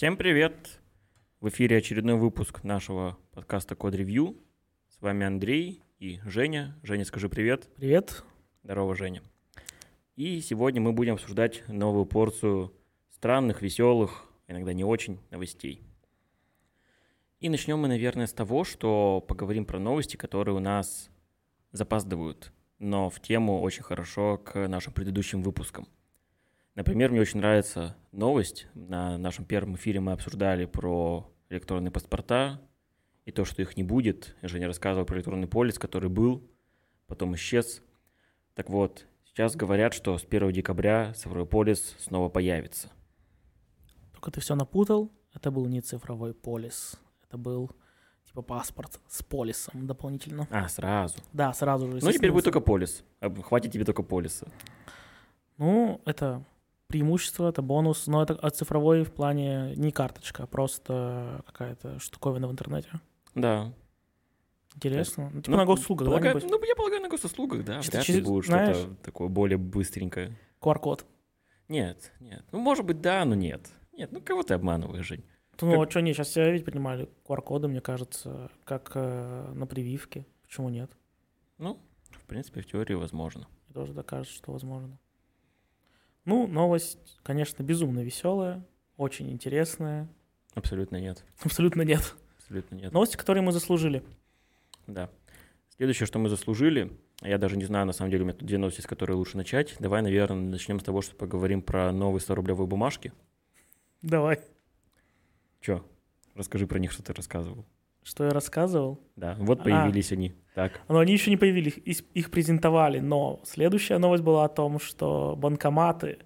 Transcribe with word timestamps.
Всем 0.00 0.16
привет! 0.16 0.80
В 1.40 1.50
эфире 1.50 1.76
очередной 1.76 2.14
выпуск 2.14 2.64
нашего 2.64 3.18
подкаста 3.32 3.74
Код 3.74 3.94
Ревью. 3.94 4.34
С 4.88 4.98
вами 5.02 5.26
Андрей 5.26 5.82
и 5.98 6.20
Женя. 6.24 6.74
Женя, 6.82 7.04
скажи 7.04 7.28
привет. 7.28 7.68
Привет. 7.76 8.24
Здорово, 8.62 8.94
Женя. 8.94 9.22
И 10.16 10.40
сегодня 10.40 10.80
мы 10.80 10.94
будем 10.94 11.16
обсуждать 11.16 11.68
новую 11.68 12.06
порцию 12.06 12.72
странных, 13.10 13.60
веселых, 13.60 14.24
иногда 14.48 14.72
не 14.72 14.84
очень 14.84 15.20
новостей. 15.28 15.82
И 17.40 17.50
начнем 17.50 17.78
мы, 17.78 17.88
наверное, 17.88 18.26
с 18.26 18.32
того, 18.32 18.64
что 18.64 19.22
поговорим 19.28 19.66
про 19.66 19.78
новости, 19.78 20.16
которые 20.16 20.56
у 20.56 20.60
нас 20.60 21.10
запаздывают, 21.72 22.54
но 22.78 23.10
в 23.10 23.20
тему 23.20 23.60
очень 23.60 23.82
хорошо 23.82 24.38
к 24.38 24.66
нашим 24.66 24.94
предыдущим 24.94 25.42
выпускам. 25.42 25.86
Например, 26.74 27.10
мне 27.10 27.20
очень 27.20 27.40
нравится 27.40 27.96
новость. 28.12 28.66
На 28.74 29.18
нашем 29.18 29.44
первом 29.44 29.74
эфире 29.76 30.00
мы 30.00 30.12
обсуждали 30.12 30.66
про 30.66 31.30
электронные 31.48 31.90
паспорта 31.90 32.60
и 33.24 33.32
то, 33.32 33.44
что 33.44 33.60
их 33.62 33.76
не 33.76 33.82
будет. 33.82 34.36
Женя 34.42 34.66
рассказывал 34.66 35.04
про 35.04 35.16
электронный 35.16 35.48
полис, 35.48 35.78
который 35.78 36.08
был, 36.08 36.48
потом 37.06 37.34
исчез. 37.34 37.82
Так 38.54 38.70
вот, 38.70 39.06
сейчас 39.24 39.56
говорят, 39.56 39.94
что 39.94 40.16
с 40.16 40.24
1 40.24 40.52
декабря 40.52 41.12
цифровой 41.14 41.46
полис 41.46 41.96
снова 41.98 42.28
появится. 42.28 42.88
Только 44.12 44.30
ты 44.30 44.40
все 44.40 44.54
напутал. 44.54 45.10
Это 45.34 45.50
был 45.50 45.66
не 45.66 45.80
цифровой 45.80 46.34
полис. 46.34 47.00
Это 47.26 47.36
был 47.36 47.70
типа 48.26 48.42
паспорт 48.42 49.00
с 49.08 49.22
полисом 49.22 49.86
дополнительно. 49.86 50.46
А, 50.50 50.68
сразу. 50.68 51.18
Да, 51.32 51.52
сразу 51.52 51.90
же. 51.90 51.98
Ну, 52.00 52.12
теперь 52.12 52.30
будет 52.30 52.44
только 52.44 52.60
полис. 52.60 53.04
Хватит 53.42 53.72
тебе 53.72 53.84
только 53.84 54.02
полиса. 54.02 54.46
Ну, 55.56 56.00
это 56.04 56.44
преимущество, 56.90 57.48
это 57.48 57.62
бонус, 57.62 58.06
но 58.06 58.22
это 58.22 58.34
а 58.34 58.50
цифровой 58.50 59.04
в 59.04 59.12
плане 59.12 59.74
не 59.76 59.90
карточка, 59.92 60.42
а 60.42 60.46
просто 60.46 61.42
какая-то 61.46 61.98
штуковина 61.98 62.48
в 62.48 62.52
интернете. 62.52 62.88
Да. 63.34 63.72
Интересно. 64.76 65.30
Ну, 65.32 65.40
типа 65.42 65.56
на 65.56 65.64
госуслугах, 65.64 66.06
да, 66.08 66.10
полагаю, 66.12 66.40
ну, 66.48 66.64
я 66.64 66.74
полагаю, 66.76 67.02
на 67.02 67.08
госуслугах, 67.08 67.64
да. 67.64 67.80
Вряд 67.80 67.94
ли 67.94 68.02
через- 68.02 68.24
будет 68.26 68.46
знаешь- 68.46 68.76
что-то 68.76 68.94
такое 69.02 69.28
более 69.28 69.58
быстренькое. 69.58 70.36
QR-код. 70.60 71.06
Нет, 71.68 72.12
нет. 72.20 72.44
Ну, 72.52 72.60
может 72.60 72.84
быть, 72.84 73.00
да, 73.00 73.24
но 73.24 73.34
нет. 73.34 73.70
Нет, 73.92 74.12
ну 74.12 74.20
кого 74.20 74.42
ты 74.42 74.54
обманываешь, 74.54 75.06
Жень? 75.06 75.24
Ну, 75.60 75.72
Как- 75.72 75.88
а 75.88 75.90
что, 75.90 76.00
не, 76.00 76.14
сейчас 76.14 76.28
все 76.28 76.50
ведь 76.50 76.64
принимали 76.64 77.08
QR-коды, 77.24 77.68
мне 77.68 77.80
кажется, 77.80 78.50
как 78.64 78.92
э, 78.94 79.52
на 79.54 79.66
прививке. 79.66 80.26
Почему 80.42 80.70
нет? 80.70 80.90
Ну, 81.58 81.78
в 82.12 82.24
принципе, 82.26 82.62
в 82.62 82.66
теории 82.66 82.94
возможно. 82.94 83.46
Мне 83.66 83.74
тоже 83.74 83.92
так 83.92 84.06
кажется, 84.06 84.34
что 84.34 84.52
возможно. 84.52 84.98
Ну, 86.24 86.46
новость, 86.46 87.18
конечно, 87.22 87.62
безумно 87.62 88.00
веселая, 88.00 88.64
очень 88.96 89.30
интересная. 89.30 90.08
Абсолютно 90.54 90.96
нет. 90.96 91.24
Абсолютно 91.42 91.82
нет. 91.82 92.14
Абсолютно 92.38 92.74
нет. 92.74 92.92
Новости, 92.92 93.16
которые 93.16 93.42
мы 93.42 93.52
заслужили. 93.52 94.02
Да. 94.86 95.10
Следующее, 95.76 96.06
что 96.06 96.18
мы 96.18 96.28
заслужили, 96.28 96.92
а 97.22 97.28
я 97.28 97.38
даже 97.38 97.56
не 97.56 97.64
знаю, 97.64 97.86
на 97.86 97.92
самом 97.92 98.10
деле, 98.10 98.24
у 98.24 98.26
меня 98.26 98.36
тут 98.36 98.46
две 98.46 98.58
новости, 98.58 98.80
с 98.80 98.86
которой 98.86 99.12
лучше 99.12 99.36
начать. 99.36 99.76
Давай, 99.78 100.02
наверное, 100.02 100.36
начнем 100.36 100.80
с 100.80 100.82
того, 100.82 101.00
что 101.00 101.14
поговорим 101.16 101.62
про 101.62 101.92
новые 101.92 102.20
100-рублевые 102.20 102.66
бумажки. 102.66 103.12
Давай. 104.02 104.40
Че? 105.60 105.84
Расскажи 106.34 106.66
про 106.66 106.78
них, 106.78 106.92
что 106.92 107.02
ты 107.02 107.12
рассказывал. 107.12 107.64
Что 108.02 108.24
я 108.24 108.30
рассказывал? 108.30 108.98
Да, 109.16 109.36
вот 109.38 109.60
А. 109.60 109.64
появились 109.64 110.12
они. 110.12 110.34
Так. 110.54 110.80
Но 110.88 110.98
они 110.98 111.12
еще 111.12 111.30
не 111.30 111.36
появились, 111.36 111.78
их, 111.84 112.00
их 112.14 112.30
презентовали, 112.30 112.98
но 112.98 113.40
следующая 113.44 113.98
новость 113.98 114.24
была 114.24 114.44
о 114.44 114.48
том, 114.48 114.80
что 114.80 115.36
банкоматы 115.36 116.18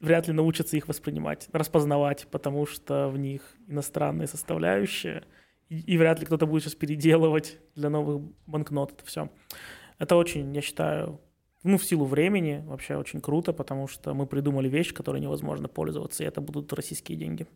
вряд 0.00 0.28
ли 0.28 0.34
научатся 0.34 0.76
их 0.76 0.88
воспринимать, 0.88 1.48
распознавать, 1.52 2.26
потому 2.30 2.66
что 2.66 3.08
в 3.08 3.18
них 3.18 3.42
иностранные 3.66 4.26
составляющие, 4.26 5.24
и, 5.68 5.80
и 5.80 5.96
вряд 5.96 6.20
ли 6.20 6.26
кто-то 6.26 6.46
будет 6.46 6.64
сейчас 6.64 6.74
переделывать 6.74 7.58
для 7.74 7.88
новых 7.88 8.22
банкнот 8.46 8.92
это 8.92 9.04
все. 9.06 9.30
Это 9.98 10.16
очень, 10.16 10.54
я 10.54 10.60
считаю, 10.60 11.20
ну, 11.62 11.78
в 11.78 11.84
силу 11.84 12.04
времени 12.04 12.62
вообще 12.66 12.96
очень 12.96 13.20
круто, 13.20 13.52
потому 13.52 13.88
что 13.88 14.12
мы 14.12 14.26
придумали 14.26 14.68
вещь, 14.68 14.92
которой 14.92 15.20
невозможно 15.20 15.68
пользоваться, 15.68 16.22
и 16.22 16.26
это 16.26 16.40
будут 16.40 16.72
российские 16.72 17.16
деньги. 17.16 17.46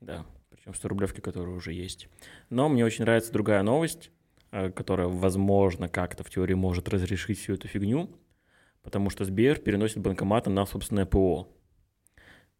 Да, 0.00 0.26
причем 0.64 0.80
100-рублевки, 0.80 1.20
которые 1.20 1.54
уже 1.54 1.72
есть. 1.72 2.08
Но 2.50 2.68
мне 2.68 2.84
очень 2.84 3.04
нравится 3.04 3.32
другая 3.32 3.62
новость, 3.62 4.10
э, 4.50 4.70
которая, 4.70 5.08
возможно, 5.08 5.88
как-то 5.88 6.24
в 6.24 6.30
теории 6.30 6.54
может 6.54 6.88
разрешить 6.88 7.38
всю 7.38 7.54
эту 7.54 7.68
фигню, 7.68 8.10
потому 8.82 9.10
что 9.10 9.24
Сбер 9.24 9.58
переносит 9.58 9.98
банкоматы 9.98 10.50
на 10.50 10.64
собственное 10.66 11.06
ПО. 11.06 11.48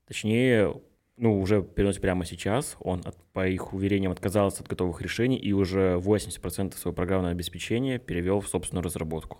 Точнее, 0.06 0.74
ну, 1.16 1.40
уже 1.40 1.62
переносит 1.62 2.02
прямо 2.02 2.26
сейчас. 2.26 2.76
Он, 2.80 3.02
по 3.32 3.48
их 3.48 3.72
уверениям, 3.72 4.12
отказался 4.12 4.62
от 4.62 4.68
готовых 4.68 5.00
решений 5.00 5.36
и 5.36 5.52
уже 5.52 5.98
80% 5.98 6.76
своего 6.76 6.94
программного 6.94 7.32
обеспечения 7.32 7.98
перевел 7.98 8.40
в 8.40 8.48
собственную 8.48 8.84
разработку. 8.84 9.38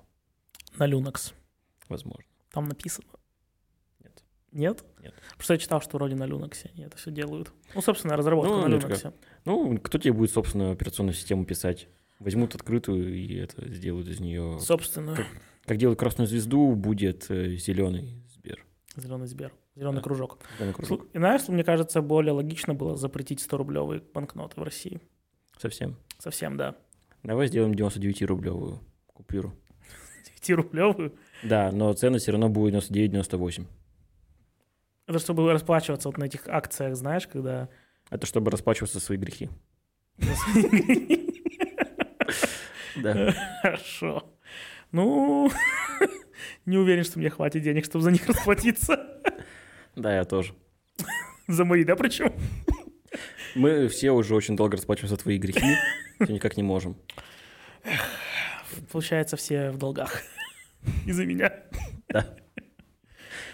На 0.79 0.89
Linux. 0.89 1.35
Возможно. 1.89 2.25
Там 2.51 2.67
написано. 2.67 3.09
Нет. 4.54 4.84
Нет? 5.03 5.12
Просто 5.37 5.54
я 5.54 5.59
читал, 5.59 5.81
что 5.82 5.98
вроде 5.98 6.15
на 6.15 6.25
Linux 6.25 6.66
они 6.75 6.84
это 6.84 6.97
все 6.97 7.10
делают. 7.10 7.53
Ну, 7.75 7.82
собственно, 7.82 8.16
разработка 8.16 8.50
Ну, 8.53 8.66
на 8.69 8.75
Linux. 8.75 9.12
Ну, 9.44 9.78
кто 9.78 9.98
тебе 9.98 10.12
будет 10.15 10.31
собственную 10.31 10.72
операционную 10.72 11.15
систему 11.15 11.44
писать? 11.44 11.88
Возьмут 12.20 12.54
открытую 12.54 13.12
и 13.15 13.34
это 13.34 13.69
сделают 13.69 14.09
из 14.09 14.20
нее 14.20 14.59
Собственно, 14.60 15.16
Как- 15.16 15.26
Как 15.66 15.76
делают 15.76 15.98
красную 15.98 16.28
звезду, 16.28 16.75
будет 16.76 17.25
зеленый 17.28 18.22
Сбер. 18.32 18.65
зеленый 18.97 19.26
Сбер, 19.26 19.53
зеленый 19.75 19.97
Да. 19.97 20.03
кружок. 20.03 20.38
Зелёный 20.59 20.72
кружок. 20.75 21.06
И 21.12 21.19
знаешь, 21.19 21.42
что 21.42 21.53
мне 21.53 21.65
кажется, 21.65 22.00
более 22.00 22.32
логично 22.32 22.72
было 22.75 22.97
запретить 22.97 23.41
100-рублевые 23.41 24.03
банкноты 24.15 24.60
в 24.60 24.62
России. 24.62 25.00
Совсем. 25.59 25.97
Совсем, 26.19 26.56
да. 26.56 26.76
Давай 27.25 27.48
сделаем 27.48 27.72
99-рублевую 27.75 28.78
купюру. 29.12 29.53
9-рублевую. 30.42 31.12
Да, 31.42 31.72
но 31.72 31.92
цена 31.94 32.19
все 32.19 32.31
равно 32.32 32.48
будет 32.48 32.75
99-98. 32.91 33.66
Это 35.06 35.19
чтобы 35.19 35.53
расплачиваться 35.53 36.09
вот 36.09 36.19
на 36.19 36.25
этих 36.25 36.48
акциях, 36.48 36.97
знаешь, 36.97 37.26
когда... 37.26 37.69
Это 38.10 38.26
чтобы 38.26 38.50
расплачиваться 38.50 38.98
за 38.98 39.04
свои 39.04 39.19
грехи. 39.19 39.50
Да. 42.97 43.34
Хорошо. 43.62 44.32
Ну, 44.92 45.50
не 46.65 46.78
уверен, 46.78 47.04
что 47.04 47.19
мне 47.19 47.28
хватит 47.28 47.62
денег, 47.62 47.84
чтобы 47.84 48.04
за 48.04 48.12
них 48.12 48.26
расплатиться. 48.28 49.20
Да, 49.97 50.15
я 50.15 50.25
тоже. 50.25 50.54
За 51.48 51.65
мои, 51.65 51.84
да, 51.84 51.97
причем? 51.97 52.32
Мы 53.54 53.88
все 53.88 54.12
уже 54.12 54.34
очень 54.34 54.56
долго 54.56 54.76
расплачиваемся 54.76 55.16
за 55.16 55.22
твои 55.22 55.38
грехи, 55.38 55.76
все 56.22 56.32
никак 56.32 56.56
не 56.56 56.62
можем. 56.62 56.97
Получается, 58.91 59.36
все 59.36 59.71
в 59.71 59.78
долгах. 59.78 60.22
Из-за 61.06 61.26
меня. 61.26 61.53
Да. 62.09 62.36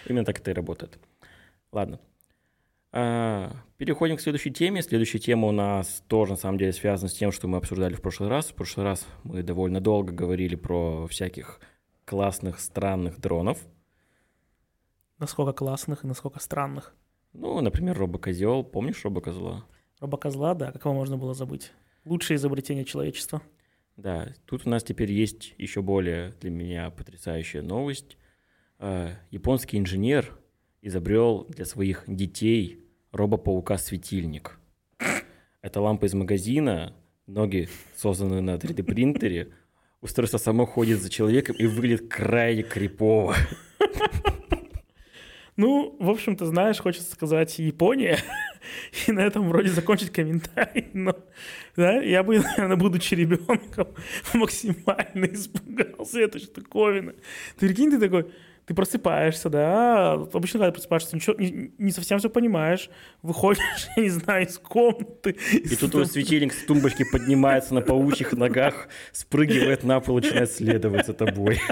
Именно 0.06 0.24
так 0.24 0.38
это 0.38 0.50
и 0.50 0.54
работает. 0.54 0.98
Ладно. 1.72 2.00
А, 2.92 3.52
переходим 3.76 4.16
к 4.16 4.20
следующей 4.20 4.50
теме. 4.50 4.82
Следующая 4.82 5.20
тема 5.20 5.48
у 5.48 5.52
нас 5.52 6.02
тоже, 6.08 6.32
на 6.32 6.36
самом 6.36 6.58
деле, 6.58 6.72
связана 6.72 7.08
с 7.08 7.14
тем, 7.14 7.30
что 7.30 7.46
мы 7.46 7.58
обсуждали 7.58 7.94
в 7.94 8.02
прошлый 8.02 8.28
раз. 8.28 8.46
В 8.46 8.54
прошлый 8.54 8.84
раз 8.84 9.06
мы 9.22 9.42
довольно 9.42 9.80
долго 9.80 10.12
говорили 10.12 10.56
про 10.56 11.06
всяких 11.06 11.60
классных, 12.04 12.58
странных 12.58 13.20
дронов. 13.20 13.58
Насколько 15.18 15.52
классных 15.52 16.02
и 16.04 16.06
насколько 16.06 16.40
странных. 16.40 16.94
Ну, 17.32 17.60
например, 17.60 17.96
робокозел. 17.96 18.64
Помнишь 18.64 19.04
робокозла? 19.04 19.64
Робокозла, 20.00 20.54
да, 20.54 20.72
как 20.72 20.84
его 20.84 20.94
можно 20.94 21.16
было 21.16 21.34
забыть. 21.34 21.72
Лучшее 22.04 22.36
изобретение 22.36 22.84
человечества. 22.84 23.42
Да, 23.96 24.34
тут 24.46 24.66
у 24.66 24.70
нас 24.70 24.82
теперь 24.82 25.12
есть 25.12 25.54
еще 25.58 25.82
более 25.82 26.30
для 26.40 26.50
меня 26.50 26.90
потрясающая 26.90 27.62
новость. 27.62 28.16
А, 28.78 29.10
Японский 29.30 29.78
инженер 29.78 30.39
изобрел 30.82 31.46
для 31.48 31.64
своих 31.64 32.04
детей 32.06 32.84
робопаука-светильник. 33.12 34.58
Это 35.62 35.80
лампа 35.80 36.06
из 36.06 36.14
магазина, 36.14 36.94
ноги 37.26 37.68
созданы 37.96 38.40
на 38.40 38.56
3D-принтере, 38.56 39.52
устройство 40.00 40.38
само 40.38 40.66
ходит 40.66 41.00
за 41.00 41.10
человеком 41.10 41.56
и 41.56 41.66
выглядит 41.66 42.08
крайне 42.08 42.62
крипово. 42.62 43.34
Ну, 45.56 45.96
в 46.00 46.08
общем-то, 46.08 46.46
знаешь, 46.46 46.78
хочется 46.78 47.12
сказать 47.12 47.58
Япония, 47.58 48.18
и 49.06 49.12
на 49.12 49.20
этом 49.20 49.46
вроде 49.48 49.68
закончить 49.68 50.10
комментарий, 50.10 50.88
но 50.94 51.14
да, 51.76 52.00
я 52.00 52.22
бы, 52.22 52.38
наверное, 52.38 52.76
будучи 52.76 53.14
ребенком, 53.14 53.88
максимально 54.32 55.26
испугался 55.26 56.20
этой 56.20 56.40
штуковины. 56.40 57.14
Ты 57.58 57.68
прикинь, 57.68 57.90
ты 57.90 57.98
такой, 57.98 58.32
ты 58.70 58.74
просыпаешься, 58.74 59.50
да, 59.50 60.12
обычно, 60.12 60.60
когда 60.60 60.70
просыпаешься, 60.70 61.16
ничего, 61.16 61.34
не, 61.40 61.72
не 61.76 61.90
совсем 61.90 62.20
все 62.20 62.30
понимаешь, 62.30 62.88
выходишь, 63.20 63.58
я 63.96 64.02
не 64.04 64.10
знаю, 64.10 64.46
из 64.46 64.58
комнаты. 64.58 65.36
И 65.52 65.74
тут 65.74 65.90
твой 65.90 66.06
светильник 66.06 66.52
с 66.52 66.64
тумбочки 66.66 67.04
поднимается 67.10 67.74
на 67.74 67.80
паучьих 67.80 68.32
ногах, 68.34 68.86
спрыгивает 69.10 69.82
на 69.82 69.98
пол 69.98 70.18
и 70.18 70.20
начинает 70.20 70.52
следовать 70.52 71.06
за 71.06 71.14
тобой. 71.14 71.60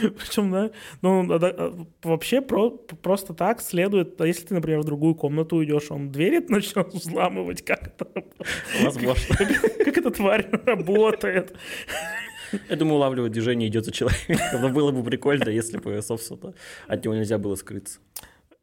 Причем, 0.00 0.50
да, 0.50 0.70
ну, 1.00 1.86
вообще 2.02 2.42
про, 2.42 2.68
просто 2.70 3.32
так 3.32 3.62
следует, 3.62 4.20
а 4.20 4.26
если 4.26 4.44
ты, 4.48 4.54
например, 4.54 4.80
в 4.80 4.84
другую 4.84 5.14
комнату 5.14 5.56
уйдешь, 5.56 5.90
он 5.90 6.10
двери 6.10 6.44
начнет 6.46 6.92
взламывать, 6.92 7.64
как 7.64 7.86
это 7.86 8.06
Возможно. 8.82 9.36
Как, 9.38 9.78
как 9.78 9.98
эта 9.98 10.10
тварь 10.10 10.46
работает. 10.66 11.56
Я 12.68 12.76
думаю, 12.76 12.96
улавливать 12.96 13.32
движение 13.32 13.68
идет 13.68 13.84
за 13.84 13.92
человеком. 13.92 14.60
Но 14.60 14.68
было 14.68 14.90
бы 14.90 15.02
прикольно, 15.02 15.48
если 15.48 15.78
бы, 15.78 16.00
собственно, 16.02 16.54
от 16.86 17.04
него 17.04 17.14
нельзя 17.14 17.38
было 17.38 17.54
скрыться. 17.54 17.98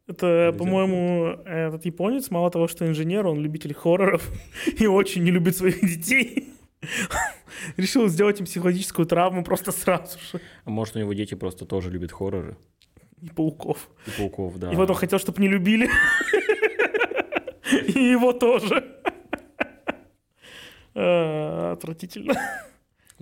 Это, 0.08 0.54
по-моему, 0.58 1.38
этот 1.46 1.84
японец, 1.84 2.30
мало 2.30 2.50
того, 2.50 2.66
что 2.68 2.86
инженер, 2.86 3.26
он 3.26 3.40
любитель 3.40 3.72
хорроров 3.72 4.28
и 4.78 4.86
очень 4.86 5.22
не 5.22 5.30
любит 5.30 5.56
своих 5.56 5.80
детей. 5.80 6.48
Решил 7.76 8.08
сделать 8.08 8.40
им 8.40 8.46
психологическую 8.46 9.06
травму 9.06 9.44
просто 9.44 9.72
сразу 9.72 10.18
же. 10.18 10.40
А 10.64 10.70
может, 10.70 10.96
у 10.96 10.98
него 10.98 11.12
дети 11.12 11.34
просто 11.34 11.64
тоже 11.64 11.90
любят 11.90 12.12
хорроры? 12.12 12.56
И 13.20 13.28
пауков. 13.28 13.88
И 14.06 14.10
пауков, 14.18 14.58
да. 14.58 14.72
И 14.72 14.76
потом 14.76 14.96
хотел, 14.96 15.20
чтобы 15.20 15.40
не 15.40 15.48
любили. 15.48 15.88
И 17.94 18.00
его 18.00 18.32
тоже. 18.32 18.84
Отвратительно. 20.94 22.34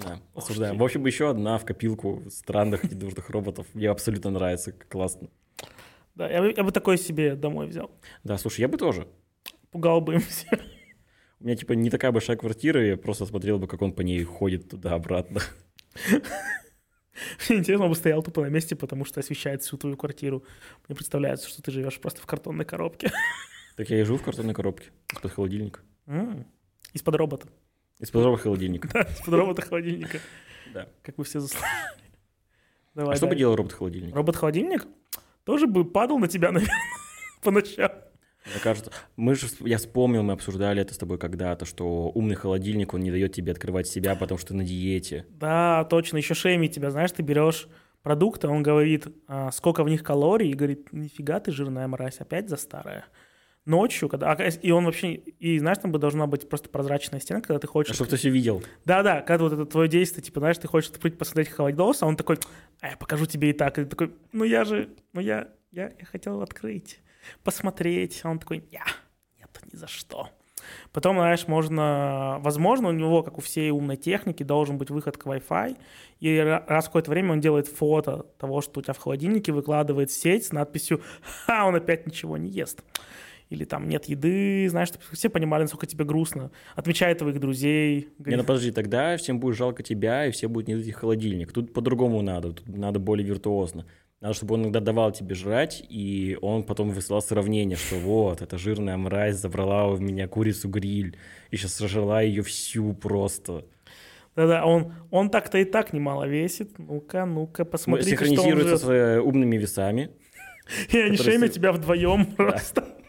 Да, 0.01 0.21
осуждаем. 0.35 0.79
В 0.79 0.83
общем, 0.83 1.07
еще 1.07 1.31
одна 1.31 1.59
в 1.59 1.65
копилку 1.65 2.23
странных 2.31 2.85
недурных 2.85 3.31
роботов. 3.31 3.67
Мне 3.75 3.89
абсолютно 3.91 4.31
нравится, 4.31 4.73
классно. 4.73 5.29
Да, 6.15 6.29
я 6.31 6.41
бы, 6.41 6.55
я 6.57 6.65
бы 6.65 6.73
такой 6.73 6.99
себе 6.99 7.37
домой 7.37 7.67
взял. 7.67 7.91
Да, 8.25 8.39
слушай, 8.39 8.61
я 8.61 8.69
бы 8.69 8.77
тоже. 8.77 9.07
Пугал 9.71 10.01
бы 10.01 10.15
им 10.15 10.21
всех. 10.21 10.61
У 11.39 11.45
меня, 11.45 11.57
типа, 11.57 11.73
не 11.73 11.89
такая 11.89 12.13
большая 12.13 12.37
квартира, 12.37 12.85
я 12.85 12.97
просто 12.97 13.25
смотрел 13.25 13.59
бы, 13.59 13.67
как 13.67 13.81
он 13.83 13.93
по 13.93 14.03
ней 14.03 14.23
ходит 14.25 14.69
туда-обратно. 14.69 15.41
Мне 17.49 17.59
интересно, 17.59 17.85
он 17.85 17.91
бы 17.91 17.97
стоял 17.97 18.23
тупо 18.23 18.43
на 18.43 18.49
месте, 18.49 18.77
потому 18.77 19.05
что 19.05 19.21
освещает 19.21 19.63
всю 19.63 19.77
твою 19.77 19.97
квартиру. 19.97 20.45
Мне 20.89 20.97
представляется, 20.97 21.49
что 21.49 21.63
ты 21.63 21.71
живешь 21.71 21.99
просто 21.99 22.21
в 22.21 22.27
картонной 22.27 22.65
коробке. 22.65 23.11
Так 23.77 23.89
я 23.89 24.01
и 24.01 24.05
живу 24.05 24.19
в 24.19 24.23
картонной 24.23 24.55
коробке, 24.55 24.91
из-под 25.13 25.33
холодильника. 25.33 25.81
Из-под 26.93 27.15
робота. 27.15 27.49
Из-под 28.01 28.25
робота 28.25 28.43
холодильника. 28.43 28.89
Да, 28.93 29.03
из-под 29.03 29.35
робота 29.35 29.63
холодильника. 29.63 30.19
Да. 30.73 30.89
Как 31.03 31.19
вы 31.19 31.25
все 31.25 31.41
заслужили. 31.41 31.69
а 32.97 33.17
что 33.17 33.27
бы 33.27 33.37
делал 33.37 33.57
робот-холодильник? 33.57 34.15
Робот-холодильник 34.15 34.87
тоже 35.45 35.67
бы 35.67 35.85
падал 35.85 36.19
на 36.19 36.29
тебя, 36.29 36.53
наверное, 36.53 36.75
поначалу. 37.43 37.93
Мне 38.47 38.61
кажется, 38.63 38.91
мы 39.17 39.35
же, 39.35 39.49
я 39.61 39.77
вспомнил, 39.77 40.23
мы 40.23 40.33
обсуждали 40.33 40.81
это 40.81 40.95
с 40.95 40.99
тобой 40.99 41.19
когда-то, 41.19 41.67
что 41.67 42.11
умный 42.15 42.37
холодильник, 42.37 42.95
он 42.95 43.01
не 43.01 43.11
дает 43.11 43.35
тебе 43.35 43.53
открывать 43.53 43.87
себя, 43.87 44.15
потому 44.17 44.39
что 44.39 44.55
на 44.55 44.65
диете. 44.65 45.27
Да, 45.29 45.85
точно, 45.85 46.17
еще 46.17 46.33
шеймит 46.33 46.73
тебя, 46.73 46.91
знаешь, 46.91 47.13
ты 47.13 47.23
берешь 47.23 47.69
продукты, 48.03 48.49
он 48.49 48.63
говорит, 48.63 49.09
а, 49.29 49.51
сколько 49.53 49.85
в 49.85 49.91
них 49.91 50.03
калорий, 50.03 50.51
и 50.51 50.55
говорит, 50.55 50.91
нифига 50.93 51.39
ты 51.39 51.53
жирная 51.53 51.87
мразь, 51.87 52.19
опять 52.19 52.49
за 52.49 52.57
старая. 52.57 53.05
Ночью, 53.67 54.09
когда, 54.09 54.33
а, 54.33 54.49
и 54.49 54.71
он 54.71 54.87
вообще, 54.87 55.15
и 55.15 55.59
знаешь, 55.59 55.79
там 55.79 55.93
бы 55.93 55.99
должна 55.99 56.27
быть 56.27 56.49
просто 56.49 56.71
прозрачная 56.71 57.21
стена, 57.21 57.41
когда 57.41 57.59
ты 57.59 57.67
хочешь... 57.67 57.93
А 57.93 57.95
чтобы 57.95 58.11
ты 58.11 58.17
все 58.17 58.31
видел. 58.31 58.63
Да-да, 58.87 59.21
когда 59.21 59.45
вот 59.45 59.53
это 59.53 59.67
твое 59.67 59.89
действие, 59.89 60.25
типа, 60.25 60.41
знаешь, 60.41 60.57
ты 60.59 60.67
хочешь 60.67 60.91
открыть, 60.91 61.19
посмотреть 61.19 61.51
холодос, 61.51 62.03
а 62.03 62.07
он 62.07 62.17
такой, 62.17 62.39
а 62.81 62.89
я 62.89 62.97
покажу 62.97 63.27
тебе 63.27 63.51
и 63.51 63.53
так. 63.53 63.79
И 63.79 63.85
ты 63.85 63.91
такой, 63.91 64.15
ну 64.33 64.45
я 64.45 64.65
же, 64.65 64.89
ну 65.13 65.21
я, 65.21 65.49
я, 65.73 65.93
я 65.99 66.05
хотел 66.07 66.41
открыть 66.41 67.01
посмотреть. 67.45 68.21
А 68.25 68.31
он 68.31 68.39
такой, 68.39 68.65
я, 68.71 68.85
нет, 69.39 69.51
ни 69.73 69.77
за 69.77 69.87
что. 69.87 70.29
Потом, 70.93 71.17
знаешь, 71.17 71.49
можно, 71.49 72.39
возможно, 72.41 72.89
у 72.89 72.93
него, 72.93 73.23
как 73.23 73.39
у 73.39 73.41
всей 73.41 73.71
умной 73.71 73.97
техники, 73.97 74.43
должен 74.43 74.79
быть 74.79 74.91
выход 74.91 75.17
к 75.17 75.27
Wi-Fi, 75.27 75.77
и 76.21 76.39
раз 76.39 76.85
в 76.85 76.89
какое-то 76.89 77.11
время 77.11 77.33
он 77.33 77.41
делает 77.41 77.67
фото 77.67 78.27
того, 78.39 78.61
что 78.61 78.81
у 78.81 78.83
тебя 78.83 78.95
в 78.95 78.99
холодильнике, 78.99 79.53
выкладывает 79.53 80.11
в 80.11 80.21
сеть 80.21 80.47
с 80.47 80.53
надписью 80.53 81.01
«Ха, 81.23 81.67
он 81.67 81.75
опять 81.75 82.07
ничего 82.07 82.37
не 82.37 82.51
ест». 82.51 82.83
Или 83.51 83.65
там 83.65 83.89
нет 83.89 84.05
еды, 84.05 84.69
знаешь, 84.69 84.89
чтобы 84.89 85.05
все 85.11 85.29
понимали, 85.29 85.63
насколько 85.63 85.85
тебе 85.85 86.05
грустно. 86.05 86.53
Отмечает 86.77 87.19
твоих 87.19 87.41
друзей. 87.41 88.09
Говорит, 88.17 88.27
не, 88.27 88.37
ну 88.37 88.45
подожди, 88.45 88.71
тогда 88.71 89.17
всем 89.17 89.41
будет 89.41 89.57
жалко 89.57 89.83
тебя, 89.83 90.27
и 90.27 90.31
все 90.31 90.47
будут 90.49 90.69
не 90.69 90.81
идти 90.81 90.93
холодильник. 90.93 91.53
Тут 91.53 91.73
по-другому 91.73 92.23
надо, 92.23 92.53
тут 92.53 92.69
надо 92.69 93.01
более 93.01 93.27
виртуозно. 93.27 93.87
Надо, 94.21 94.35
чтобы 94.35 94.55
он 94.55 94.63
иногда 94.63 94.79
давал 94.79 95.11
тебе 95.11 95.35
жрать, 95.35 95.83
и 95.89 96.39
он 96.43 96.63
потом 96.63 96.91
высылал 96.91 97.23
сравнение, 97.23 97.77
что 97.77 97.97
вот, 97.97 98.41
эта 98.41 98.57
жирная 98.57 98.97
мразь 98.97 99.37
забрала 99.37 99.89
у 99.89 99.97
меня 99.97 100.29
курицу-гриль, 100.29 101.17
и 101.51 101.57
сейчас 101.57 101.75
сожрала 101.75 102.21
ее 102.21 102.43
всю 102.43 102.93
просто. 102.93 103.65
Да-да, 104.37 104.65
он, 104.65 104.93
он 105.11 105.29
так-то 105.29 105.59
и 105.59 105.65
так 105.65 105.93
немало 105.93 106.29
весит. 106.29 106.79
Ну-ка, 106.79 107.27
ну-ка, 107.27 107.65
посмотрите, 107.65 108.11
Синхронизируется 108.11 108.77
с 108.77 108.89
э, 108.89 109.19
умными 109.19 109.57
весами. 109.57 110.11
И 110.93 110.99
они 110.99 111.17
шемят 111.17 111.53
тебя 111.53 111.73
вдвоем 111.73 112.27
просто 112.27 113.00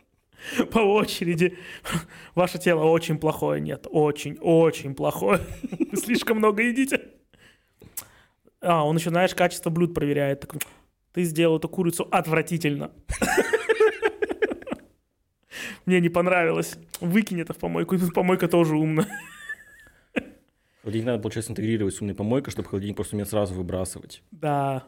по 0.72 0.80
очереди. 0.80 1.58
Ваше 2.36 2.60
тело 2.60 2.84
очень 2.86 3.18
плохое. 3.18 3.62
Нет, 3.62 3.88
очень, 3.90 4.38
очень 4.42 4.96
плохое. 4.96 5.42
Слишком 5.94 6.38
много 6.38 6.64
едите. 6.64 7.02
А, 8.62 8.86
он 8.86 8.98
еще, 8.98 9.10
знаешь, 9.10 9.34
качество 9.34 9.70
блюд 9.70 9.94
проверяет. 9.94 10.42
Такой, 10.42 10.60
ты 11.14 11.24
сделал 11.24 11.58
эту 11.58 11.70
курицу 11.70 12.08
отвратительно. 12.12 12.92
Мне 15.86 16.00
не 16.00 16.10
понравилось. 16.10 16.78
Выкинь 17.00 17.42
это 17.42 17.54
в 17.54 17.58
помойку. 17.58 17.98
Помойка 18.14 18.48
тоже 18.48 18.76
умная. 18.76 19.08
Холодильник 20.84 21.08
надо, 21.08 21.22
получается, 21.22 21.52
интегрировать 21.52 21.94
с 21.94 22.02
умной 22.02 22.16
помойкой, 22.16 22.52
чтобы 22.52 22.70
холодильник 22.70 22.96
просто 22.96 23.16
умел 23.16 23.28
сразу 23.28 23.54
выбрасывать. 23.54 24.24
Да. 24.32 24.84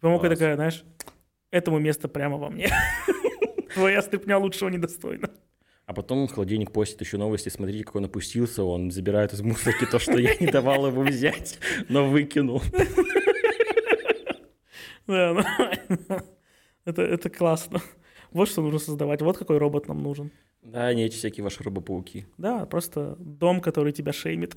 Помойка 0.00 0.28
такая, 0.28 0.54
знаешь, 0.54 0.84
этому 1.50 1.78
место 1.78 2.08
прямо 2.08 2.36
во 2.36 2.50
мне. 2.50 2.70
Твоя 3.74 4.02
стряпня 4.02 4.38
лучшего 4.38 4.68
недостойна. 4.68 5.30
А 5.86 5.94
потом 5.94 6.28
холодильник 6.28 6.70
постит 6.70 7.00
еще 7.00 7.16
новости, 7.16 7.48
смотрите, 7.48 7.82
как 7.84 7.96
он 7.96 8.04
опустился, 8.04 8.62
он 8.62 8.90
забирает 8.90 9.32
из 9.32 9.40
мусорки 9.40 9.86
то, 9.86 9.98
что 9.98 10.18
я 10.18 10.34
не 10.38 10.46
давал 10.46 10.86
ему 10.86 11.02
взять, 11.02 11.58
но 11.88 12.06
выкинул. 12.06 12.62
Да, 15.06 15.32
ну, 15.32 15.42
это, 16.84 17.00
это 17.00 17.30
классно. 17.30 17.80
Вот 18.30 18.50
что 18.50 18.60
нужно 18.60 18.78
создавать, 18.78 19.22
вот 19.22 19.38
какой 19.38 19.56
робот 19.56 19.88
нам 19.88 20.02
нужен. 20.02 20.30
Да, 20.62 20.92
не 20.92 21.06
эти 21.06 21.16
всякие 21.16 21.42
ваши 21.42 21.62
робопауки. 21.62 22.26
Да, 22.36 22.66
просто 22.66 23.16
дом, 23.18 23.62
который 23.62 23.92
тебя 23.92 24.12
шеймит. 24.12 24.56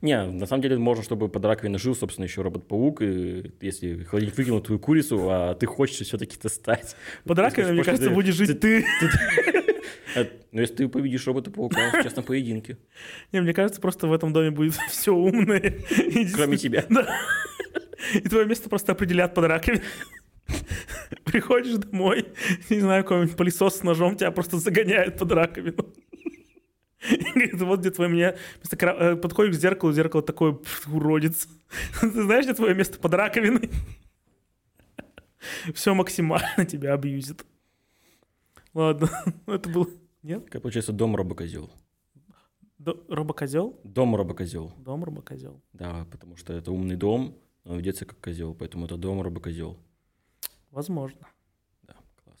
Не, 0.00 0.24
на 0.26 0.46
самом 0.46 0.62
деле 0.62 0.78
можно, 0.78 1.02
чтобы 1.02 1.28
под 1.28 1.44
раковиной 1.44 1.78
жил, 1.78 1.94
собственно, 1.94 2.24
еще 2.24 2.42
робот-паук, 2.42 3.02
и 3.02 3.52
если 3.60 4.04
холодильник 4.04 4.36
выкинул 4.36 4.60
твою 4.60 4.78
курицу, 4.78 5.28
а 5.30 5.54
ты 5.54 5.66
хочешь 5.66 6.06
все-таки 6.06 6.36
достать. 6.40 6.96
Под 7.24 7.38
раковиной, 7.38 7.72
мне 7.74 7.84
кажется, 7.84 8.10
будешь 8.10 8.34
жить 8.34 8.60
ты. 8.60 8.84
Ну, 10.52 10.60
если 10.60 10.74
ты 10.74 10.88
победишь 10.88 11.26
робота-паука 11.26 11.90
в 11.90 12.02
честном 12.02 12.24
поединке. 12.24 12.76
Не, 13.32 13.40
мне 13.40 13.54
кажется, 13.54 13.80
просто 13.80 14.06
в 14.06 14.12
этом 14.12 14.32
доме 14.32 14.50
будет 14.50 14.74
все 14.90 15.14
умное. 15.14 15.78
Кроме 16.34 16.56
тебя. 16.56 16.84
Да. 16.90 17.08
И 18.14 18.28
твое 18.28 18.44
место 18.46 18.68
просто 18.68 18.92
определят 18.92 19.32
под 19.32 19.44
раковиной. 19.44 19.82
Приходишь 21.24 21.76
домой, 21.76 22.26
не 22.68 22.80
знаю, 22.80 23.04
какой-нибудь 23.04 23.36
пылесос 23.36 23.76
с 23.76 23.82
ножом 23.84 24.16
тебя 24.16 24.32
просто 24.32 24.58
загоняет 24.58 25.18
под 25.18 25.32
раковину. 25.32 25.86
Говорит, 27.10 27.60
вот 27.60 27.80
где 27.80 27.90
твое 27.90 28.10
меня 28.10 28.36
место. 28.58 28.76
Э, 28.86 29.16
подходишь 29.16 29.56
к 29.56 29.60
зеркалу, 29.60 29.92
зеркало 29.92 30.22
такое 30.22 30.58
уродец. 30.92 31.48
Ты 32.00 32.10
знаешь, 32.10 32.44
где 32.44 32.54
твое 32.54 32.74
место 32.74 32.98
под 32.98 33.14
раковиной? 33.14 33.70
Все 35.74 35.94
максимально 35.94 36.64
тебя 36.64 36.94
абьюзит. 36.94 37.44
Ладно, 38.74 39.10
это 39.46 39.68
был... 39.68 39.90
Нет? 40.22 40.48
Как 40.48 40.62
получается, 40.62 40.92
дом 40.92 41.16
робокозел. 41.16 41.70
До... 42.78 43.04
Робокозел? 43.08 43.78
Дом 43.84 44.14
робокозел. 44.14 44.72
Дом 44.78 45.04
робокозел. 45.04 45.60
Да, 45.72 46.06
потому 46.10 46.36
что 46.36 46.52
это 46.52 46.70
умный 46.72 46.96
дом, 46.96 47.36
но 47.64 47.76
ведется 47.76 48.06
как 48.06 48.20
козел, 48.20 48.54
поэтому 48.54 48.86
это 48.86 48.96
дом 48.96 49.20
робокозел. 49.20 49.78
Возможно. 50.70 51.26
Да, 51.82 51.94
класс. 52.24 52.38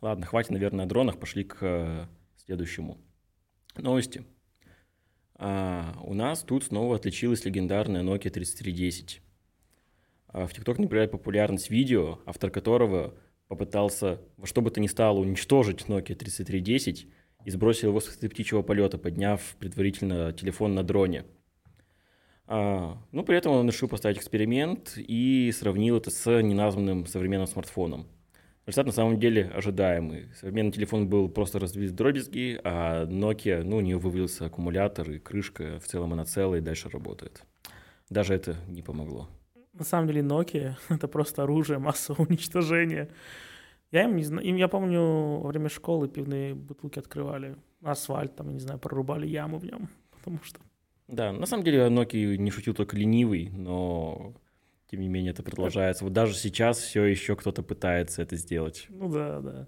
Ладно, 0.00 0.26
хватит, 0.26 0.50
наверное, 0.50 0.84
о 0.84 0.88
дронах, 0.88 1.18
пошли 1.18 1.44
к 1.44 1.58
э, 1.60 2.06
следующему. 2.36 2.98
Новости. 3.76 4.24
А, 5.36 5.98
у 6.04 6.14
нас 6.14 6.42
тут 6.42 6.64
снова 6.64 6.96
отличилась 6.96 7.44
легендарная 7.44 8.02
Nokia 8.02 8.30
3310. 8.30 9.22
А, 10.28 10.46
в 10.46 10.52
TikTok 10.52 10.80
набирает 10.80 11.10
популярность 11.10 11.70
видео, 11.70 12.20
автор 12.26 12.50
которого 12.50 13.14
попытался 13.48 14.20
во 14.36 14.46
что 14.46 14.62
бы 14.62 14.70
то 14.70 14.80
ни 14.80 14.86
стало 14.86 15.18
уничтожить 15.18 15.82
Nokia 15.88 16.14
3310 16.14 17.08
и 17.44 17.50
сбросил 17.50 17.88
его 17.88 18.00
с 18.00 18.06
птичьего 18.06 18.62
полета, 18.62 18.98
подняв 18.98 19.56
предварительно 19.58 20.32
телефон 20.32 20.74
на 20.74 20.82
дроне– 20.82 21.24
а, 22.54 22.98
ну, 23.12 23.22
при 23.24 23.38
этом 23.38 23.52
он 23.52 23.68
решил 23.68 23.88
поставить 23.88 24.18
эксперимент 24.18 24.94
и 24.96 25.50
сравнил 25.52 25.96
это 25.96 26.10
с 26.10 26.42
неназванным 26.42 27.06
современным 27.06 27.46
смартфоном. 27.46 28.06
Результат 28.64 28.86
на 28.86 28.92
самом 28.92 29.18
деле 29.18 29.50
ожидаемый. 29.54 30.28
Современный 30.38 30.70
телефон 30.70 31.08
был 31.08 31.28
просто 31.28 31.58
разбит 31.58 31.90
в 31.90 31.94
дробезги, 31.94 32.60
а 32.62 33.06
Nokia, 33.06 33.64
ну, 33.64 33.78
у 33.78 33.80
нее 33.80 33.98
вывалился 33.98 34.46
аккумулятор 34.46 35.10
и 35.10 35.18
крышка, 35.18 35.80
в 35.80 35.84
целом 35.84 36.12
она 36.12 36.24
целая 36.24 36.60
и 36.60 36.62
дальше 36.62 36.88
работает. 36.88 37.42
Даже 38.08 38.34
это 38.34 38.56
не 38.68 38.82
помогло. 38.82 39.28
На 39.72 39.84
самом 39.84 40.06
деле 40.06 40.20
Nokia— 40.20 40.74
это 40.90 41.08
просто 41.08 41.42
оружие 41.42 41.80
массового 41.80 42.22
уничтожения. 42.28 43.08
Я 43.90 44.04
им 44.04 44.14
не 44.14 44.22
знаю, 44.22 44.46
им, 44.46 44.54
я 44.54 44.68
помню, 44.68 45.00
во 45.40 45.48
время 45.48 45.68
школы 45.68 46.08
пивные 46.08 46.54
бутылки 46.54 47.00
открывали, 47.00 47.56
асфальт, 47.82 48.36
там, 48.36 48.48
я 48.48 48.54
не 48.54 48.60
знаю, 48.60 48.78
прорубали 48.78 49.26
яму 49.26 49.58
в 49.58 49.64
нем, 49.64 49.88
потому 50.12 50.38
что... 50.44 50.60
Да, 51.08 51.32
на 51.32 51.46
самом 51.46 51.64
деле 51.64 51.88
Nokia 51.88 52.36
не 52.36 52.50
шутил 52.52 52.74
только 52.74 52.96
ленивый, 52.96 53.50
но 53.50 54.34
тем 54.92 55.00
не 55.00 55.08
менее 55.08 55.30
это 55.32 55.42
продолжается. 55.42 56.04
Вот 56.04 56.12
даже 56.12 56.34
сейчас 56.34 56.78
все 56.78 57.04
еще 57.04 57.34
кто-то 57.34 57.62
пытается 57.62 58.20
это 58.20 58.36
сделать. 58.36 58.84
Ну 58.90 59.08
да, 59.10 59.40
да. 59.40 59.66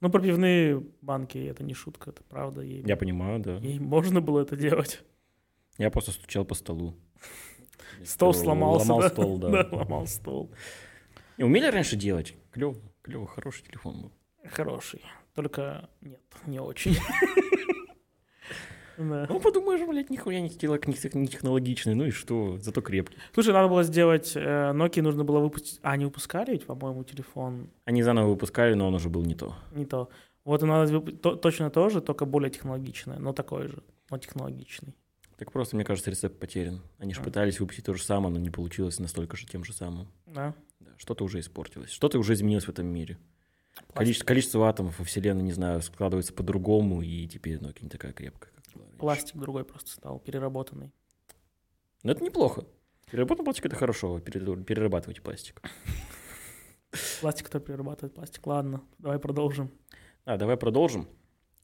Но 0.00 0.08
про 0.08 0.22
пивные 0.22 0.82
банки 1.02 1.36
это 1.36 1.62
не 1.62 1.74
шутка, 1.74 2.08
это 2.10 2.22
правда. 2.22 2.62
Ей, 2.62 2.82
Я 2.82 2.96
понимаю, 2.96 3.40
да. 3.40 3.56
ей 3.58 3.78
можно 3.78 4.22
было 4.22 4.40
это 4.40 4.56
делать. 4.56 5.02
Я 5.76 5.90
просто 5.90 6.12
стучал 6.12 6.46
по 6.46 6.54
столу. 6.54 6.96
Стол 8.06 8.32
сломался, 8.32 8.86
Ломал 8.90 9.00
да? 9.02 9.08
стол, 9.10 9.38
да. 9.38 9.50
Да, 9.50 9.68
ломал 9.70 10.06
стол. 10.06 10.50
И 11.36 11.42
умели 11.42 11.66
раньше 11.66 11.96
делать? 11.96 12.34
Клево, 12.50 12.74
клево, 13.02 13.26
хороший 13.26 13.64
телефон 13.64 14.00
был. 14.00 14.12
Хороший. 14.50 15.02
Только 15.34 15.90
нет, 16.00 16.22
не 16.46 16.58
очень. 16.58 16.96
Да. 18.98 19.26
Ну, 19.28 19.40
подумаешь, 19.40 19.86
блядь, 19.88 20.10
нихуя 20.10 20.40
не, 20.40 20.48
тело- 20.48 20.80
не 20.86 20.94
тех- 20.94 21.14
не 21.14 21.26
технологичный, 21.26 21.94
ну 21.94 22.04
и 22.06 22.10
что, 22.10 22.58
зато 22.58 22.80
крепкий. 22.80 23.16
Слушай, 23.32 23.52
надо 23.52 23.68
было 23.68 23.82
сделать... 23.82 24.32
э, 24.36 24.72
Nokia 24.72 25.02
нужно 25.02 25.24
было 25.24 25.40
выпустить... 25.40 25.80
А, 25.82 25.92
они 25.92 26.04
выпускали 26.04 26.52
ведь, 26.52 26.66
по-моему, 26.66 27.04
телефон? 27.04 27.68
Они 27.84 28.02
заново 28.02 28.28
выпускали, 28.28 28.74
но 28.74 28.86
он 28.86 28.94
уже 28.94 29.08
был 29.08 29.22
не 29.24 29.34
то. 29.34 29.54
Не 29.72 29.84
то. 29.86 30.08
Вот 30.44 30.62
и 30.62 30.66
надо 30.66 31.00
то- 31.00 31.36
точно 31.36 31.70
то 31.70 31.88
же, 31.88 32.00
только 32.00 32.26
более 32.26 32.50
технологичное, 32.50 33.18
но 33.18 33.32
такой 33.32 33.68
же, 33.68 33.82
но 34.10 34.18
технологичный. 34.18 34.94
Так 35.36 35.50
просто, 35.50 35.74
мне 35.74 35.84
кажется, 35.84 36.10
рецепт 36.10 36.38
потерян. 36.38 36.80
Они 36.98 37.12
же 37.14 37.20
А. 37.20 37.24
пытались 37.24 37.58
выпустить 37.58 37.84
то 37.86 37.94
же 37.94 38.02
самое, 38.02 38.32
но 38.32 38.38
не 38.38 38.50
получилось 38.50 39.00
настолько 39.00 39.36
же 39.36 39.46
тем 39.46 39.64
же 39.64 39.72
самым. 39.72 40.06
Да? 40.26 40.54
Да, 40.78 40.90
что-то 40.98 41.24
уже 41.24 41.40
испортилось, 41.40 41.90
что-то 41.90 42.18
уже 42.18 42.34
изменилось 42.34 42.66
в 42.66 42.68
этом 42.68 42.86
мире. 42.86 43.18
Пластик. 43.74 43.94
Количество, 43.96 44.26
количество 44.26 44.68
атомов 44.68 44.98
во 45.00 45.04
Вселенной, 45.04 45.42
не 45.42 45.50
знаю, 45.52 45.82
складывается 45.82 46.32
по-другому, 46.32 47.02
и 47.02 47.26
теперь 47.26 47.56
Nokia 47.58 47.82
не 47.82 47.88
такая 47.88 48.12
крепкая, 48.12 48.52
была 48.74 48.84
раньше. 48.86 48.98
Пластик 48.98 49.36
другой 49.36 49.64
просто 49.64 49.90
стал, 49.90 50.18
переработанный. 50.18 50.92
Но 52.02 52.12
это 52.12 52.22
неплохо. 52.22 52.64
Переработанный 53.10 53.44
пластик— 53.44 53.64
это 53.66 53.76
хорошо, 53.76 54.18
пере- 54.20 54.56
перерабатывайте 54.64 55.22
пластик. 55.22 55.62
Пластик, 57.20 57.46
который 57.46 57.62
перерабатывает 57.62 58.14
пластик. 58.14 58.46
Ладно, 58.46 58.82
давай 58.98 59.18
продолжим. 59.18 59.70
А, 60.24 60.36
давай 60.36 60.56
продолжим. 60.56 61.08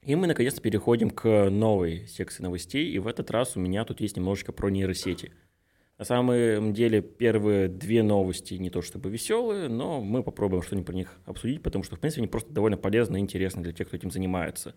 И 0.02 0.14
мы 0.14 0.26
наконец-то 0.26 0.60
переходим 0.60 1.10
к 1.10 1.50
новой 1.50 2.06
секции 2.06 2.42
новостей, 2.42 2.90
и 2.90 2.98
в 2.98 3.06
этот 3.06 3.30
раз 3.30 3.56
у 3.56 3.60
меня 3.60 3.84
тут 3.84 4.00
есть 4.00 4.16
немножечко 4.16 4.52
про 4.52 4.70
нейросети. 4.70 5.32
На 5.98 6.06
самом 6.06 6.72
деле 6.72 7.02
первые 7.02 7.68
две 7.68 8.02
новости 8.02 8.54
не 8.54 8.70
то 8.70 8.80
чтобы 8.80 9.10
веселые, 9.10 9.68
но 9.68 10.00
мы 10.00 10.22
попробуем 10.22 10.62
что-нибудь 10.62 10.86
про 10.86 10.94
них 10.94 11.20
обсудить, 11.26 11.62
потому 11.62 11.84
что, 11.84 11.96
в 11.96 12.00
принципе, 12.00 12.22
они 12.22 12.28
просто 12.28 12.50
довольно 12.50 12.78
полезны 12.78 13.18
и 13.18 13.20
интересны 13.20 13.62
для 13.62 13.72
тех, 13.72 13.88
кто 13.88 13.98
этим 13.98 14.10
занимается. 14.10 14.74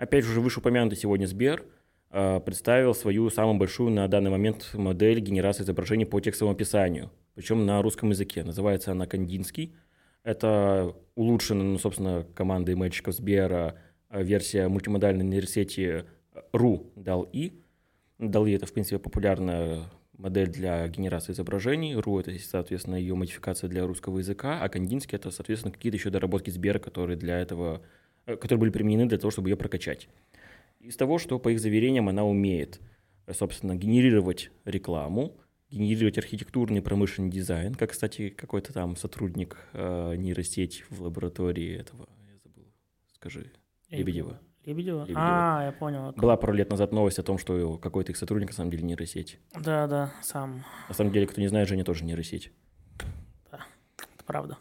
Опять 0.00 0.24
же, 0.24 0.40
вышеупомянутый 0.40 0.96
сегодня 0.96 1.26
Сбер 1.26 1.62
э, 2.10 2.40
представил 2.40 2.94
свою 2.94 3.28
самую 3.28 3.58
большую 3.58 3.90
на 3.90 4.08
данный 4.08 4.30
момент 4.30 4.70
модель 4.72 5.20
генерации 5.20 5.62
изображений 5.62 6.06
по 6.06 6.18
текстовому 6.20 6.54
описанию, 6.54 7.10
причем 7.34 7.66
на 7.66 7.82
русском 7.82 8.08
языке. 8.08 8.42
Называется 8.42 8.92
она 8.92 9.04
Кандинский. 9.04 9.74
Это 10.22 10.96
улучшенная, 11.16 11.66
ну, 11.66 11.78
собственно, 11.78 12.26
командой 12.34 12.76
мальчиков 12.76 13.14
Сбера 13.14 13.76
э, 14.08 14.22
версия 14.22 14.68
мультимодальной 14.68 15.22
нейросети 15.22 16.06
RU 16.54 16.90
DAL-E. 16.96 17.52
DAL-E— 18.18 18.54
это, 18.56 18.64
в 18.64 18.72
принципе, 18.72 18.98
популярная 18.98 19.82
модель 20.16 20.48
для 20.48 20.88
генерации 20.88 21.32
изображений. 21.32 21.92
RU— 21.92 22.20
это, 22.22 22.32
соответственно, 22.42 22.96
ее 22.96 23.14
модификация 23.14 23.68
для 23.68 23.86
русского 23.86 24.20
языка, 24.20 24.62
а 24.62 24.68
Кандинский— 24.70 25.16
это, 25.18 25.30
соответственно, 25.30 25.74
какие-то 25.74 25.98
еще 25.98 26.08
доработки 26.08 26.48
Сбера, 26.48 26.78
которые 26.78 27.18
для 27.18 27.38
этого, 27.38 27.82
э, 27.82 27.99
которые 28.24 28.58
были 28.58 28.70
применены 28.70 29.06
для 29.06 29.18
того, 29.18 29.30
чтобы 29.30 29.48
ее 29.48 29.56
прокачать. 29.56 30.08
Из 30.80 30.96
того, 30.96 31.18
что, 31.18 31.38
по 31.38 31.50
их 31.50 31.60
заверениям, 31.60 32.08
она 32.08 32.24
умеет, 32.24 32.80
э, 33.26 33.34
собственно, 33.34 33.74
генерировать 33.74 34.50
рекламу, 34.64 35.36
генерировать 35.70 36.18
архитектурный 36.18 36.82
промышленный 36.82 37.30
дизайн, 37.30 37.74
как, 37.74 37.90
кстати, 37.90 38.30
какой-то 38.30 38.72
там 38.72 38.96
сотрудник 38.96 39.58
э, 39.72 40.16
нейросети 40.16 40.84
в 40.90 41.02
лаборатории 41.02 41.78
этого, 41.78 42.08
я 42.32 42.38
забыл, 42.38 42.64
скажи, 43.14 43.52
Лебедева. 43.90 44.40
Лебедева? 44.64 45.00
Лебедева. 45.00 45.06
А, 45.16 45.64
я 45.66 45.72
понял. 45.72 46.12
Была 46.12 46.36
пару 46.36 46.52
лет 46.52 46.70
назад 46.70 46.92
новость 46.92 47.18
о 47.18 47.22
том, 47.22 47.38
что 47.38 47.78
какой-то 47.78 48.12
их 48.12 48.18
сотрудник 48.18 48.48
на 48.48 48.54
самом 48.54 48.70
деле 48.70 48.84
нейросеть. 48.84 49.38
Да, 49.54 49.86
да, 49.86 50.12
сам. 50.22 50.64
На 50.88 50.94
самом 50.94 51.12
деле, 51.12 51.26
кто 51.26 51.40
не 51.40 51.48
знает, 51.48 51.68
Женя 51.68 51.84
тоже 51.84 52.04
нейросеть. 52.04 52.52
Это 53.50 54.24
правда. 54.24 54.58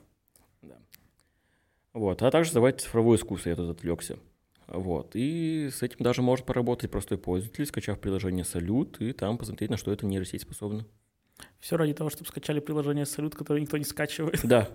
Вот. 1.93 2.21
А 2.21 2.31
также 2.31 2.49
создавать 2.49 2.81
цифровое 2.81 3.17
искусство, 3.17 3.49
я 3.49 3.55
тут 3.55 3.69
отвлекся. 3.69 4.19
Вот. 4.67 5.11
И 5.15 5.69
с 5.71 5.81
этим 5.81 5.97
даже 5.99 6.21
может 6.21 6.45
поработать 6.45 6.91
простой 6.91 7.17
пользователь, 7.17 7.65
скачав 7.65 7.99
приложение 7.99 8.45
Салют, 8.45 9.01
и 9.01 9.13
там 9.13 9.37
посмотреть, 9.37 9.71
на 9.71 9.77
что 9.77 9.91
эта 9.91 10.05
нейросеть 10.05 10.43
способна. 10.43 10.85
Все 11.59 11.77
ради 11.77 11.93
того, 11.93 12.09
чтобы 12.09 12.27
скачали 12.27 12.59
приложение 12.59 13.05
Салют, 13.05 13.33
которое 13.33 13.61
никто 13.61 13.77
не 13.77 13.83
скачивает. 13.83 14.41
Да. 14.43 14.69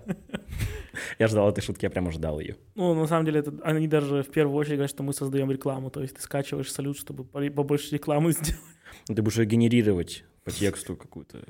Я 1.19 1.27
ждал 1.27 1.49
этой 1.49 1.61
шутки, 1.61 1.83
я 1.83 1.89
прямо 1.89 2.09
ждал 2.11 2.39
ее. 2.39 2.55
Ну, 2.73 2.93
на 2.93 3.05
самом 3.05 3.25
деле, 3.25 3.41
это, 3.41 3.53
они 3.63 3.87
даже 3.87 4.23
в 4.23 4.31
первую 4.31 4.55
очередь 4.57 4.75
говорят, 4.77 4.89
что 4.89 5.03
мы 5.03 5.13
создаем 5.13 5.51
рекламу. 5.51 5.89
То 5.89 6.01
есть 6.01 6.15
ты 6.15 6.21
скачиваешь 6.21 6.71
Салют, 6.71 6.97
чтобы 6.97 7.25
по- 7.25 7.41
побольше 7.49 7.93
рекламы 7.93 8.31
сделать. 8.31 8.61
Ты 9.07 9.21
будешь 9.21 9.37
генерировать 9.45 10.23
по 10.43 10.51
тексту 10.51 10.95
какую-то 10.95 11.43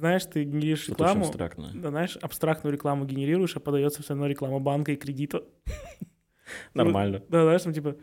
Знаешь, 0.00 0.24
ты 0.24 0.44
генеришь 0.44 0.84
что-то 0.84 1.04
рекламу, 1.04 1.26
абстрактное. 1.26 1.72
да, 1.74 1.90
знаешь, 1.90 2.16
абстрактную 2.16 2.72
рекламу 2.72 3.04
генерируешь, 3.04 3.54
а 3.54 3.60
подается 3.60 4.02
все 4.02 4.14
равно 4.14 4.28
реклама 4.28 4.58
банка 4.58 4.92
и 4.92 4.96
кредита. 4.96 5.44
Нормально. 6.74 7.22
Да, 7.28 7.42
знаешь, 7.42 7.60
там 7.60 7.74
типа, 7.74 7.96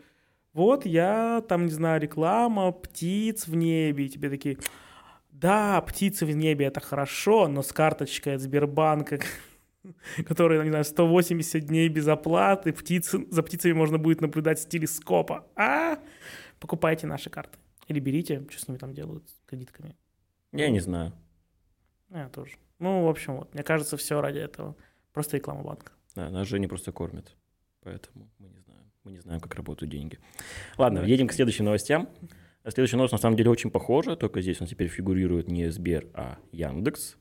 вот 0.52 0.86
я, 0.86 1.42
там, 1.48 1.64
не 1.64 1.72
знаю, 1.72 2.00
реклама 2.00 2.70
птиц 2.70 3.48
в 3.48 3.56
небе, 3.56 4.06
и 4.06 4.08
тебе 4.08 4.30
такие, 4.30 4.58
да, 5.32 5.80
птицы 5.80 6.24
в 6.24 6.30
небе 6.30 6.66
это 6.66 6.78
хорошо, 6.78 7.48
но 7.48 7.62
с 7.62 7.72
карточкой 7.72 8.36
от 8.36 8.42
Сбербанка, 8.42 9.18
которая, 10.24 10.62
не 10.62 10.70
знаю, 10.70 10.84
180 10.84 11.66
дней 11.66 11.88
без 11.88 12.06
оплаты, 12.06 12.72
птицы, 12.72 13.26
за 13.28 13.42
птицами 13.42 13.72
можно 13.72 13.98
будет 13.98 14.20
наблюдать 14.20 14.60
с 14.60 14.66
телескопа. 14.66 15.48
А, 15.56 15.98
покупайте 16.60 17.08
наши 17.08 17.28
карты. 17.28 17.58
Или 17.88 17.98
берите, 17.98 18.46
что 18.50 18.60
с 18.60 18.68
ними 18.68 18.78
там 18.78 18.94
делают, 18.94 19.28
с 19.28 19.48
кредитками. 19.48 19.96
Я 20.52 20.70
не 20.70 20.78
знаю. 20.78 21.12
Я 22.10 22.28
тоже. 22.28 22.56
Ну, 22.78 23.04
в 23.04 23.08
общем, 23.08 23.36
вот, 23.36 23.54
мне 23.54 23.62
кажется, 23.62 23.96
все 23.96 24.20
ради 24.20 24.38
этого. 24.38 24.76
Просто 25.12 25.36
реклама 25.36 25.62
банка. 25.62 25.92
Да, 26.14 26.30
нас 26.30 26.46
Женя 26.48 26.68
просто 26.68 26.92
кормит. 26.92 27.36
Поэтому 27.82 28.28
мы 28.38 28.48
не 28.48 28.58
знаем. 28.58 28.90
Мы 29.04 29.12
не 29.12 29.18
знаем, 29.18 29.40
как 29.40 29.54
работают 29.54 29.90
деньги. 29.90 30.18
Ладно, 30.76 31.00
едем 31.00 31.28
к 31.28 31.32
следующим 31.32 31.64
новостям. 31.64 32.08
Следующая 32.64 32.96
новость 32.96 33.12
на 33.12 33.18
самом 33.18 33.36
деле 33.36 33.50
очень 33.50 33.70
похожа, 33.70 34.16
только 34.16 34.42
здесь 34.42 34.60
у 34.60 34.64
нас 34.64 34.70
теперь 34.70 34.88
фигурирует 34.88 35.48
не 35.48 35.70
Сбер, 35.70 36.08
а 36.12 36.38
Яндекс. 36.52 37.16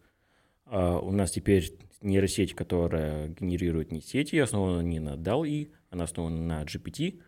А 0.65 0.99
у 0.99 1.11
нас 1.11 1.31
теперь 1.31 1.71
нейросеть, 2.01 2.53
которая 2.53 3.29
генерирует 3.29 3.91
не 3.91 4.01
сети, 4.01 4.37
основана 4.37 4.81
не 4.81 4.99
на 4.99 5.15
DAL-E, 5.15 5.69
она 5.89 6.03
основана 6.03 6.41
на 6.41 6.63
GPT. 6.63 7.21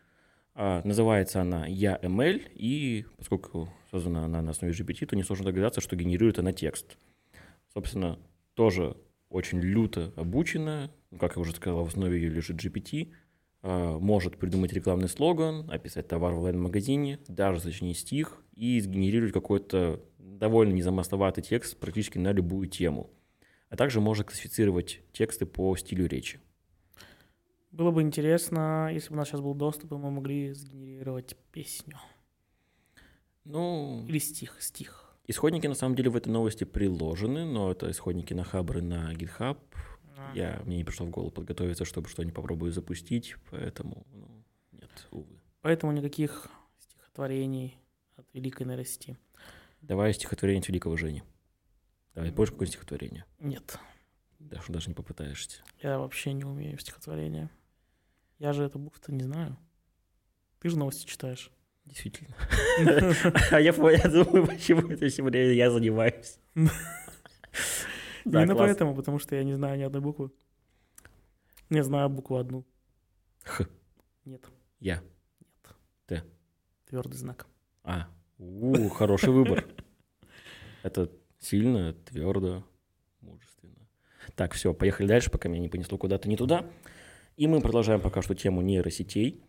А, 0.56 0.82
называется 0.84 1.42
она 1.42 1.70
YAML, 1.70 2.52
и 2.56 3.06
поскольку 3.18 3.70
создана 3.92 4.26
она 4.26 4.42
на 4.42 4.52
основе 4.52 4.74
GPT, 4.74 5.06
то 5.06 5.16
несложно 5.16 5.46
догадаться, 5.46 5.80
что 5.80 5.96
генерирует 5.96 6.40
она 6.40 6.52
текст. 6.52 6.98
Собственно, 7.80 8.20
тоже 8.56 8.98
очень 9.30 9.62
люто 9.62 10.12
обученная, 10.18 10.92
ну, 11.12 11.18
как 11.18 11.38
я 11.38 11.42
уже 11.42 11.56
сказал, 11.56 11.86
в 11.86 11.88
основе 11.88 12.20
ее 12.20 12.28
лежит 12.28 12.62
GPT, 12.62 13.14
а, 13.62 13.98
может 13.98 14.38
придумать 14.38 14.74
рекламный 14.74 15.08
слоган, 15.08 15.72
описать 15.72 16.10
товар 16.10 16.34
в 16.34 16.40
онлайн-магазине, 16.40 17.20
даже 17.30 17.62
сочинить 17.62 18.00
стих 18.00 18.44
и 18.54 18.82
сгенерировать 18.82 19.32
какой-то 19.32 20.04
довольно 20.18 20.74
незамысловатый 20.74 21.42
текст 21.42 21.78
практически 21.80 22.18
на 22.18 22.34
любую 22.34 22.68
тему. 22.68 23.12
А 23.70 23.78
также 23.78 24.02
может 24.02 24.28
классифицировать 24.28 25.00
тексты 25.14 25.46
по 25.46 25.74
стилю 25.78 26.06
речи. 26.06 26.42
Было 27.72 27.92
бы 27.92 28.02
интересно, 28.02 28.90
если 28.92 29.08
бы 29.08 29.14
у 29.14 29.18
нас 29.20 29.30
сейчас 29.30 29.40
был 29.40 29.54
доступ, 29.54 29.94
и 29.94 29.96
мы 29.96 30.12
могли 30.12 30.52
сгенерировать 30.52 31.38
песню. 31.54 31.98
Ну, 33.46 34.04
Или 34.06 34.20
стих, 34.20 34.62
стих. 34.62 35.09
Исходники 35.30 35.68
на 35.68 35.76
самом 35.76 35.96
деле 35.96 36.10
в 36.10 36.16
этой 36.16 36.30
новости 36.30 36.64
приложены, 36.64 37.46
но 37.46 37.72
это 37.72 37.90
исходники 37.92 38.34
на 38.34 38.44
Хабр 38.44 38.80
и 38.80 38.82
на 38.82 39.14
GitHub. 39.14 39.58
А. 40.18 40.32
Я, 40.36 40.62
мне 40.66 40.78
не 40.78 40.84
пришло 40.84 41.06
в 41.06 41.10
голову 41.10 41.32
подготовиться, 41.32 41.86
чтобы 41.86 42.10
что-нибудь 42.10 42.36
попробую 42.36 42.72
запустить, 42.72 43.36
поэтому, 43.52 44.06
ну, 44.12 44.44
нет, 44.72 44.90
увы. 45.12 45.40
Поэтому 45.62 45.92
никаких 45.94 46.48
стихотворений 46.80 47.78
от 48.16 48.26
великой 48.34 48.66
нейросети. 48.68 49.18
Давай 49.82 50.14
стихотворение 50.14 50.62
от 50.62 50.68
великого 50.68 50.98
Жени. 50.98 51.24
Давай, 52.16 52.32
больше 52.32 52.52
какое 52.54 52.68
стихотворение? 52.68 53.24
Нет, 53.40 53.80
Даже, 54.40 54.74
даже 54.74 54.90
не 54.90 54.96
попытаешься. 54.96 55.62
я 55.82 56.00
вообще 56.00 56.34
не 56.34 56.44
умею 56.44 56.78
стихотворение. 56.80 57.50
Я 58.40 58.52
же 58.54 58.64
эту 58.64 58.80
букву-то 58.80 59.14
не 59.14 59.24
знаю. 59.24 59.58
Ты 60.60 60.70
же 60.70 60.78
новости 60.78 61.06
читаешь. 61.06 61.52
Действительно. 61.90 62.36
А 63.52 63.60
я, 63.60 63.74
думаю, 63.74 64.48
почему 64.48 64.90
это 64.90 65.08
все 65.10 65.24
время 65.24 65.52
я 65.54 65.72
занимаюсь. 65.72 66.40
Именно 68.26 68.54
класс. 68.54 68.58
поэтому, 68.58 68.96
потому 68.96 69.20
что 69.20 69.36
я 69.36 69.44
не 69.44 69.54
знаю 69.54 69.78
ни 69.78 69.84
одной 69.84 70.02
буквы. 70.02 70.32
Не 71.70 71.84
знаю 71.84 72.10
букву 72.10 72.38
одну. 72.38 72.66
Х. 73.44 73.66
Нет, 74.26 74.46
Я. 74.80 75.02
твердый 76.86 77.18
знак. 77.18 77.48
А. 77.84 78.08
У, 78.38 78.90
хороший 78.90 79.30
выбор. 79.30 79.66
Это 80.84 81.12
сильно, 81.40 81.94
твердо, 81.94 82.64
мужественно. 83.22 83.88
Так, 84.36 84.54
все, 84.54 84.74
поехали 84.74 85.08
дальше, 85.08 85.30
пока 85.30 85.50
меня 85.50 85.62
не 85.62 85.70
понесло 85.70 85.98
куда-то 85.98 86.30
не 86.30 86.38
туда. 86.38 86.66
И 87.36 87.48
мы 87.48 87.62
продолжаем 87.62 88.02
пока 88.02 88.22
что 88.22 88.36
тему 88.36 88.62
нейросетей. 88.62 89.44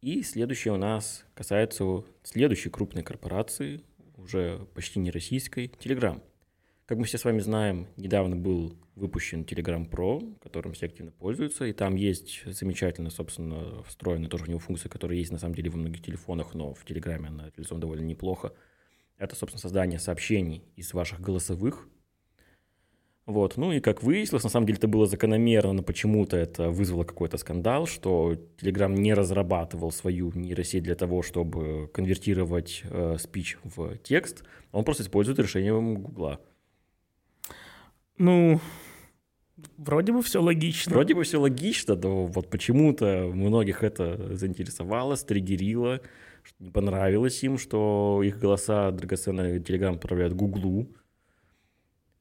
И 0.00 0.22
следующее 0.22 0.72
у 0.72 0.78
нас 0.78 1.26
касается 1.34 2.04
следующей 2.22 2.70
крупной 2.70 3.02
корпорации, 3.02 3.82
уже 4.16 4.66
почти 4.74 4.98
не 4.98 5.10
российской, 5.10 5.66
Telegram. 5.78 6.22
Как 6.86 6.96
мы 6.96 7.04
все 7.04 7.18
с 7.18 7.24
вами 7.24 7.40
знаем, 7.40 7.86
недавно 7.96 8.34
был 8.34 8.76
выпущен 8.94 9.42
Telegram 9.42 9.88
Pro, 9.88 10.38
которым 10.40 10.72
все 10.72 10.86
активно 10.86 11.12
пользуются, 11.12 11.66
и 11.66 11.72
там 11.72 11.96
есть 11.96 12.42
замечательно, 12.46 13.10
собственно, 13.10 13.82
встроенная 13.84 14.30
тоже 14.30 14.44
в 14.44 14.48
него 14.48 14.58
функция, 14.58 14.88
которая 14.88 15.18
есть 15.18 15.32
на 15.32 15.38
самом 15.38 15.54
деле 15.54 15.70
во 15.70 15.76
многих 15.76 16.02
телефонах, 16.02 16.54
но 16.54 16.72
в 16.72 16.84
Телеграме 16.86 17.28
она 17.28 17.50
реализована 17.54 17.82
довольно 17.82 18.04
неплохо. 18.04 18.54
Это, 19.18 19.36
собственно, 19.36 19.60
создание 19.60 19.98
сообщений 19.98 20.64
из 20.76 20.94
ваших 20.94 21.20
голосовых. 21.20 21.86
Вот. 23.30 23.56
Ну 23.56 23.70
и 23.70 23.78
как 23.78 24.02
выяснилось, 24.02 24.42
на 24.42 24.50
самом 24.50 24.66
деле 24.66 24.78
это 24.78 24.88
было 24.88 25.06
закономерно, 25.06 25.72
но 25.72 25.82
почему-то 25.82 26.36
это 26.36 26.70
вызвало 26.70 27.04
какой-то 27.04 27.38
скандал, 27.38 27.86
что 27.86 28.34
Telegram 28.60 28.92
не 28.92 29.14
разрабатывал 29.14 29.92
свою 29.92 30.32
нейросеть 30.34 30.82
для 30.82 30.96
того, 30.96 31.22
чтобы 31.22 31.88
конвертировать 31.94 32.82
э, 32.84 33.18
спич 33.20 33.56
в 33.62 33.96
текст, 33.98 34.42
он 34.72 34.84
просто 34.84 35.04
использует 35.04 35.38
решение 35.38 35.72
Гугла. 35.72 36.40
Ну, 38.18 38.60
вроде 39.76 40.12
бы 40.12 40.22
все 40.22 40.42
логично. 40.42 40.92
Вроде 40.92 41.14
бы 41.14 41.22
все 41.22 41.38
логично, 41.38 41.94
но 41.94 42.26
вот 42.26 42.50
почему-то 42.50 43.30
многих 43.32 43.84
это 43.84 44.34
заинтересовало, 44.34 45.14
стригерило, 45.14 46.00
не 46.58 46.70
понравилось 46.70 47.44
им, 47.44 47.58
что 47.58 48.22
их 48.24 48.40
голоса 48.40 48.90
драгоценные 48.90 49.60
Telegram 49.60 49.94
отправляют 49.94 50.34
Гуглу, 50.34 50.88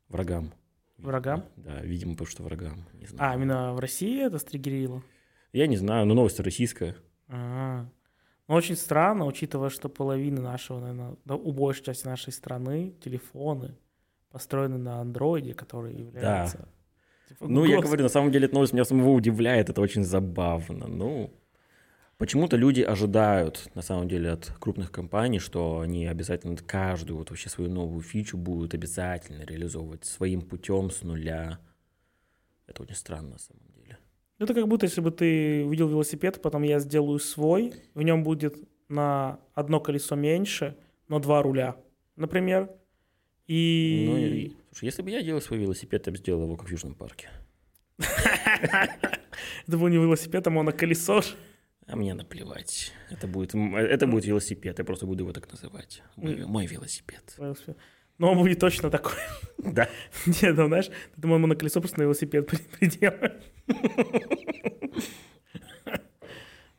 врагам. 0.08 0.54
Врагам? 1.02 1.46
Да, 1.56 1.82
видимо, 1.82 2.14
потому 2.14 2.28
что 2.28 2.44
врагам. 2.44 2.86
Не 2.94 3.06
знаю. 3.06 3.32
А, 3.32 3.36
именно 3.36 3.74
в 3.74 3.80
России 3.80 4.26
это 4.26 4.38
стригерило? 4.40 5.02
Я 5.54 5.68
не 5.68 5.78
знаю, 5.78 6.06
но 6.06 6.14
новость 6.14 6.40
российская. 6.40 6.96
А, 7.28 7.86
Ну, 8.48 8.56
очень 8.56 8.76
странно, 8.76 9.26
учитывая, 9.26 9.70
что 9.70 9.90
половина 9.90 10.42
нашего, 10.42 10.80
наверное, 10.80 11.16
да, 11.26 11.36
у 11.36 11.52
большей 11.52 11.84
части 11.86 12.06
нашей 12.06 12.34
страны 12.34 12.94
телефоны 13.04 13.78
построены 14.32 14.78
на 14.78 15.00
андроиде, 15.02 15.54
который 15.54 15.96
является... 15.96 16.68
типа, 17.28 17.48
Ну, 17.48 17.66
я 17.66 17.80
говорю, 17.80 18.04
на 18.04 18.10
самом 18.10 18.32
деле 18.32 18.46
эта 18.46 18.56
новость 18.56 18.74
меня 18.74 18.86
самого 18.86 19.10
удивляет, 19.10 19.70
это 19.70 19.82
очень 19.82 20.04
забавно. 20.04 20.88
Ну, 20.88 21.32
почему-то 22.20 22.58
люди 22.58 22.82
ожидают, 22.82 23.72
на 23.74 23.82
самом 23.82 24.08
деле, 24.08 24.30
от 24.32 24.54
крупных 24.60 24.92
компаний, 24.92 25.40
что 25.40 25.80
они 25.80 26.06
обязательно 26.06 26.56
каждую 26.58 27.18
вот 27.18 27.30
вообще 27.30 27.50
свою 27.50 27.72
новую 27.72 28.02
фичу 28.02 28.38
будут 28.38 28.74
обязательно 28.76 29.44
реализовывать 29.44 30.06
своим 30.06 30.42
путем 30.42 30.92
с 30.92 31.02
нуля. 31.02 31.60
Это 32.68 32.84
очень 32.84 32.96
странно, 32.96 33.30
на 33.30 33.40
самом 33.40 33.64
деле. 33.74 33.98
Ну, 34.38 34.44
Это 34.46 34.54
как 34.54 34.68
будто, 34.68 34.86
если 34.86 35.02
бы 35.02 35.12
ты 35.12 35.64
увидел 35.66 35.88
велосипед, 35.88 36.42
потом 36.42 36.64
я 36.64 36.80
сделаю 36.80 37.20
свой, 37.20 37.74
в 37.96 38.02
нем 38.04 38.24
будет 38.24 38.56
на 38.90 39.40
одно 39.54 39.80
колесо 39.80 40.16
меньше, 40.16 40.76
но 41.08 41.20
два 41.20 41.42
руля, 41.42 41.78
например. 42.18 42.70
И... 43.48 44.06
Ну, 44.10 44.18
и- 44.18 44.52
слушай, 44.72 44.86
если 44.86 45.02
бы 45.02 45.10
я 45.10 45.24
делал 45.24 45.42
свой 45.42 45.60
велосипед, 45.60 46.06
я 46.06 46.12
бы 46.12 46.18
сделал 46.18 46.44
его 46.44 46.58
как 46.58 46.68
в 46.68 46.72
Южном 46.72 46.96
парке. 46.96 47.30
Это 47.98 49.78
был 49.78 49.88
не 49.88 49.98
велосипед, 49.98 50.46
а 50.48 50.50
моноколесо. 50.50 51.22
А 51.92 51.96
мне 51.96 52.14
наплевать. 52.14 52.92
Это 53.10 53.28
будет, 53.28 53.56
это 53.56 54.06
будет 54.08 54.26
велосипед, 54.26 54.78
я 54.78 54.86
просто 54.86 55.06
буду 55.08 55.24
его 55.24 55.34
так 55.34 55.52
называть. 55.52 56.04
Мой, 56.16 56.46
мой 56.46 56.66
велосипед. 56.68 57.36
Но 58.20 58.32
он 58.32 58.38
будет 58.38 58.60
точно 58.60 58.90
такой. 58.92 59.14
Да. 59.58 59.90
Нет, 60.26 60.56
ну, 60.56 60.68
знаешь, 60.68 60.88
ты 60.88 61.22
думал, 61.22 61.40
моноколесо 61.40 61.80
просто 61.82 62.00
на 62.00 62.04
велосипед 62.04 62.48
при- 62.48 62.58
приделаешь. 62.58 63.42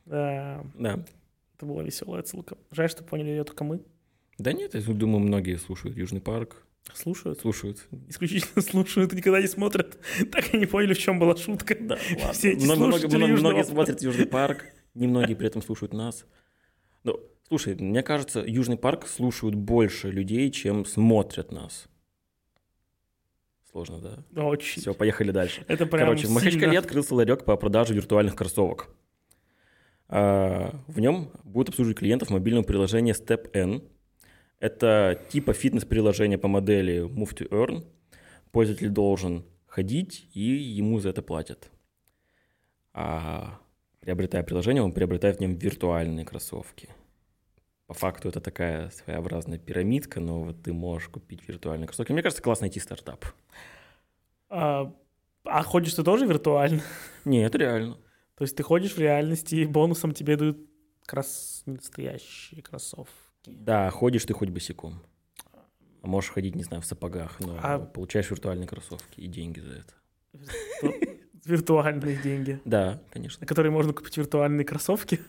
Да, 0.05 0.63
Да. 0.75 1.05
это 1.55 1.65
была 1.65 1.83
веселая 1.83 2.21
отсылка. 2.21 2.57
Жаль, 2.71 2.89
что 2.89 3.03
поняли 3.03 3.29
ее 3.29 3.43
только 3.43 3.63
мы. 3.63 3.81
Да 4.37 4.51
нет, 4.53 4.73
я 4.73 4.81
думаю, 4.81 5.19
многие 5.19 5.57
слушают 5.57 5.95
Южный 5.97 6.19
парк. 6.21 6.65
Слушают. 6.93 7.39
Слушают. 7.39 7.87
Исключительно 8.09 8.61
слушают 8.61 9.13
никогда 9.13 9.39
не 9.39 9.47
смотрят. 9.47 9.97
Так 10.31 10.53
и 10.53 10.57
не 10.57 10.65
поняли, 10.65 10.93
в 10.93 10.99
чем 10.99 11.19
была 11.19 11.35
шутка. 11.37 11.75
Да, 11.79 11.97
ладно. 12.17 12.33
Все 12.33 12.51
эти 12.51 12.65
Много- 12.65 12.87
много- 12.87 13.07
Многие 13.07 13.63
смотрят 13.63 14.01
Южный 14.01 14.25
парк, 14.25 14.65
немногие 14.93 15.35
при 15.35 15.47
этом 15.47 15.61
слушают 15.61 15.93
нас. 15.93 16.25
Ну, 17.03 17.19
слушай, 17.47 17.75
мне 17.75 18.03
кажется, 18.03 18.43
Южный 18.45 18.77
парк 18.77 19.07
слушают 19.07 19.55
больше 19.55 20.11
людей, 20.11 20.49
чем 20.51 20.85
смотрят 20.85 21.51
нас. 21.51 21.87
Сложно, 23.71 23.99
да? 24.33 24.43
Очень. 24.45 24.81
Все, 24.81 24.93
поехали 24.93 25.31
дальше. 25.31 25.63
Это 25.67 25.85
прям 25.85 26.07
Короче, 26.07 26.27
в 26.27 26.31
Махачкале 26.31 26.61
сильно. 26.65 26.79
открылся 26.79 27.15
ларек 27.15 27.45
по 27.45 27.55
продаже 27.55 27.93
виртуальных 27.93 28.35
кроссовок. 28.35 28.89
А, 30.09 30.75
В 30.87 30.99
нем 30.99 31.31
будут 31.45 31.69
обслуживать 31.69 31.97
клиентов 31.99 32.29
мобильного 32.29 32.65
приложения 32.65 33.13
Step 33.13 33.49
N. 33.53 33.81
Это 34.59 35.23
типа 35.29 35.53
фитнес-приложение 35.53 36.37
по 36.37 36.49
модели 36.49 37.05
Move 37.07 37.33
to 37.33 37.47
Earn. 37.49 37.85
Пользователь 38.51 38.89
должен 38.89 39.45
ходить, 39.67 40.27
и 40.33 40.41
ему 40.41 40.99
за 40.99 41.09
это 41.09 41.21
платят. 41.21 41.71
А 42.93 43.60
приобретая 44.01 44.43
приложение, 44.43 44.83
он 44.83 44.91
приобретает 44.91 45.37
в 45.37 45.39
нем 45.39 45.55
виртуальные 45.55 46.25
кроссовки. 46.25 46.89
По 47.87 47.93
факту 47.93 48.29
это 48.29 48.41
такая 48.41 48.89
своеобразная 48.89 49.57
пирамидка, 49.59 50.19
но 50.19 50.43
вот 50.43 50.63
ты 50.63 50.73
можешь 50.73 51.09
купить 51.09 51.47
виртуальные 51.47 51.87
кроссовки. 51.87 52.11
Мне 52.11 52.21
кажется, 52.21 52.43
классно 52.43 52.63
найти 52.65 52.79
стартап. 52.79 53.25
А, 54.49 54.93
а 55.45 55.63
ходишь 55.63 55.93
ты 55.93 56.03
тоже 56.03 56.25
виртуально? 56.25 56.81
Не, 57.25 57.43
это 57.43 57.57
реально. 57.57 57.97
То 58.35 58.43
есть 58.43 58.55
ты 58.55 58.63
ходишь 58.63 58.93
в 58.95 58.99
реальности, 58.99 59.55
и 59.55 59.65
бонусом 59.65 60.13
тебе 60.13 60.35
дают 60.35 60.57
крас... 61.05 61.63
настоящие 61.65 62.61
кроссовки. 62.63 63.11
Да, 63.45 63.89
ходишь 63.91 64.25
ты 64.25 64.33
хоть 64.33 64.49
босиком. 64.49 65.01
А 66.01 66.07
можешь 66.07 66.31
ходить, 66.31 66.55
не 66.55 66.63
знаю, 66.63 66.81
в 66.81 66.85
сапогах, 66.85 67.39
но 67.39 67.59
А- 67.61 67.77
получаешь 67.79 68.31
виртуальные 68.31 68.67
кроссовки 68.67 69.19
и 69.19 69.27
деньги 69.27 69.59
за 69.59 69.73
это. 69.73 69.93
Виртуальные 71.45 72.17
деньги, 72.17 72.61
Да, 72.65 73.01
конечно. 73.11 73.41
на 73.41 73.47
которые 73.47 73.71
можно 73.71 73.93
купить 73.93 74.17
виртуальные 74.17 74.65
кроссовки. 74.65 75.19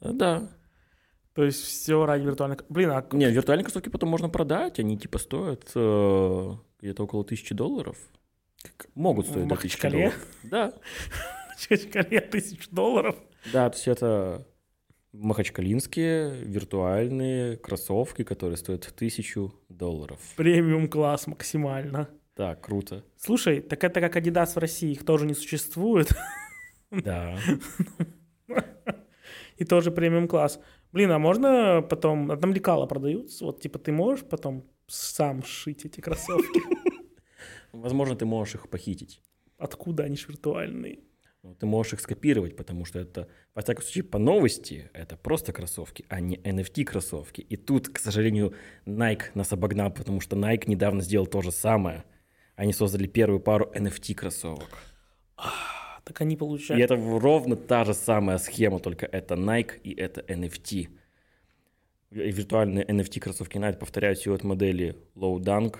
Э, 0.00 0.12
Да. 0.12 0.48
То 1.34 1.44
есть 1.44 1.62
все 1.62 2.04
ради 2.06 2.24
виртуальных... 2.24 2.64
Блин, 2.68 2.90
а 2.90 3.06
Не, 3.12 3.30
виртуальные 3.30 3.64
кроссовки 3.64 3.88
потом 3.88 4.08
можно 4.08 4.28
продать, 4.28 4.80
они 4.80 4.98
типа 4.98 5.18
стоят 5.18 5.70
э, 5.74 6.50
где-то 6.80 7.04
около 7.04 7.24
тысячи 7.24 7.54
долларов. 7.54 7.96
Могут 8.94 9.26
стоить 9.26 9.46
до 9.46 9.56
тысячи 9.56 9.88
долларов. 9.88 10.26
Да, 10.42 10.72
Махачкале 11.70 12.20
тысяч 12.20 12.68
долларов? 12.70 13.16
да, 13.52 13.70
то 13.70 13.76
есть 13.76 13.88
это 13.88 14.46
махачкалинские 15.12 16.44
виртуальные 16.44 17.56
кроссовки, 17.56 18.24
которые 18.24 18.56
стоят 18.56 18.92
тысячу 18.96 19.54
долларов. 19.68 20.18
Премиум 20.36 20.88
класс 20.88 21.26
максимально. 21.26 22.08
Да, 22.36 22.54
круто. 22.54 23.04
Слушай, 23.16 23.60
так 23.60 23.82
это 23.84 24.00
как 24.00 24.16
Adidas 24.16 24.54
в 24.54 24.58
России, 24.58 24.92
их 24.92 25.04
тоже 25.04 25.26
не 25.26 25.34
существует. 25.34 26.12
Да. 26.90 27.38
И 29.56 29.64
тоже 29.64 29.90
премиум 29.90 30.26
класс. 30.26 30.58
Блин, 30.92 31.10
а 31.12 31.18
можно 31.18 31.86
потом... 31.88 32.30
А 32.32 32.36
там 32.36 32.52
лекала 32.52 32.86
продаются? 32.86 33.44
Вот 33.44 33.60
типа 33.60 33.78
ты 33.78 33.92
можешь 33.92 34.24
потом 34.24 34.64
сам 34.86 35.44
сшить 35.44 35.84
эти 35.84 36.00
кроссовки? 36.00 36.60
Возможно, 37.72 38.16
ты 38.16 38.24
можешь 38.24 38.56
их 38.56 38.68
похитить. 38.68 39.22
Откуда 39.58 40.04
они 40.04 40.16
ж 40.16 40.28
виртуальные? 40.28 41.00
Ну, 41.42 41.54
Ты 41.54 41.66
можешь 41.66 41.94
их 41.94 42.00
скопировать, 42.00 42.54
потому 42.56 42.84
что 42.84 42.98
это, 42.98 43.28
во 43.54 43.62
всяком 43.62 43.82
случае, 43.82 44.04
по 44.04 44.18
новости, 44.18 44.90
это 44.92 45.16
просто 45.16 45.52
кроссовки, 45.52 46.04
а 46.08 46.20
не 46.20 46.36
NFT-кроссовки. 46.36 47.40
И 47.40 47.56
тут, 47.56 47.88
к 47.88 47.98
сожалению, 47.98 48.54
Nike 48.84 49.30
нас 49.34 49.52
обогнал, 49.52 49.90
потому 49.90 50.20
что 50.20 50.36
Nike 50.36 50.64
недавно 50.66 51.00
сделал 51.00 51.26
то 51.26 51.40
же 51.40 51.50
самое. 51.50 52.04
Они 52.56 52.72
создали 52.72 53.06
первую 53.06 53.40
пару 53.40 53.70
NFT-кроссовок. 53.74 54.68
А, 55.36 55.50
Так 56.04 56.20
они 56.20 56.34
И 56.34 56.38
получают... 56.38 56.82
это 56.82 56.96
ровно 56.96 57.56
та 57.56 57.84
же 57.84 57.94
самая 57.94 58.38
схема, 58.38 58.78
только 58.80 59.06
это 59.06 59.34
Nike 59.34 59.78
и 59.82 59.94
это 59.94 60.20
NFT. 60.22 60.88
И 62.10 62.30
Виртуальные 62.32 62.84
NFT-кроссовки 62.86 63.56
Nike 63.58 63.78
повторяют 63.78 64.26
от 64.26 64.44
модели 64.44 64.96
Low 65.14 65.38
Dunk, 65.38 65.76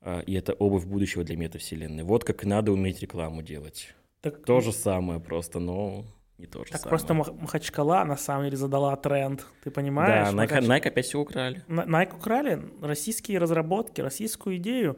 а, 0.00 0.20
и 0.20 0.34
это 0.34 0.52
обувь 0.52 0.84
будущего 0.84 1.24
для 1.24 1.36
метавселенной. 1.36 2.04
Вот 2.04 2.24
как 2.24 2.44
и 2.44 2.46
надо 2.46 2.72
уметь 2.72 3.00
рекламу 3.00 3.42
делать. 3.42 3.94
Так, 4.20 4.44
То 4.44 4.60
же 4.60 4.72
самое 4.72 5.18
просто, 5.20 5.58
но 5.58 6.04
не 6.38 6.46
то 6.46 6.64
же 6.64 6.70
так 6.70 6.80
самое. 6.82 6.90
просто 6.90 7.14
Мах- 7.14 7.40
Махачкала 7.40 8.04
на 8.04 8.16
самом 8.16 8.44
деле 8.44 8.56
задала 8.56 8.94
тренд. 8.96 9.44
Ты 9.64 9.70
понимаешь? 9.70 10.28
Да, 10.32 10.34
Nike, 10.44 10.48
Махач- 10.60 10.66
Nike 10.68 10.88
опять 10.88 11.06
все 11.06 11.18
украли. 11.18 11.62
Nike 11.68 12.16
украли 12.16 12.62
российские 12.82 13.38
разработки, 13.38 14.00
российскую 14.00 14.56
идею. 14.58 14.96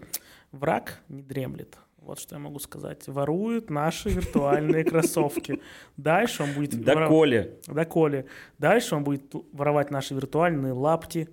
Враг 0.58 1.00
не 1.08 1.22
дремлет. 1.22 1.78
Вот 1.98 2.18
что 2.18 2.34
я 2.34 2.38
могу 2.38 2.58
сказать. 2.58 3.06
Ворует 3.08 3.70
наши 3.70 4.10
виртуальные 4.10 4.84
кроссовки. 4.84 5.60
Дальше 5.96 6.42
он 6.42 6.52
будет... 6.52 6.82
Доколе. 6.82 7.58
Доколе. 7.66 8.26
Дальше 8.58 8.94
он 8.94 9.04
будет 9.04 9.34
воровать 9.52 9.90
наши 9.90 10.14
виртуальные 10.14 10.74
лапти. 10.74 11.28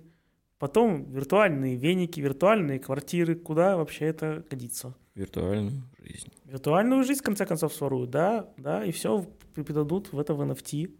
Потом 0.58 1.04
виртуальные 1.10 1.76
веники, 1.76 2.20
виртуальные 2.20 2.78
квартиры. 2.78 3.34
Куда 3.34 3.76
вообще 3.76 4.06
это 4.06 4.44
годится? 4.48 4.94
Виртуальную 5.14 5.82
жизнь. 5.98 6.32
Виртуальную 6.44 7.04
жизнь, 7.04 7.20
в 7.20 7.24
конце 7.24 7.44
концов, 7.44 7.74
своруют, 7.74 8.10
да, 8.10 8.48
да, 8.56 8.84
и 8.84 8.92
все 8.92 9.26
передадут 9.54 10.12
в 10.12 10.18
это 10.18 10.32
в 10.32 10.40
NFT. 10.40 10.90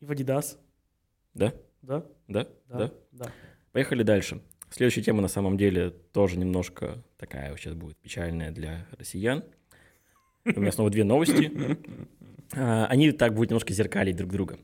И 0.00 0.04
в 0.04 0.10
Adidas. 0.10 0.58
Да? 1.32 1.54
Да? 1.80 2.04
Да? 2.28 2.46
Да. 2.68 2.90
да. 3.12 3.32
Поехали 3.72 4.02
дальше. 4.02 4.42
Следующая 4.70 5.02
тема 5.02 5.20
на 5.20 5.28
самом 5.28 5.58
деле 5.58 5.90
тоже 5.90 6.38
немножко 6.38 7.02
такая 7.16 7.54
сейчас 7.56 7.74
будет 7.74 7.96
печальная 7.96 8.52
для 8.52 8.86
россиян. 8.98 9.44
У 10.44 10.60
меня 10.60 10.72
снова 10.72 10.90
две 10.90 11.04
новости. 11.04 11.52
А, 12.52 12.86
они 12.86 13.12
так 13.12 13.34
будут 13.34 13.50
немножко 13.50 13.72
зеркалить 13.72 14.16
друг 14.16 14.32
друга. 14.32 14.58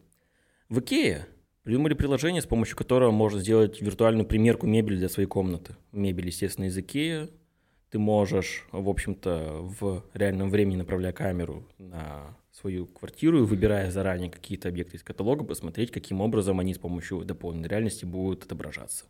В 0.69 0.81
Икее 0.81 1.27
придумали 1.63 1.95
приложение, 1.95 2.43
с 2.43 2.47
помощью 2.47 2.77
которого 2.77 3.13
можно 3.13 3.41
сделать 3.41 3.81
виртуальную 3.81 4.27
примерку 4.27 4.67
мебели 4.67 4.97
для 4.97 5.09
своей 5.09 5.29
комнаты. 5.29 5.77
Мебель, 5.93 6.27
естественно, 6.27 6.67
из 6.67 6.77
Икея. 6.77 7.29
Ты 7.91 8.01
можешь, 8.01 8.67
в 8.73 8.89
общем-то, 8.89 9.61
в 9.61 10.05
реальном 10.15 10.51
времени, 10.51 10.77
направляя 10.77 11.13
камеру 11.13 11.69
на 11.79 12.37
свою 12.51 12.87
квартиру 12.87 13.39
и 13.39 13.47
выбирая 13.47 13.91
заранее 13.91 14.31
какие-то 14.31 14.69
объекты 14.69 14.97
из 14.97 15.05
каталога, 15.05 15.45
посмотреть, 15.45 15.93
каким 15.93 16.21
образом 16.21 16.59
они 16.59 16.75
с 16.75 16.79
помощью 16.79 17.25
дополненной 17.25 17.69
реальности 17.69 18.05
будут 18.05 18.45
отображаться. 18.45 19.05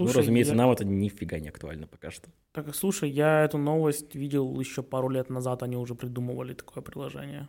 Ну, 0.00 0.06
слушай, 0.06 0.16
ну, 0.16 0.20
разумеется, 0.22 0.52
я... 0.54 0.58
нам 0.58 0.70
это 0.70 0.84
нифига 0.84 1.38
не 1.38 1.48
актуально 1.48 1.86
пока 1.86 2.10
что. 2.10 2.30
Так, 2.52 2.74
слушай, 2.74 3.10
я 3.10 3.44
эту 3.44 3.58
новость 3.58 4.14
видел 4.14 4.58
еще 4.58 4.82
пару 4.82 5.10
лет 5.10 5.28
назад, 5.28 5.62
они 5.62 5.76
уже 5.76 5.94
придумывали 5.94 6.54
такое 6.54 6.82
приложение. 6.82 7.48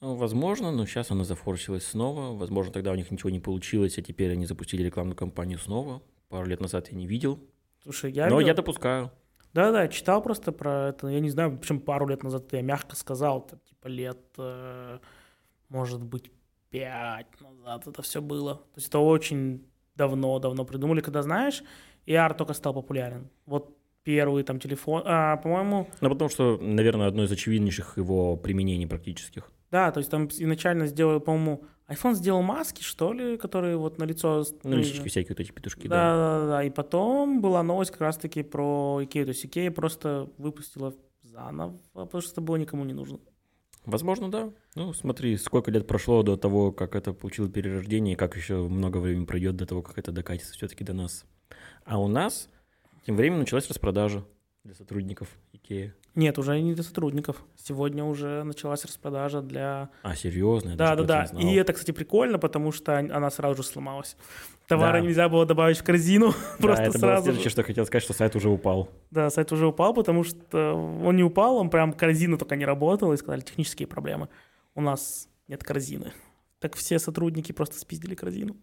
Ну, 0.00 0.14
возможно, 0.14 0.70
но 0.70 0.86
сейчас 0.86 1.10
оно 1.10 1.24
зафорсилось 1.24 1.86
снова. 1.86 2.36
Возможно, 2.36 2.72
тогда 2.72 2.92
у 2.92 2.94
них 2.94 3.10
ничего 3.10 3.30
не 3.30 3.40
получилось, 3.40 3.98
а 3.98 4.02
теперь 4.02 4.32
они 4.32 4.46
запустили 4.46 4.82
рекламную 4.82 5.16
кампанию 5.16 5.58
снова. 5.58 6.02
Пару 6.28 6.46
лет 6.46 6.60
назад 6.60 6.88
я 6.92 6.98
не 6.98 7.06
видел. 7.06 7.40
Слушай, 7.82 8.12
я... 8.12 8.28
Но 8.28 8.36
видел... 8.36 8.48
я 8.48 8.54
допускаю. 8.54 9.10
Да-да, 9.54 9.88
читал 9.88 10.22
просто 10.22 10.52
про 10.52 10.90
это. 10.90 11.08
Я 11.08 11.20
не 11.20 11.30
знаю, 11.30 11.56
причем 11.58 11.80
пару 11.80 12.06
лет 12.06 12.22
назад 12.22 12.52
я 12.52 12.60
мягко 12.60 12.94
сказал, 12.96 13.46
это 13.46 13.58
типа 13.66 13.88
лет, 13.88 14.20
э, 14.36 14.98
может 15.70 16.02
быть, 16.04 16.30
пять 16.70 17.40
назад 17.40 17.86
это 17.86 18.02
все 18.02 18.20
было. 18.20 18.56
То 18.56 18.76
есть 18.76 18.88
это 18.88 18.98
очень 18.98 19.66
давно-давно 19.98 20.64
придумали, 20.64 21.00
когда, 21.00 21.22
знаешь, 21.22 21.62
AR 22.06 22.34
только 22.34 22.54
стал 22.54 22.72
популярен. 22.72 23.28
Вот 23.44 23.76
первый 24.04 24.42
там 24.42 24.58
телефон, 24.58 25.02
а, 25.04 25.36
по-моему... 25.36 25.86
Ну, 26.00 26.08
потому 26.08 26.30
что, 26.30 26.56
наверное, 26.62 27.08
одно 27.08 27.24
из 27.24 27.32
очевиднейших 27.32 27.98
его 27.98 28.36
применений 28.36 28.86
практических. 28.86 29.52
Да, 29.70 29.90
то 29.92 29.98
есть 29.98 30.10
там 30.10 30.28
изначально 30.28 30.86
сделали, 30.86 31.18
по-моему, 31.18 31.64
iPhone 31.88 32.14
сделал 32.14 32.42
маски, 32.42 32.82
что 32.82 33.12
ли, 33.12 33.36
которые 33.36 33.76
вот 33.76 33.98
на 33.98 34.04
лицо... 34.04 34.44
Ну, 34.62 34.76
лисички 34.76 35.08
всякие 35.08 35.34
вот 35.34 35.40
эти 35.40 35.52
петушки, 35.52 35.88
да. 35.88 35.96
Да, 35.96 36.40
да, 36.40 36.46
да, 36.46 36.64
и 36.64 36.70
потом 36.70 37.42
была 37.42 37.62
новость 37.62 37.90
как 37.90 38.00
раз-таки 38.00 38.42
про 38.42 39.00
Икею, 39.02 39.26
то 39.26 39.30
есть 39.30 39.44
Икея 39.44 39.70
просто 39.70 40.30
выпустила 40.38 40.94
заново, 41.22 41.78
потому 41.92 42.22
что 42.22 42.32
это 42.32 42.40
было 42.40 42.56
никому 42.56 42.84
не 42.84 42.94
нужно. 42.94 43.18
Возможно, 43.88 44.30
да. 44.30 44.50
Ну, 44.74 44.92
смотри, 44.92 45.38
сколько 45.38 45.70
лет 45.70 45.86
прошло 45.86 46.22
до 46.22 46.36
того, 46.36 46.72
как 46.72 46.94
это 46.94 47.14
получило 47.14 47.48
перерождение, 47.48 48.12
и 48.12 48.16
как 48.16 48.36
еще 48.36 48.68
много 48.68 48.98
времени 48.98 49.24
пройдет 49.24 49.56
до 49.56 49.64
того, 49.64 49.80
как 49.80 49.96
это 49.96 50.12
докатится 50.12 50.52
все-таки 50.52 50.84
до 50.84 50.92
нас. 50.92 51.24
А 51.86 51.98
у 51.98 52.06
нас 52.06 52.50
тем 53.06 53.16
временем 53.16 53.40
началась 53.40 53.66
распродажа 53.66 54.26
для 54.62 54.74
сотрудников 54.74 55.28
Икеи. 55.54 55.94
Нет, 56.14 56.38
уже 56.38 56.60
не 56.60 56.74
для 56.74 56.82
сотрудников. 56.82 57.42
Сегодня 57.56 58.04
уже 58.04 58.42
началась 58.42 58.84
распродажа 58.84 59.40
для... 59.40 59.88
А, 60.02 60.14
серьезно? 60.14 60.76
Да, 60.76 60.94
да, 60.94 61.04
да. 61.04 61.40
И 61.40 61.54
это, 61.54 61.72
кстати, 61.72 61.92
прикольно, 61.92 62.38
потому 62.38 62.72
что 62.72 62.98
она 62.98 63.30
сразу 63.30 63.62
же 63.62 63.66
сломалась. 63.66 64.18
Товары 64.68 65.00
да. 65.00 65.06
нельзя 65.06 65.28
было 65.30 65.46
добавить 65.46 65.78
в 65.78 65.82
корзину. 65.82 66.34
Да, 66.58 66.62
просто 66.62 66.84
это 66.84 66.98
сразу. 66.98 67.14
было 67.14 67.22
следующее, 67.22 67.50
что 67.50 67.62
хотел 67.62 67.86
сказать, 67.86 68.04
что 68.04 68.12
сайт 68.12 68.36
уже 68.36 68.50
упал. 68.50 68.90
Да, 69.10 69.30
сайт 69.30 69.50
уже 69.50 69.66
упал, 69.66 69.94
потому 69.94 70.24
что 70.24 70.74
он 70.74 71.16
не 71.16 71.22
упал, 71.24 71.56
он 71.56 71.70
прям 71.70 71.94
корзина 71.94 72.36
только 72.36 72.54
не 72.54 72.66
работала, 72.66 73.14
и 73.14 73.16
сказали, 73.16 73.40
технические 73.40 73.88
проблемы. 73.88 74.28
У 74.74 74.82
нас 74.82 75.28
нет 75.48 75.64
корзины. 75.64 76.12
Так 76.60 76.76
все 76.76 76.98
сотрудники 76.98 77.52
просто 77.52 77.78
спиздили 77.78 78.14
корзину. 78.14 78.56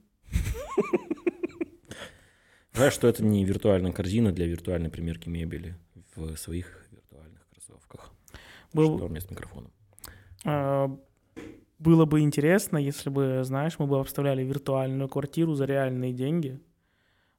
Знаешь, 2.73 2.93
что 2.93 3.07
это 3.07 3.23
не 3.23 3.43
виртуальная 3.43 3.91
корзина 3.91 4.31
для 4.31 4.45
виртуальной 4.45 4.89
примерки 4.89 5.29
мебели 5.29 5.75
в 6.15 6.35
своих 6.35 6.85
виртуальных 6.91 7.47
кроссовках. 7.49 8.11
Был... 8.73 8.97
Что 8.97 9.05
у 9.05 9.09
меня 9.09 9.21
с 9.21 9.29
микрофоном? 9.31 9.71
Было 11.85 12.05
бы 12.05 12.21
интересно, 12.21 12.77
если 12.77 13.11
бы, 13.11 13.41
знаешь, 13.43 13.77
мы 13.77 13.85
бы 13.85 13.99
обставляли 13.99 14.43
виртуальную 14.43 15.07
квартиру 15.07 15.53
за 15.53 15.65
реальные 15.65 16.13
деньги, 16.13 16.59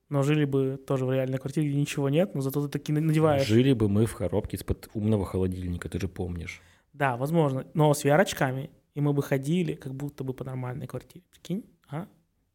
но 0.09 0.23
жили 0.23 0.45
бы 0.45 0.81
тоже 0.87 1.05
в 1.05 1.13
реальной 1.13 1.39
квартире, 1.39 1.69
где 1.69 1.81
ничего 1.81 2.09
нет, 2.09 2.33
но 2.37 2.41
зато 2.41 2.63
ты 2.67 2.79
таки 2.79 2.93
надеваешь. 2.93 3.45
Жили 3.45 3.73
бы 3.73 3.89
мы 3.89 4.07
в 4.07 4.15
коробке 4.15 4.57
из-под 4.57 4.89
умного 4.95 5.27
холодильника, 5.27 5.89
ты 5.89 5.99
же 5.99 6.07
помнишь. 6.07 6.63
Да, 6.93 7.17
возможно, 7.17 7.67
но 7.75 7.93
с 7.93 8.05
VR-очками, 8.05 8.71
и 8.95 9.01
мы 9.01 9.13
бы 9.13 9.23
ходили 9.23 9.75
как 9.75 9.93
будто 9.95 10.23
бы 10.23 10.33
по 10.33 10.45
нормальной 10.45 10.87
квартире. 10.87 11.25
Прикинь, 11.33 11.65
а? 11.89 12.07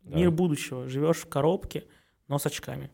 Да. 0.04 0.18
Мир 0.18 0.32
будущего. 0.32 0.88
Живешь 0.88 1.18
в 1.18 1.28
коробке, 1.28 1.84
но 2.30 2.40
с 2.40 2.46
очками. 2.46 2.90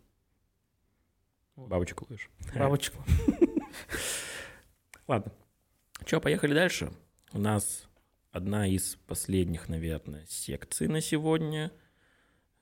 Бабочку 1.55 2.05
ловишь. 2.10 2.29
Бабочку. 2.55 2.97
Ладно. 5.07 5.31
Че, 6.03 6.19
поехали 6.19 6.53
дальше. 6.53 6.91
У 7.31 7.39
нас 7.39 7.87
одна 8.38 8.67
из 8.67 8.95
последних, 9.08 9.67
наверное, 9.67 10.26
секций 10.28 10.88
на 10.88 11.02
сегодня. 11.02 11.71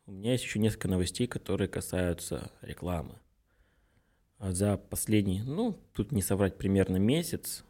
У 0.08 0.12
меня 0.12 0.32
есть 0.32 0.44
еще 0.44 0.60
несколько 0.60 0.88
новостей, 0.88 1.28
которые 1.28 1.68
касаются 1.68 2.52
рекламы. 2.62 3.20
А 4.38 4.52
за 4.52 4.78
последний, 4.78 5.42
ну, 5.42 5.78
тут 5.94 6.12
не 6.12 6.22
соврать, 6.22 6.58
примерно 6.58 6.98
месяц 6.98 7.64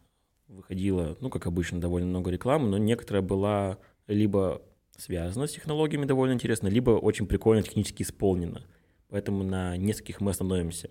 выходило, 0.48 1.18
ну, 1.20 1.30
как 1.30 1.48
обычно, 1.48 1.82
довольно 1.82 2.08
много 2.08 2.32
рекламы, 2.32 2.70
но 2.70 2.78
некоторая 2.78 3.22
была 3.22 3.78
либо 4.08 4.62
связана 4.98 5.48
с 5.48 5.52
технологиями 5.52 6.06
довольно 6.06 6.34
интересно, 6.34 6.68
либо 6.68 6.92
очень 6.92 7.28
прикольно 7.28 7.64
технически 7.64 8.04
исполнена– 8.04 8.64
Поэтому 9.10 9.44
на 9.44 9.78
нескольких 9.78 10.20
мы 10.22 10.32
остановимся. 10.32 10.90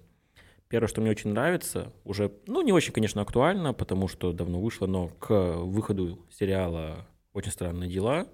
Первое, 0.68 0.88
что 0.88 1.00
мне 1.00 1.10
очень 1.10 1.30
нравится, 1.30 1.92
уже, 2.04 2.32
ну, 2.46 2.62
не 2.62 2.72
очень, 2.72 2.92
конечно, 2.92 3.20
актуально, 3.22 3.72
потому 3.74 4.08
что 4.08 4.32
давно 4.32 4.60
вышло, 4.60 4.86
но 4.86 5.08
к 5.08 5.56
выходу 5.56 6.26
сериала 6.30 7.06
«Очень 7.32 7.52
странные 7.52 7.90
дела» 7.90 8.26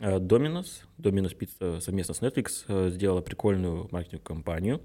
э, 0.00 0.18
Доминос, 0.18 0.82
Доминос 0.98 1.34
Pizza 1.34 1.80
совместно 1.80 2.14
с 2.14 2.22
Netflix 2.22 2.64
э, 2.68 2.90
сделала 2.90 3.22
прикольную 3.22 3.88
маркетинговую 3.90 4.24
кампанию, 4.24 4.80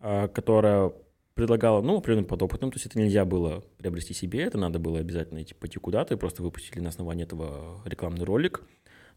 э, 0.00 0.28
которая 0.28 0.92
предлагала, 1.36 1.82
ну, 1.82 1.98
определенным 1.98 2.24
подопытным, 2.24 2.70
то 2.70 2.76
есть 2.76 2.86
это 2.86 2.98
нельзя 2.98 3.24
было 3.24 3.62
приобрести 3.76 4.14
себе, 4.14 4.42
это 4.42 4.56
надо 4.58 4.78
было 4.78 4.98
обязательно 4.98 5.42
идти 5.42 5.54
пойти 5.54 5.78
куда-то, 5.78 6.14
и 6.14 6.16
просто 6.16 6.42
выпустили 6.42 6.80
на 6.80 6.88
основании 6.88 7.24
этого 7.24 7.82
рекламный 7.84 8.24
ролик. 8.24 8.62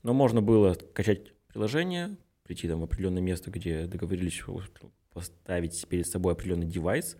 Но 0.04 0.13
можно 0.13 0.41
было 0.41 0.75
качать 0.93 1.34
приложение, 1.47 2.17
прийти 2.43 2.67
там 2.67 2.82
в 2.82 2.84
определенное 2.84 3.21
место, 3.21 3.52
где 3.52 3.86
договорились 3.86 4.43
поставить 5.13 5.88
перед 5.88 6.08
собой 6.08 6.34
определенный 6.34 6.67
девайс, 6.67 7.17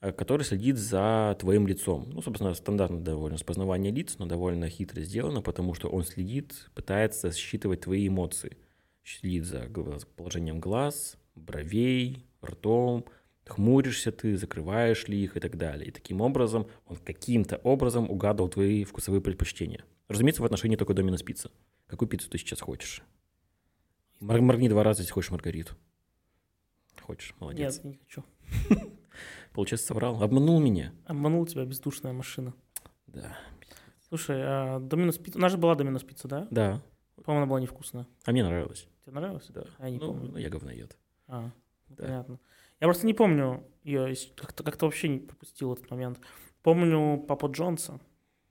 э, 0.00 0.12
который 0.12 0.42
следит 0.42 0.76
за 0.76 1.36
твоим 1.38 1.66
лицом. 1.66 2.08
Ну, 2.10 2.22
собственно, 2.22 2.54
стандартно 2.54 3.00
довольно 3.00 3.36
распознавание 3.36 3.92
лиц, 3.92 4.16
но 4.18 4.26
довольно 4.26 4.68
хитро 4.68 5.00
сделано, 5.02 5.42
потому 5.42 5.74
что 5.74 5.88
он 5.88 6.04
следит, 6.04 6.70
пытается 6.74 7.32
считывать 7.32 7.82
твои 7.82 8.08
эмоции. 8.08 8.56
Следит 9.04 9.44
за 9.44 9.68
положением 10.16 10.60
глаз, 10.60 11.16
бровей, 11.34 12.26
ртом, 12.44 13.06
хмуришься 13.46 14.12
ты, 14.12 14.36
закрываешь 14.36 15.08
ли 15.08 15.22
их 15.22 15.36
и 15.36 15.40
так 15.40 15.56
далее. 15.56 15.88
И 15.88 15.90
таким 15.90 16.20
образом 16.20 16.66
он 16.86 16.96
каким-то 16.96 17.56
образом 17.58 18.10
угадывал 18.10 18.48
твои 18.48 18.84
вкусовые 18.84 19.20
предпочтения. 19.20 19.84
Разумеется, 20.08 20.42
в 20.42 20.44
отношении 20.44 20.76
только 20.76 20.94
домина 20.94 21.18
пицца. 21.18 21.50
Какую 21.86 22.08
пиццу 22.08 22.30
ты 22.30 22.38
сейчас 22.38 22.60
хочешь? 22.60 23.02
Мор- 24.20 24.40
моргни 24.40 24.68
два 24.68 24.82
раза, 24.82 25.02
если 25.02 25.12
хочешь 25.12 25.30
Маргариту. 25.30 25.74
Хочешь, 27.08 27.34
молодец. 27.40 27.76
Нет, 27.76 27.84
не 27.84 27.94
хочу. 27.94 28.22
Получается, 29.54 29.86
соврал. 29.86 30.22
Обманул 30.22 30.60
меня. 30.60 30.92
Обманул 31.06 31.46
тебя 31.46 31.64
бездушная 31.64 32.12
машина. 32.12 32.52
Да. 33.06 33.34
Слушай, 34.10 34.42
а 34.42 34.78
Доминос 34.78 35.16
пицца... 35.16 35.38
У 35.38 35.40
нас 35.40 35.52
же 35.52 35.56
была 35.56 35.74
Доминос 35.74 36.02
пицца, 36.02 36.28
да? 36.28 36.46
Да. 36.50 36.82
По-моему, 37.24 37.44
она 37.44 37.46
была 37.46 37.60
невкусная. 37.60 38.06
А 38.26 38.30
мне 38.30 38.44
нравилось. 38.44 38.86
Тебе 39.06 39.14
нравилось? 39.14 39.46
Да. 39.48 39.64
А 39.78 39.86
я 39.86 39.90
не 39.90 39.98
ну, 39.98 40.06
помню. 40.06 40.32
Ну, 40.32 40.36
я 40.36 40.50
говноед. 40.50 40.98
А, 41.28 41.44
ну, 41.88 41.96
да. 41.96 42.04
понятно. 42.04 42.40
Я 42.78 42.86
просто 42.86 43.06
не 43.06 43.14
помню 43.14 43.64
ее, 43.84 44.14
как-то, 44.36 44.62
как-то 44.62 44.84
вообще 44.84 45.08
не 45.08 45.20
пропустил 45.20 45.72
этот 45.72 45.90
момент. 45.90 46.20
Помню 46.62 47.24
Папа 47.26 47.46
Джонса, 47.46 48.00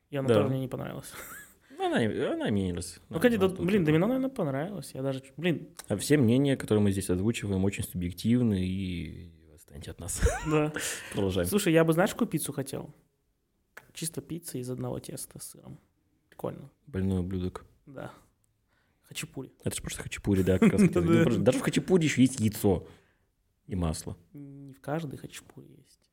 и 0.10 0.18
она 0.18 0.30
да. 0.30 0.34
тоже 0.34 0.48
мне 0.48 0.62
не 0.62 0.68
понравилась. 0.68 1.14
Она, 1.80 1.98
она 2.34 2.50
мне 2.50 2.66
не 2.66 2.74
раз. 2.74 3.00
Ну, 3.10 3.18
кстати, 3.18 3.38
да, 3.38 3.48
блин, 3.48 3.86
Домино, 3.86 4.08
наверное, 4.08 4.30
понравилось. 4.30 4.92
Я 4.94 5.02
даже, 5.02 5.24
блин. 5.38 5.70
А 5.88 5.96
все 5.98 6.18
мнения, 6.18 6.58
которые 6.58 6.82
мы 6.84 6.92
здесь 6.92 7.10
озвучиваем, 7.10 7.64
очень 7.64 7.84
субъективны 7.84 8.66
и 8.66 9.32
отстаньте 9.56 9.92
от 9.92 10.00
нас. 10.00 10.22
Да. 10.50 10.74
Продолжаем. 11.14 11.48
Слушай, 11.48 11.74
я 11.74 11.84
бы, 11.84 11.94
знаешь, 11.94 12.12
какую 12.12 12.28
пиццу 12.28 12.52
хотел? 12.54 12.94
Чисто 13.94 14.22
пицца 14.22 14.58
из 14.58 14.70
одного 14.70 15.00
теста 15.00 15.40
с 15.40 15.52
сыром. 15.52 15.80
Прикольно. 16.30 16.70
Больной 16.86 17.20
ублюдок. 17.20 17.66
Да. 17.86 18.12
Хачапури. 19.04 19.52
Это 19.64 19.76
же 19.76 19.82
просто 19.82 20.04
хачапури, 20.04 20.44
да, 20.44 20.60
как 20.60 20.74
раз. 20.74 20.82
Ну, 20.82 21.38
Даже 21.40 21.60
в 21.60 21.62
хачапури 21.62 22.04
еще 22.04 22.22
есть 22.22 22.40
яйцо 22.40 22.88
и 23.66 23.76
масло. 23.76 24.18
Не 24.34 24.74
в 24.74 24.82
каждой 24.82 25.18
хачапури 25.18 25.68
есть. 25.78 26.12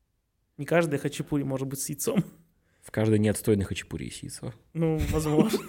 Не 0.57 0.65
каждая 0.65 0.99
хачапури 0.99 1.43
может 1.43 1.67
быть 1.67 1.79
с 1.79 1.89
яйцом. 1.89 2.23
В 2.85 2.91
каждой 2.91 3.17
неотстойной 3.17 3.65
хачапури 3.65 4.05
есть 4.05 4.21
яйцо. 4.21 4.53
Ну, 4.73 4.97
возможно. 5.09 5.59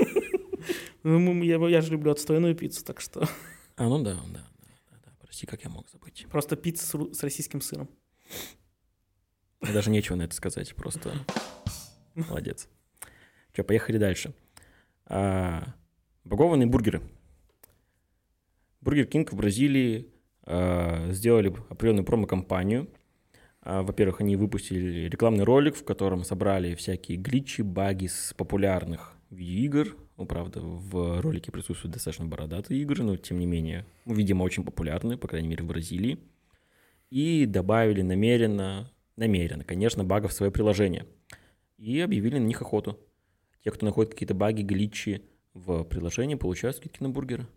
Ну, 1.02 1.42
я, 1.42 1.56
я 1.68 1.80
же 1.80 1.92
люблю 1.92 2.12
отстойную 2.12 2.54
пиццу, 2.54 2.84
так 2.84 3.00
что 3.00 3.26
А, 3.76 3.84
ну 3.88 4.02
да, 4.02 4.14
да, 4.14 4.46
да, 4.90 4.98
да. 5.04 5.12
Прости, 5.20 5.46
как 5.46 5.62
я 5.64 5.70
мог 5.70 5.88
забыть. 5.88 6.26
просто 6.30 6.56
пицца 6.56 6.84
с, 7.12 7.22
российским 7.22 7.60
сыром. 7.62 7.88
Даже 9.60 9.90
нечего 9.90 10.16
на 10.16 10.22
это 10.22 10.34
сказать, 10.34 10.74
просто 10.74 11.14
молодец. 12.14 12.68
Че, 13.54 13.62
поехали 13.64 13.96
дальше. 13.98 14.34
А, 15.06 15.74
Багованные 16.24 16.66
бургеры. 16.66 17.00
Бургер 18.82 19.06
Кинг 19.06 19.32
в 19.32 19.36
Бразилии 19.36 20.12
а, 20.42 21.10
сделали 21.12 21.54
определенную 21.70 22.04
промо-кампанию. 22.04 22.90
А, 23.68 23.82
Во-первых, 23.82 24.20
они 24.20 24.36
выпустили 24.36 25.08
рекламный 25.08 25.42
ролик, 25.42 25.74
в 25.74 25.84
котором 25.84 26.22
собрали 26.22 26.76
всякие 26.76 27.18
glitch 27.18 27.51
и, 27.51 27.62
баги 27.62 28.06
с 28.06 28.32
популярных 28.36 29.16
видеоигр. 29.30 29.96
Ну, 30.16 30.24
правда, 30.24 30.60
в 30.60 31.20
ролике 31.20 31.50
присутствуют 31.50 31.92
достаточно 31.94 32.26
бородатые 32.26 32.80
игры, 32.80 33.02
но 33.02 33.16
тем 33.16 33.40
не 33.40 33.46
менее, 33.46 33.84
ну, 34.04 34.14
видимо, 34.14 34.44
очень 34.44 34.64
популярные, 34.64 35.18
по 35.18 35.26
крайней 35.26 35.48
мере, 35.48 35.64
в 35.64 35.66
Бразилии. 35.66 36.18
И 37.10 37.44
добавили 37.44 38.02
намеренно, 38.02 38.92
намеренно, 39.16 39.64
конечно, 39.64 40.04
багов 40.04 40.30
в 40.30 40.34
свое 40.34 40.52
приложение. 40.52 41.04
И 41.76 41.98
объявили 41.98 42.38
на 42.38 42.44
них 42.44 42.62
охоту. 42.62 43.00
Те, 43.64 43.72
кто 43.72 43.84
находит 43.84 44.12
какие-то 44.12 44.34
баги, 44.34 44.62
гличи 44.62 45.22
в 45.54 45.82
приложении, 45.82 46.36
получают 46.36 46.76
скидки 46.76 47.02
на 47.02 47.10
бургеры. 47.10 47.48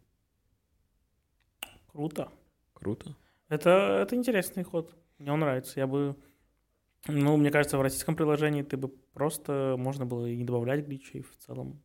Круто. 1.85 2.29
Круто. 2.73 3.15
Это, 3.47 3.99
это 4.01 4.15
интересный 4.15 4.63
ход. 4.63 4.95
Мне 5.19 5.31
он 5.31 5.39
нравится. 5.39 5.79
Я 5.79 5.87
бы... 5.87 6.15
Ну, 7.07 7.37
мне 7.37 7.51
кажется, 7.51 7.77
в 7.77 7.81
российском 7.81 8.15
приложении 8.15 8.61
ты 8.61 8.77
бы 8.77 8.89
просто 9.13 9.75
можно 9.77 10.05
было 10.05 10.25
и 10.25 10.35
не 10.35 10.43
добавлять 10.43 10.85
гличей. 10.85 11.21
В 11.21 11.35
целом 11.37 11.81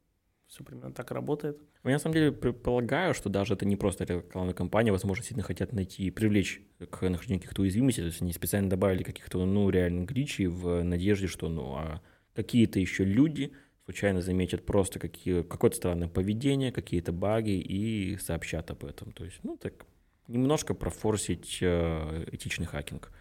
все 0.47 0.65
примерно 0.65 0.93
так 0.93 1.11
работает. 1.11 1.59
Я 1.85 1.93
на 1.93 1.99
самом 1.99 2.15
деле 2.15 2.33
предполагаю, 2.33 3.13
что 3.13 3.29
даже 3.29 3.55
это 3.55 3.67
не 3.67 3.77
просто 3.77 4.05
рекламная 4.05 4.55
кампания, 4.55 4.93
возможно, 4.93 5.25
сильно 5.25 5.43
хотят 5.43 5.73
найти, 5.73 6.11
привлечь 6.11 6.63
к 6.91 7.09
нахождению 7.09 7.43
каких-то 7.43 7.63
уязвимостей, 7.63 8.03
то 8.03 8.07
есть 8.07 8.23
они 8.23 8.33
специально 8.33 8.71
добавили 8.71 9.03
каких-то, 9.03 9.45
ну, 9.45 9.69
реально 9.69 10.05
гличей 10.05 10.47
в 10.47 10.83
надежде, 10.83 11.27
что, 11.27 11.49
ну, 11.49 11.75
а 11.75 12.01
какие-то 12.35 12.81
еще 12.81 13.05
люди 13.05 13.53
случайно 13.85 14.23
заметят 14.23 14.65
просто 14.65 14.99
какие, 14.99 15.43
какое-то 15.43 15.77
странное 15.77 16.09
поведение, 16.09 16.73
какие-то 16.73 17.13
баги 17.13 17.59
и 17.59 18.17
сообщат 18.17 18.71
об 18.71 18.85
этом. 18.85 19.13
То 19.13 19.25
есть, 19.25 19.41
ну, 19.43 19.59
так, 19.59 19.85
немножко 20.27 20.73
профорсить 20.73 21.59
э, 21.61 22.25
этичный 22.33 22.67
хакинг. 22.67 23.13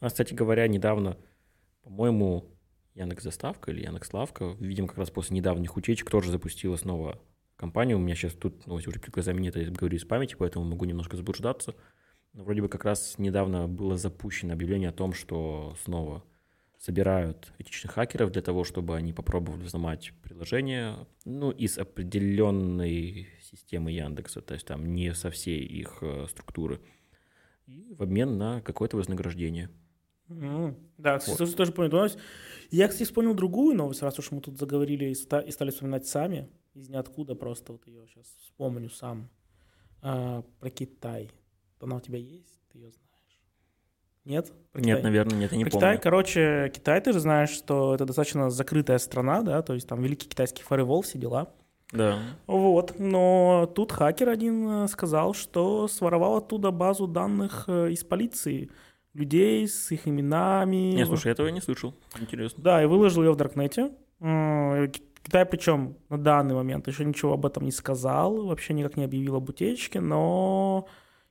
У 0.00 0.04
нас, 0.04 0.12
кстати 0.12 0.34
говоря, 0.34 0.68
недавно, 0.68 1.16
по-моему, 1.82 2.44
Яндекс 2.94 3.24
Заставка 3.24 3.70
или 3.70 3.84
Яндекс 3.84 4.12
Лавка, 4.12 4.56
видимо, 4.58 4.88
как 4.88 4.98
раз 4.98 5.10
после 5.10 5.36
недавних 5.36 5.76
утечек 5.76 6.10
тоже 6.10 6.30
запустила 6.30 6.76
снова 6.76 7.20
компанию. 7.56 7.96
У 7.96 8.00
меня 8.00 8.14
сейчас 8.14 8.32
тут 8.32 8.66
новость 8.66 8.86
уже 8.86 9.00
перед 9.00 9.12
глазами 9.14 9.40
нет, 9.40 9.56
я 9.56 9.70
говорю 9.70 9.96
из 9.96 10.04
памяти, 10.04 10.36
поэтому 10.38 10.64
могу 10.64 10.84
немножко 10.84 11.16
заблуждаться. 11.16 11.74
Но 12.32 12.44
вроде 12.44 12.62
бы 12.62 12.68
как 12.68 12.84
раз 12.84 13.16
недавно 13.18 13.66
было 13.68 13.96
запущено 13.96 14.52
объявление 14.52 14.90
о 14.90 14.92
том, 14.92 15.14
что 15.14 15.74
снова 15.82 16.22
собирают 16.78 17.52
этичных 17.58 17.92
хакеров 17.92 18.30
для 18.30 18.42
того, 18.42 18.64
чтобы 18.64 18.96
они 18.96 19.14
попробовали 19.14 19.62
взломать 19.62 20.12
приложение, 20.22 21.06
ну, 21.24 21.50
из 21.50 21.78
определенной 21.78 23.28
системы 23.40 23.92
Яндекса, 23.92 24.42
то 24.42 24.54
есть 24.54 24.66
там 24.66 24.92
не 24.94 25.14
со 25.14 25.30
всей 25.30 25.64
их 25.64 25.98
э, 26.02 26.26
структуры, 26.28 26.80
и 27.66 27.94
в 27.94 28.02
обмен 28.02 28.36
на 28.36 28.60
какое-то 28.60 28.98
вознаграждение. 28.98 29.70
М, 30.28 30.76
Да, 30.98 31.18
кстати, 31.18 31.38
тоже, 31.38 31.54
тоже 31.54 31.72
понял 31.72 31.88
эту 31.88 31.96
новость. 31.96 32.18
Я, 32.70 32.88
кстати, 32.88 33.04
вспомнил 33.04 33.34
другую 33.34 33.76
новость, 33.76 34.02
раз 34.02 34.18
уж 34.18 34.30
мы 34.32 34.40
тут 34.40 34.58
заговорили 34.58 35.06
и, 35.06 35.14
ста- 35.14 35.40
и 35.40 35.50
стали 35.50 35.70
вспоминать 35.70 36.06
сами, 36.06 36.48
из 36.74 36.88
ниоткуда 36.88 37.34
просто 37.34 37.72
вот 37.72 37.86
ее 37.86 38.06
сейчас 38.08 38.26
вспомню 38.42 38.90
сам. 38.90 39.28
А, 40.02 40.42
про 40.60 40.70
Китай. 40.70 41.30
Она 41.80 41.96
у 41.96 42.00
тебя 42.00 42.18
есть? 42.18 42.60
Ты 42.72 42.78
ее 42.78 42.90
знаешь? 42.90 43.40
Нет? 44.24 44.52
Про 44.72 44.80
Нет, 44.80 44.98
Китай? 44.98 45.02
наверное, 45.02 45.38
нет, 45.38 45.52
я 45.52 45.58
не 45.58 45.64
Про 45.64 45.70
помню. 45.70 45.86
Китай, 45.86 46.00
короче, 46.02 46.72
Китай, 46.74 47.00
ты 47.00 47.12
же 47.12 47.20
знаешь, 47.20 47.50
что 47.50 47.94
это 47.94 48.04
достаточно 48.04 48.50
закрытая 48.50 48.98
страна, 48.98 49.42
да, 49.42 49.62
то 49.62 49.74
есть 49.74 49.86
там 49.88 50.02
великий 50.02 50.28
китайский 50.28 50.62
фаервол, 50.64 51.02
все 51.02 51.18
дела. 51.18 51.54
Да. 51.92 52.18
Вот, 52.48 52.98
но 52.98 53.70
тут 53.74 53.92
хакер 53.92 54.28
один 54.28 54.68
э, 54.68 54.88
сказал, 54.88 55.34
что 55.34 55.86
своровал 55.86 56.38
оттуда 56.38 56.72
базу 56.72 57.06
данных 57.06 57.66
э, 57.68 57.92
из 57.92 58.02
полиции, 58.02 58.70
людей 59.16 59.66
с 59.66 59.90
их 59.92 60.06
именами. 60.06 60.94
Не, 60.94 61.06
слушай, 61.06 61.26
я 61.26 61.32
этого 61.32 61.48
не 61.48 61.60
слышал. 61.60 61.94
Интересно. 62.20 62.62
Да, 62.62 62.82
и 62.82 62.86
выложил 62.86 63.22
ее 63.24 63.32
в 63.32 63.36
Даркнете. 63.36 63.92
Ки- 64.20 65.02
Китай, 65.22 65.44
причем 65.44 65.96
на 66.08 66.18
данный 66.18 66.54
момент 66.54 66.86
еще 66.86 67.04
ничего 67.04 67.32
об 67.32 67.44
этом 67.46 67.64
не 67.64 67.72
сказал, 67.72 68.46
вообще 68.46 68.74
никак 68.74 68.96
не 68.96 69.04
объявил 69.04 69.34
об 69.36 69.48
утечке, 69.48 70.00
но 70.00 70.86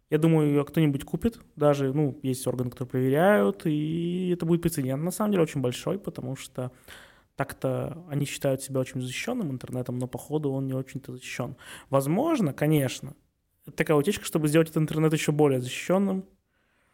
я 0.09 0.17
думаю, 0.17 0.49
ее 0.49 0.65
кто-нибудь 0.65 1.05
купит. 1.05 1.39
Даже, 1.55 1.93
ну, 1.93 2.19
есть 2.21 2.45
органы, 2.45 2.69
которые 2.71 2.89
проверяют, 2.91 3.65
и 3.65 4.31
это 4.33 4.45
будет 4.45 4.61
прецедент, 4.61 5.01
на 5.01 5.11
самом 5.11 5.31
деле, 5.31 5.43
очень 5.43 5.61
большой, 5.61 5.97
потому 5.97 6.35
что 6.35 6.71
так-то 7.35 8.03
они 8.09 8.25
считают 8.25 8.61
себя 8.61 8.79
очень 8.81 9.01
защищенным 9.01 9.49
интернетом, 9.51 9.97
но 9.97 10.07
походу 10.07 10.51
он 10.51 10.67
не 10.67 10.73
очень-то 10.73 11.13
защищен. 11.13 11.55
Возможно, 11.89 12.53
конечно, 12.53 13.13
такая 13.75 13.97
утечка, 13.97 14.25
чтобы 14.25 14.47
сделать 14.47 14.69
этот 14.69 14.83
интернет 14.83 15.13
еще 15.13 15.31
более 15.31 15.59
защищенным, 15.61 16.25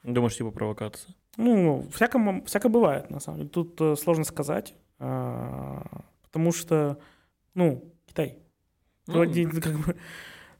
Думаешь, 0.03 0.35
типа 0.35 0.51
провокация? 0.51 1.15
ну, 1.37 1.85
всякое, 1.93 2.41
всякое 2.45 2.69
бывает, 2.69 3.09
на 3.09 3.19
самом 3.19 3.39
деле. 3.39 3.49
Тут 3.49 3.79
э, 3.81 3.95
сложно 3.95 4.23
сказать, 4.23 4.73
а, 4.99 6.03
потому 6.23 6.51
что, 6.51 6.99
ну, 7.53 7.93
Китай. 8.05 8.39
Один, 9.07 9.49
как 9.61 9.73
бы, 9.79 9.95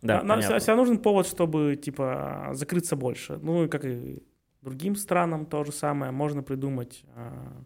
да, 0.02 0.24
нам 0.24 0.38
понятно. 0.40 0.60
всегда 0.60 0.76
нужен 0.76 0.98
повод, 0.98 1.28
чтобы, 1.28 1.76
типа, 1.76 2.50
закрыться 2.54 2.96
больше. 2.96 3.38
Ну, 3.42 3.66
и 3.66 3.68
как 3.68 3.86
и 3.86 4.24
другим 4.62 4.96
странам 4.96 5.46
то 5.46 5.64
же 5.64 5.72
самое. 5.72 6.12
Можно 6.12 6.44
придумать 6.44 7.04
а, 7.16 7.64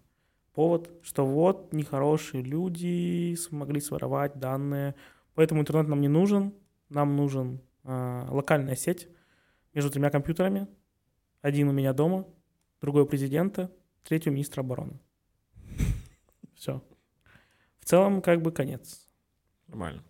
повод, 0.53 0.89
что 1.01 1.25
вот 1.25 1.73
нехорошие 1.73 2.43
люди 2.43 3.35
смогли 3.35 3.79
своровать 3.79 4.37
данные. 4.37 4.95
Поэтому 5.33 5.61
интернет 5.61 5.87
нам 5.87 6.01
не 6.01 6.07
нужен. 6.07 6.53
Нам 6.89 7.15
нужен 7.15 7.61
а, 7.83 8.27
локальная 8.29 8.75
сеть 8.75 9.07
между 9.73 9.91
тремя 9.91 10.09
компьютерами. 10.09 10.67
Один 11.45 11.69
у 11.69 11.73
меня 11.73 11.93
дома, 11.93 12.25
другой 12.81 13.03
у 13.03 13.05
президента, 13.05 13.69
третий 14.03 14.31
у 14.31 14.33
министра 14.33 14.61
обороны. 14.61 14.99
Все. 16.55 16.81
В 17.79 17.85
целом, 17.85 18.23
как 18.23 18.41
бы 18.41 18.51
конец. 18.51 19.07
Нормально. 19.67 20.03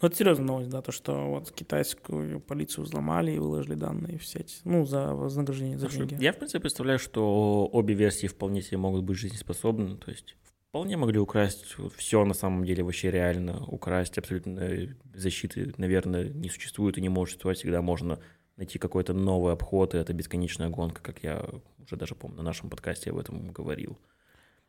Ну, 0.00 0.08
это 0.08 0.16
серьезная 0.16 0.46
новость, 0.46 0.70
да, 0.70 0.80
то, 0.80 0.90
что 0.90 1.28
вот 1.28 1.52
китайскую 1.52 2.40
полицию 2.40 2.84
взломали 2.86 3.32
и 3.32 3.38
выложили 3.38 3.74
данные 3.74 4.16
в 4.16 4.24
сеть. 4.24 4.62
Ну, 4.64 4.86
за 4.86 5.12
вознаграждение, 5.12 5.78
за 5.78 5.90
Слушай, 5.90 6.08
деньги. 6.08 6.24
я, 6.24 6.32
в 6.32 6.38
принципе, 6.38 6.60
представляю, 6.60 6.98
что 6.98 7.68
обе 7.70 7.92
версии 7.92 8.26
вполне 8.26 8.62
себе 8.62 8.78
могут 8.78 9.04
быть 9.04 9.18
жизнеспособны. 9.18 9.98
То 9.98 10.10
есть 10.10 10.34
вполне 10.70 10.96
могли 10.96 11.18
украсть 11.18 11.76
все 11.94 12.24
на 12.24 12.32
самом 12.32 12.64
деле 12.64 12.84
вообще 12.84 13.10
реально. 13.10 13.66
Украсть 13.66 14.16
абсолютно 14.16 14.60
э, 14.60 14.88
защиты, 15.12 15.74
наверное, 15.76 16.30
не 16.30 16.48
существует 16.48 16.96
и 16.96 17.02
не 17.02 17.10
может 17.10 17.32
существовать. 17.32 17.58
Всегда 17.58 17.82
можно 17.82 18.18
найти 18.56 18.78
какой-то 18.78 19.12
новый 19.14 19.52
обход, 19.52 19.94
и 19.94 19.98
это 19.98 20.12
бесконечная 20.12 20.68
гонка, 20.68 21.02
как 21.02 21.22
я 21.22 21.44
уже 21.84 21.96
даже 21.96 22.14
помню, 22.14 22.38
на 22.38 22.42
нашем 22.42 22.68
подкасте 22.70 23.10
об 23.10 23.18
этом 23.18 23.50
говорил. 23.52 23.98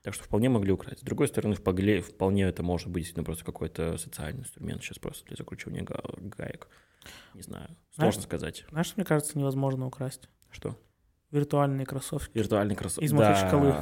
Так 0.02 0.14
что 0.16 0.24
вполне 0.24 0.50
могли 0.50 0.72
украсть. 0.72 1.02
С 1.02 1.04
другой 1.04 1.28
стороны, 1.28 1.54
вполне, 1.56 2.02
вполне 2.02 2.46
это 2.46 2.64
может 2.64 2.88
быть 2.88 3.02
действительно 3.04 3.24
просто 3.26 3.46
какой-то 3.46 3.98
социальный 3.98 4.42
инструмент 4.42 4.82
сейчас 4.82 4.98
просто 4.98 5.26
для 5.26 5.36
закручивания 5.36 5.84
га- 5.84 6.02
гаек. 6.18 6.68
Не 7.36 7.42
знаю. 7.42 7.68
Знаешь- 7.96 8.14
Сложно 8.16 8.22
сказать. 8.24 8.66
Знаешь, 8.72 8.88
что, 8.88 8.96
мне 8.98 9.06
кажется, 9.06 9.38
невозможно 9.38 9.86
украсть? 9.86 10.28
Что? 10.50 10.76
Виртуальные 11.30 11.86
кроссовки. 11.86 12.36
Виртуальный 12.38 12.76
кроссовок. 12.76 13.04
Из 13.06 13.12
да, 13.12 13.18
Махачкалы. 13.18 13.74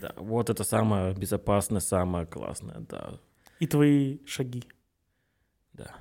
Да, 0.00 0.12
вот 0.16 0.50
это 0.50 0.62
самое 0.64 1.14
безопасное, 1.14 1.80
самое 1.80 2.26
классное, 2.26 2.80
да, 2.80 3.18
И 3.58 3.66
твои 3.66 4.24
шаги. 4.24 4.64
да. 5.72 5.94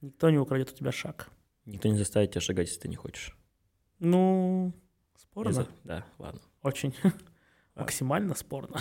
Никто 0.00 0.30
не 0.30 0.38
украдет 0.38 0.70
у 0.72 0.74
тебя 0.74 0.92
шаг. 0.92 1.28
Никто 1.66 1.88
не 1.88 1.98
заставит 1.98 2.30
тебя 2.30 2.40
шагать, 2.40 2.68
если 2.68 2.80
ты 2.80 2.88
не 2.88 2.96
хочешь. 2.96 3.36
Ну, 3.98 4.72
спорно. 5.16 5.52
за- 5.52 5.68
Да, 5.84 6.06
ладно. 6.18 6.40
Очень. 6.62 6.94
Максимально 7.74 8.34
спорно. 8.34 8.80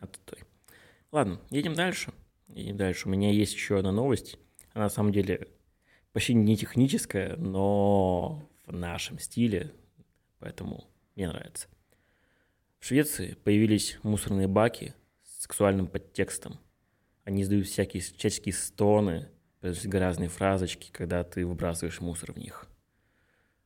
отстой. 0.00 0.38
Ладно, 1.12 1.40
едем 1.50 1.74
дальше. 1.74 2.12
Едем 2.48 2.76
дальше. 2.76 3.08
У 3.08 3.10
меня 3.10 3.30
есть 3.32 3.54
еще 3.54 3.78
одна 3.78 3.92
новость. 3.92 4.38
Она 4.74 4.84
на 4.84 4.90
самом 4.90 5.12
деле 5.12 5.48
почти 6.12 6.34
не 6.34 6.56
техническая, 6.56 7.36
но 7.36 8.48
в 8.66 8.72
нашем 8.72 9.18
стиле. 9.18 9.72
Поэтому 10.38 10.84
Мне 11.14 11.28
нравится. 11.28 11.68
В 12.78 12.84
Швеции 12.84 13.34
появились 13.42 13.98
мусорные 14.02 14.48
баки 14.48 14.94
с 15.22 15.42
сексуальным 15.44 15.86
подтекстом. 15.88 16.60
Они 17.24 17.42
издают 17.42 17.66
всякие 17.66 18.02
всяческие 18.02 18.52
стоны, 18.52 19.30
грязные 19.62 20.28
фразочки, 20.28 20.90
когда 20.92 21.24
ты 21.24 21.46
выбрасываешь 21.46 22.00
мусор 22.00 22.32
в 22.32 22.38
них. 22.38 22.66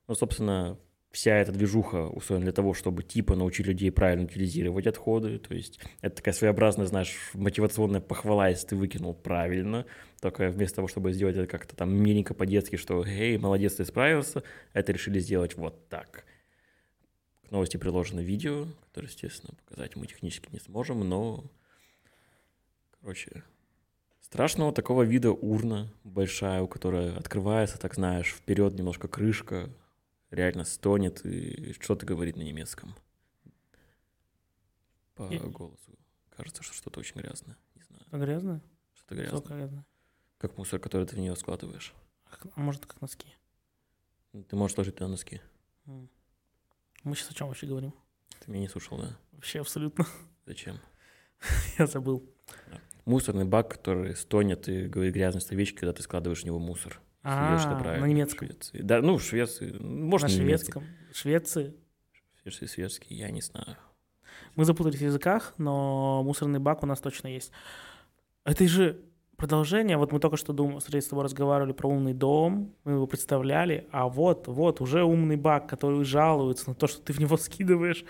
Ну, 0.06 0.14
собственно, 0.14 0.78
вся 1.10 1.36
эта 1.36 1.52
движуха 1.52 2.06
устроена 2.08 2.44
для 2.44 2.52
того, 2.52 2.74
чтобы 2.74 3.02
типа 3.02 3.34
научить 3.34 3.66
людей 3.66 3.90
правильно 3.90 4.24
утилизировать 4.24 4.86
отходы. 4.86 5.38
То 5.38 5.54
есть 5.54 5.80
это 6.00 6.16
такая 6.16 6.34
своеобразная, 6.34 6.86
знаешь, 6.86 7.16
мотивационная 7.34 8.00
похвала, 8.00 8.48
если 8.48 8.68
ты 8.68 8.76
выкинул 8.76 9.14
правильно. 9.14 9.86
Только 10.20 10.48
вместо 10.48 10.76
того, 10.76 10.88
чтобы 10.88 11.12
сделать 11.12 11.36
это 11.36 11.46
как-то 11.46 11.74
там 11.76 11.92
миленько 11.94 12.34
по-детски, 12.34 12.76
что 12.76 13.04
«Эй, 13.04 13.38
молодец, 13.38 13.74
ты 13.74 13.84
справился», 13.84 14.42
это 14.72 14.92
решили 14.92 15.18
сделать 15.18 15.56
вот 15.56 15.88
так. 15.88 16.24
К 17.46 17.50
новости 17.50 17.76
приложено 17.76 18.20
видео, 18.20 18.66
которое, 18.86 19.08
естественно, 19.08 19.54
показать 19.64 19.96
мы 19.96 20.06
технически 20.06 20.48
не 20.52 20.60
сможем, 20.60 21.08
но, 21.08 21.44
короче, 23.00 23.42
страшного 24.30 24.72
такого 24.72 25.02
вида 25.02 25.32
урна 25.32 25.92
большая, 26.04 26.62
у 26.62 26.68
которой 26.68 27.16
открывается, 27.16 27.78
так 27.78 27.94
знаешь, 27.94 28.28
вперед 28.32 28.74
немножко 28.74 29.08
крышка, 29.08 29.68
реально 30.30 30.64
стонет 30.64 31.26
и 31.26 31.72
что-то 31.80 32.06
говорит 32.06 32.36
на 32.36 32.42
немецком. 32.42 32.94
По 35.16 35.24
и... 35.24 35.38
голосу. 35.38 35.98
Кажется, 36.36 36.62
что 36.62 36.74
что-то 36.74 37.00
очень 37.00 37.20
грязное. 37.20 37.56
Не 37.74 37.82
знаю. 37.82 38.02
А 38.08 38.18
грязное? 38.18 38.62
Что-то 38.94 39.14
грязное. 39.16 39.40
Что 39.40 39.54
грязное. 39.54 39.86
Как 40.38 40.56
мусор, 40.56 40.78
который 40.78 41.08
ты 41.08 41.16
в 41.16 41.18
нее 41.18 41.34
складываешь. 41.34 41.92
А 42.54 42.60
может, 42.60 42.86
как 42.86 43.00
носки? 43.00 43.34
Ты 44.48 44.54
можешь 44.54 44.78
ложить 44.78 44.94
туда 44.94 45.08
носки. 45.08 45.40
Мы 45.86 47.16
сейчас 47.16 47.32
о 47.32 47.34
чем 47.34 47.48
вообще 47.48 47.66
говорим? 47.66 47.92
Ты 48.38 48.52
меня 48.52 48.62
не 48.62 48.68
слушал, 48.68 48.96
да? 48.96 49.18
Вообще 49.32 49.60
абсолютно. 49.60 50.06
Зачем? 50.46 50.78
Я 51.78 51.88
забыл. 51.88 52.24
Мусорный 53.04 53.44
бак, 53.44 53.70
который 53.70 54.14
стонет 54.16 54.68
и 54.68 54.86
говорит 54.86 55.14
грязные 55.14 55.40
словечки, 55.40 55.78
когда 55.78 55.92
ты 55.92 56.02
складываешь 56.02 56.42
в 56.42 56.44
него 56.44 56.58
мусор. 56.58 57.00
А, 57.22 57.58
на 57.98 58.06
немецком. 58.06 58.48
Швеции. 58.48 58.80
Да, 58.82 59.02
ну, 59.02 59.18
в 59.18 59.22
Швеции. 59.22 59.76
Может, 59.78 60.28
на 60.28 60.34
шведском. 60.34 60.84
Швеции. 61.12 61.74
Швеции, 62.42 62.66
шведский, 62.66 63.14
я 63.14 63.30
не 63.30 63.42
знаю. 63.42 63.76
Мы 64.56 64.64
запутались 64.64 65.00
в 65.00 65.04
языках, 65.04 65.54
но 65.58 66.22
мусорный 66.24 66.58
бак 66.58 66.82
у 66.82 66.86
нас 66.86 67.00
точно 67.00 67.28
есть. 67.28 67.52
Это 68.44 68.66
же 68.66 69.00
продолжение. 69.36 69.96
Вот 69.96 70.12
мы 70.12 70.20
только 70.20 70.36
что 70.36 70.52
думали, 70.52 71.00
с 71.00 71.06
тобой 71.06 71.24
разговаривали 71.24 71.72
про 71.72 71.88
умный 71.88 72.14
дом, 72.14 72.74
мы 72.84 72.92
его 72.92 73.06
представляли, 73.06 73.86
а 73.90 74.08
вот, 74.08 74.48
вот, 74.48 74.80
уже 74.80 75.02
умный 75.02 75.36
бак, 75.36 75.68
который 75.68 76.04
жалуется 76.04 76.70
на 76.70 76.74
то, 76.74 76.86
что 76.86 77.00
ты 77.00 77.12
в 77.12 77.18
него 77.18 77.36
скидываешь. 77.36 78.04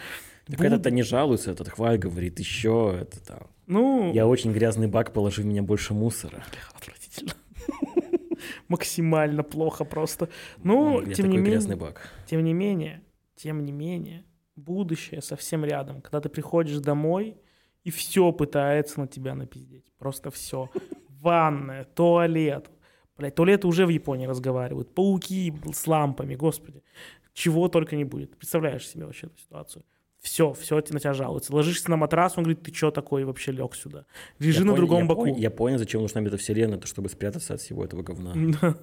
Так 0.47 0.59
Буд... 0.59 0.67
этот-то 0.67 0.91
не 0.91 1.03
жалуется, 1.03 1.53
этот 1.53 1.69
хваль 1.69 1.99
говорит, 1.99 2.39
еще 2.41 2.97
это 3.01 3.25
там. 3.25 3.47
Ну... 3.71 4.13
Я 4.13 4.27
очень 4.27 4.53
грязный 4.53 4.89
бак, 4.89 5.13
положи 5.13 5.43
в 5.43 5.47
меня 5.47 5.63
больше 5.63 5.95
мусора. 5.95 6.43
Отвратительно 6.75 7.35
максимально 8.69 9.45
плохо 9.45 9.85
просто. 9.85 10.29
Ну, 10.65 11.05
тем 11.05 11.31
не 11.31 11.39
менее, 11.39 11.87
тем 12.27 12.43
не 12.43 12.53
менее, 12.53 13.05
тем 13.37 13.65
не 13.65 13.71
менее, 13.71 14.25
будущее 14.57 15.23
совсем 15.23 15.65
рядом. 15.65 16.03
Когда 16.03 16.21
ты 16.21 16.29
приходишь 16.29 16.79
домой, 16.79 17.37
и 17.85 17.91
все 17.91 18.33
пытается 18.33 18.99
на 18.99 19.07
тебя 19.07 19.37
напиздеть. 19.37 19.87
Просто 19.99 20.33
все. 20.33 20.69
Ванная, 21.09 21.85
туалет. 21.85 22.69
Блядь, 23.17 23.37
туалеты 23.37 23.69
уже 23.69 23.87
в 23.87 23.91
Японии 23.91 24.27
разговаривают. 24.27 24.93
Пауки 24.93 25.55
с 25.73 25.87
лампами, 25.87 26.35
господи. 26.35 26.83
Чего 27.35 27.69
только 27.69 27.95
не 27.95 28.05
будет. 28.05 28.37
Представляешь 28.37 28.89
себе 28.89 29.07
вообще 29.07 29.29
эту 29.29 29.39
ситуацию? 29.39 29.85
Все, 30.21 30.53
все 30.53 30.77
на 30.77 30.83
тебя 30.83 31.15
жалуется. 31.15 31.55
Ложишься 31.55 31.91
на 31.91 31.97
матрас, 31.97 32.37
он 32.37 32.45
говорит, 32.45 32.63
ты 32.63 32.75
что 32.75 32.91
такой 32.91 33.25
вообще 33.25 33.53
лег 33.53 33.75
сюда? 33.75 34.05
Лежи 34.39 34.59
я 34.59 34.65
на 34.65 34.73
понял, 34.73 34.77
другом 34.77 34.99
я 34.99 35.05
боку. 35.07 35.23
Понял, 35.23 35.37
я 35.37 35.51
понял, 35.51 35.79
зачем 35.79 36.03
нужна 36.03 36.21
метавселенная, 36.21 36.77
это 36.77 36.87
чтобы 36.87 37.09
спрятаться 37.09 37.55
от 37.55 37.61
всего 37.61 37.85
этого 37.85 38.03
говна. 38.03 38.35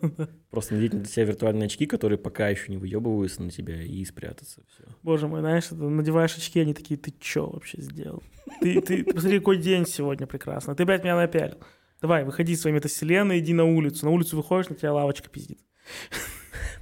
Просто 0.50 0.74
надеть 0.74 0.94
на 0.94 1.06
себя 1.06 1.26
виртуальные 1.26 1.68
очки, 1.68 1.86
которые 1.86 2.18
пока 2.18 2.50
еще 2.50 2.72
не 2.72 2.78
выебываются 2.78 3.44
на 3.44 3.52
тебя, 3.52 3.82
и 3.84 4.04
спрятаться. 4.04 4.64
Все. 4.68 4.84
Боже 5.04 5.28
мой, 5.28 5.42
знаешь, 5.42 5.70
надеваешь 5.70 6.36
очки, 6.36 6.60
они 6.60 6.74
такие, 6.74 6.98
ты 7.00 7.14
что 7.20 7.48
вообще 7.48 7.82
сделал? 7.82 8.24
Ты, 8.62 8.82
ты, 8.82 9.04
посмотри, 9.04 9.38
какой 9.38 9.58
день 9.58 9.86
сегодня 9.86 10.26
прекрасно. 10.26 10.76
Ты 10.76 10.84
опять 10.84 11.04
меня 11.04 11.16
напялил. 11.16 11.58
Давай, 12.02 12.24
выходи 12.24 12.54
из 12.54 12.62
своей 12.62 12.76
метавселенной, 12.76 13.40
иди 13.40 13.54
на 13.54 13.66
улицу. 13.66 14.06
На 14.06 14.12
улицу 14.12 14.38
выходишь, 14.38 14.70
на 14.70 14.76
тебя 14.76 14.94
лавочка 14.94 15.30
пиздит. 15.30 15.60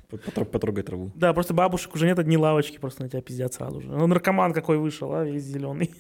Потрогай 0.10 0.84
траву. 0.84 1.12
Да, 1.16 1.34
просто 1.34 1.54
бабушек 1.54 1.96
уже 1.96 2.06
нет, 2.06 2.20
одни 2.20 2.38
лавочки 2.38 2.78
просто 2.78 3.04
на 3.04 3.10
тебя 3.10 3.22
пиздят 3.22 3.54
сразу 3.54 3.82
же. 3.82 3.90
Ну, 3.90 4.08
наркоман 4.08 4.54
какой 4.54 4.78
вышел, 4.78 5.14
а, 5.14 5.24
весь 5.24 5.44
зеленый. 5.44 5.94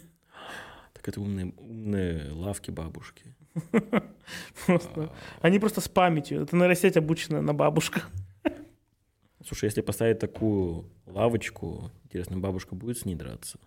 Так 0.93 1.07
это 1.07 1.21
умные, 1.21 1.53
умные 1.57 2.31
лавки 2.31 2.71
бабушки. 2.71 3.35
Просто. 4.65 5.13
Они 5.41 5.59
просто 5.59 5.79
с 5.79 5.87
памятью. 5.87 6.41
Это 6.41 6.57
нейросеть 6.57 6.97
обучена 6.97 7.41
на 7.41 7.53
бабушках. 7.53 8.09
Слушай, 9.45 9.65
если 9.65 9.81
поставить 9.81 10.19
такую 10.19 10.89
лавочку, 11.05 11.91
интересно, 12.03 12.37
бабушка 12.37 12.75
будет 12.75 12.97
с 12.97 13.05
ней 13.05 13.15
драться? 13.15 13.59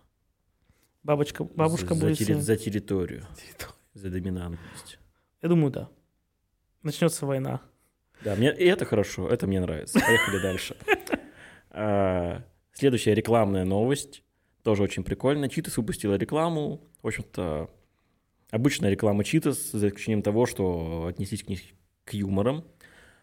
Бабочка, 1.03 1.43
бабушка 1.43 1.95
за, 1.95 2.01
будет 2.01 2.17
за, 2.19 2.23
терри- 2.25 2.39
за 2.39 2.57
территорию. 2.57 3.25
За 3.93 4.09
доминантность. 4.09 4.99
Я 5.41 5.49
думаю, 5.49 5.71
да. 5.71 5.89
Начнется 6.83 7.25
война. 7.25 7.61
Да, 8.23 8.35
мне, 8.35 8.53
и 8.53 8.65
это 8.65 8.85
хорошо, 8.85 9.29
это 9.29 9.47
мне 9.47 9.59
нравится. 9.59 9.99
Поехали 9.99 10.41
дальше. 10.41 10.75
А, 11.71 12.43
следующая 12.73 13.13
рекламная 13.13 13.63
новость, 13.63 14.23
тоже 14.63 14.83
очень 14.83 15.03
прикольно. 15.03 15.49
Читас 15.49 15.77
выпустила 15.77 16.15
рекламу, 16.15 16.81
в 17.01 17.07
общем-то, 17.07 17.69
обычная 18.51 18.89
реклама 18.89 19.23
Читас, 19.23 19.71
за 19.71 19.87
исключением 19.87 20.21
того, 20.21 20.45
что 20.45 21.05
отнеслись 21.07 21.43
к 21.43 21.47
них 21.47 21.61
к 22.03 22.13
юморам. 22.13 22.65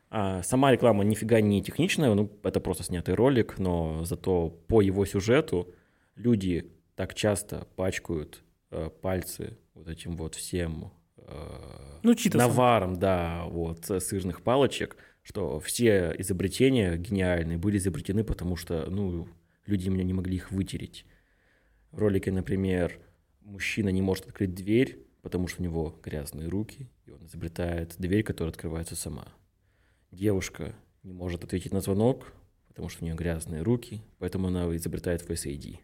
А 0.09 0.43
сама 0.43 0.71
реклама 0.71 1.05
нифига 1.05 1.41
не 1.41 1.63
техничная, 1.63 2.15
ну, 2.15 2.31
это 2.45 2.61
просто 2.61 2.85
снятый 2.85 3.15
ролик, 3.15 3.59
но 3.59 4.05
зато 4.05 4.51
по 4.51 4.81
его 4.81 5.05
сюжету 5.05 5.75
люди 6.15 6.73
так 6.95 7.15
часто 7.15 7.67
пачкают 7.75 8.43
э, 8.71 8.89
пальцы 9.03 9.59
вот 9.75 9.89
этим 9.89 10.17
вот 10.17 10.37
всем 10.37 10.93
ну, 12.03 12.15
наваром, 12.35 12.99
да, 12.99 13.45
вот, 13.47 13.85
сырных 13.85 14.43
палочек, 14.43 14.97
что 15.23 15.59
все 15.61 16.15
изобретения 16.19 16.97
гениальные 16.97 17.59
были 17.59 17.79
изобретены, 17.79 18.23
потому 18.23 18.57
что, 18.57 18.89
ну, 18.89 19.29
люди 19.67 19.89
меня 19.89 20.05
не 20.05 20.13
могли 20.13 20.37
их 20.37 20.51
вытереть. 20.53 21.05
В 21.91 21.99
ролике, 21.99 22.31
например, 22.31 23.01
мужчина 23.41 23.89
не 23.89 24.03
может 24.03 24.27
открыть 24.27 24.55
дверь, 24.55 25.05
потому 25.23 25.49
что 25.49 25.61
у 25.61 25.65
него 25.65 25.99
грязные 26.03 26.49
руки, 26.49 26.89
и 27.07 27.11
он 27.11 27.25
изобретает 27.27 27.97
дверь, 27.99 28.23
которая 28.23 28.53
открывается 28.53 28.95
сама. 28.95 29.27
Девушка 30.13 30.75
не 31.03 31.13
может 31.13 31.43
ответить 31.43 31.73
на 31.73 31.81
звонок, 31.81 32.33
потому 32.69 32.89
что 32.89 33.03
у 33.03 33.07
нее 33.07 33.17
грязные 33.17 33.63
руки, 33.63 34.03
поэтому 34.19 34.49
она 34.49 34.75
изобретает 34.77 35.23
Face 35.23 35.47
ID. 35.47 35.79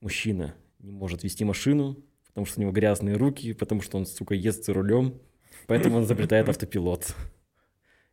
Мужчина 0.00 0.54
не 0.78 0.92
может 0.92 1.24
вести 1.24 1.44
машину, 1.44 1.96
потому 2.34 2.46
что 2.46 2.58
у 2.58 2.62
него 2.62 2.72
грязные 2.72 3.16
руки, 3.16 3.52
потому 3.52 3.80
что 3.80 3.96
он, 3.96 4.06
сука, 4.06 4.34
ест 4.34 4.64
за 4.64 4.74
рулем, 4.74 5.20
поэтому 5.68 5.98
он 5.98 6.02
изобретает 6.02 6.48
автопилот. 6.48 7.14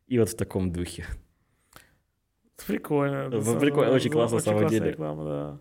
И 0.06 0.16
вот 0.16 0.28
в 0.28 0.36
таком 0.36 0.70
духе. 0.70 1.06
Прикольно. 2.64 3.26
Это 3.26 3.58
Прикольно, 3.58 3.92
очень 3.92 4.12
классно, 4.12 4.36
на 4.36 4.42
самом 4.42 4.68
деле. 4.68 4.90
Реклама, 4.90 5.24
да. 5.24 5.60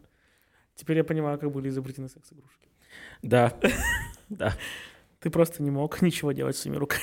Теперь 0.75 0.97
я 0.97 1.03
понимаю, 1.03 1.39
как 1.39 1.51
были 1.51 1.69
изобретены 1.69 2.07
секс-игрушки. 2.07 2.69
Да, 3.23 3.57
да. 4.29 4.55
Ты 5.19 5.31
просто 5.31 5.63
не 5.63 5.71
мог 5.71 5.99
ничего 6.03 6.31
делать 6.31 6.55
своими 6.55 6.77
руками. 6.77 7.01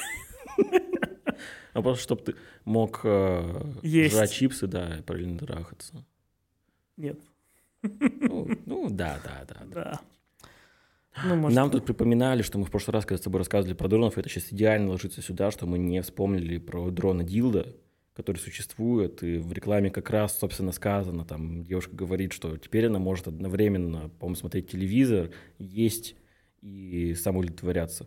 А 1.73 1.83
просто, 1.83 2.05
чтобы 2.05 2.23
ты 2.23 2.35
мог 2.65 3.01
э, 3.03 3.73
жрать 3.83 4.31
чипсы, 4.31 4.69
да, 4.69 4.99
и 4.99 5.03
параллельно 5.03 5.39
трахаться. 5.39 6.05
Нет. 6.97 7.19
Ну, 7.83 8.49
ну 8.67 8.91
да, 8.91 9.19
да, 9.25 9.45
да. 9.49 9.65
Да. 9.67 10.01
Ну, 11.25 11.37
может, 11.37 11.57
Нам 11.57 11.71
тут 11.71 11.85
припоминали, 11.85 12.43
что 12.43 12.59
мы 12.59 12.65
в 12.65 12.71
прошлый 12.71 12.95
раз, 12.95 13.05
когда 13.05 13.19
с 13.19 13.25
тобой 13.25 13.39
рассказывали 13.39 13.75
про 13.75 13.89
дронов, 13.89 14.19
это 14.19 14.29
сейчас 14.29 14.53
идеально 14.53 14.91
ложится 14.91 15.21
сюда, 15.21 15.51
что 15.51 15.67
мы 15.67 15.79
не 15.79 16.01
вспомнили 16.03 16.59
про 16.59 16.91
дрона 16.91 17.25
Дилда, 17.25 17.75
который 18.15 18.39
существует, 18.39 19.23
и 19.23 19.39
в 19.39 19.53
рекламе 19.53 19.91
как 19.91 20.11
раз, 20.11 20.39
собственно, 20.39 20.73
сказано, 20.73 21.25
там 21.25 21.65
девушка 21.65 21.95
говорит, 21.95 22.33
что 22.33 22.57
теперь 22.57 22.87
она 22.87 22.99
может 22.99 23.29
одновременно, 23.29 24.11
по-моему, 24.19 24.37
смотреть 24.37 24.71
телевизор, 24.71 25.31
есть 25.59 26.17
и 26.61 27.15
самоудовлетворяться. 27.15 28.07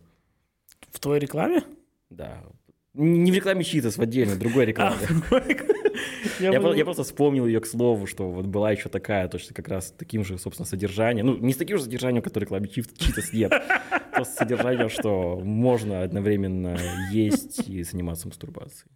В 0.89 0.99
твоей 0.99 1.21
рекламе? 1.21 1.63
Да. 2.09 2.43
Не 2.93 3.31
в 3.31 3.35
рекламе 3.35 3.63
Читас, 3.63 3.97
в 3.97 4.01
отдельной, 4.01 4.37
другой 4.37 4.65
рекламе. 4.65 4.97
Я, 6.39 6.51
я, 6.51 6.73
я 6.75 6.85
просто 6.85 7.03
вспомнил 7.03 7.45
ее 7.45 7.59
к 7.59 7.65
слову, 7.65 8.05
что 8.07 8.29
вот 8.31 8.45
была 8.45 8.71
еще 8.71 8.89
такая, 8.89 9.27
точно 9.27 9.55
как 9.55 9.67
раз 9.67 9.93
таким 9.97 10.23
же, 10.23 10.37
собственно, 10.37 10.65
содержанием. 10.65 11.25
Ну, 11.25 11.37
не 11.37 11.53
с 11.53 11.57
таким 11.57 11.77
же 11.77 11.83
содержанием, 11.83 12.21
которое 12.23 12.45
рекламе 12.45 12.67
Читас 12.67 13.33
нет. 13.33 13.51
Просто 14.11 14.35
содержанием, 14.35 14.89
что 14.89 15.39
можно 15.39 16.03
одновременно 16.03 16.77
есть 17.11 17.67
и 17.67 17.83
заниматься 17.83 18.27
мастурбацией. 18.27 18.91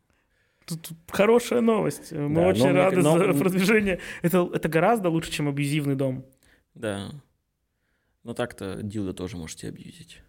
Тут 0.65 0.89
хорошая 1.09 1.61
новость. 1.61 2.11
Мы 2.11 2.35
Да, 2.41 2.47
очень 2.47 2.67
но 2.67 2.73
рады 2.73 2.97
но- 3.01 3.17
за 3.17 3.39
продвижение. 3.39 3.99
Это, 4.23 4.49
это 4.51 4.67
гораздо 4.67 5.09
лучше, 5.09 5.31
чем 5.31 5.47
абьюзивный 5.47 5.95
дом. 5.95 6.25
Да. 6.73 7.11
Но 8.23 8.33
так-то 8.33 8.81
Дилда 8.81 9.13
тоже 9.13 9.37
можете 9.37 9.67
абьюзить. 9.67 10.21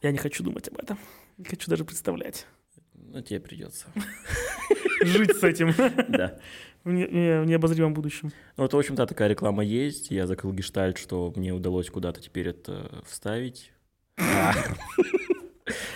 Я 0.00 0.12
не 0.12 0.18
хочу 0.18 0.42
думать 0.42 0.66
об 0.68 0.78
этом. 0.78 0.98
Не 1.36 1.44
хочу 1.44 1.70
даже 1.70 1.84
представлять. 1.84 2.46
Но 3.08 3.20
тебе 3.22 3.40
придется. 3.40 3.86
Жить 5.02 5.36
с 5.36 5.42
этим 5.42 5.72
Да. 6.08 6.38
в, 6.84 6.90
не- 6.90 7.08
не- 7.08 7.40
в 7.42 7.46
необозримом 7.46 7.94
будущем. 7.94 8.32
Ну, 8.56 8.62
вот, 8.64 8.72
в 8.72 8.78
общем-то, 8.78 9.06
такая 9.06 9.28
реклама 9.28 9.64
есть. 9.64 10.10
Я 10.10 10.26
закрыл 10.26 10.52
гештальт, 10.52 10.98
что 10.98 11.32
мне 11.36 11.52
удалось 11.52 11.90
куда-то 11.90 12.20
теперь 12.20 12.48
это 12.48 13.02
вставить. 13.06 13.72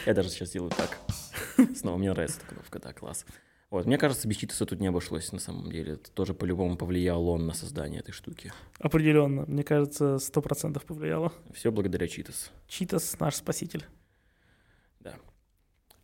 Я 0.06 0.14
даже 0.14 0.28
сейчас 0.28 0.50
делаю 0.50 0.70
так. 0.70 0.98
Снова 1.76 1.96
мне 1.98 2.10
нравится 2.12 2.38
эта 2.44 2.54
кнопка, 2.54 2.78
да, 2.78 2.92
класс. 2.92 3.24
Вот, 3.70 3.86
мне 3.86 3.98
кажется, 3.98 4.28
без 4.28 4.36
Читаса 4.36 4.66
тут 4.66 4.78
не 4.80 4.86
обошлось 4.86 5.32
на 5.32 5.38
самом 5.40 5.70
деле. 5.72 5.94
Это 5.94 6.10
тоже 6.12 6.32
по-любому 6.34 6.76
повлиял 6.76 7.26
он 7.28 7.46
на 7.46 7.54
создание 7.54 8.00
этой 8.00 8.12
штуки. 8.12 8.52
Определенно. 8.78 9.44
Мне 9.46 9.64
кажется, 9.64 10.18
сто 10.18 10.40
процентов 10.42 10.84
повлияло. 10.84 11.32
Все 11.52 11.72
благодаря 11.72 12.06
Читас. 12.06 12.52
Читас 12.68 13.18
наш 13.18 13.34
спаситель. 13.36 13.84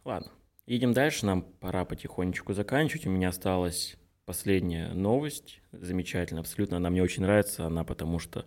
Ладно, 0.04 0.30
едем 0.70 0.92
дальше. 0.92 1.26
Нам 1.26 1.42
пора 1.42 1.84
потихонечку 1.84 2.54
заканчивать. 2.54 3.06
У 3.06 3.10
меня 3.10 3.30
осталась 3.30 3.96
последняя 4.24 4.92
новость. 4.92 5.60
Замечательно, 5.72 6.40
абсолютно. 6.40 6.76
Она 6.76 6.90
мне 6.90 7.02
очень 7.02 7.22
нравится. 7.22 7.66
Она 7.66 7.84
потому 7.84 8.20
что, 8.20 8.46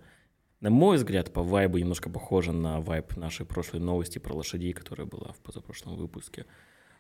на 0.61 0.69
мой 0.69 0.95
взгляд, 0.95 1.33
по 1.33 1.43
вайбу 1.43 1.77
немножко 1.77 2.09
похожа 2.09 2.53
на 2.53 2.79
вайб 2.79 3.17
нашей 3.17 3.45
прошлой 3.45 3.81
новости 3.81 4.19
про 4.19 4.33
лошадей, 4.33 4.71
которая 4.71 5.05
была 5.05 5.33
в 5.33 5.39
позапрошлом 5.39 5.95
выпуске. 5.95 6.45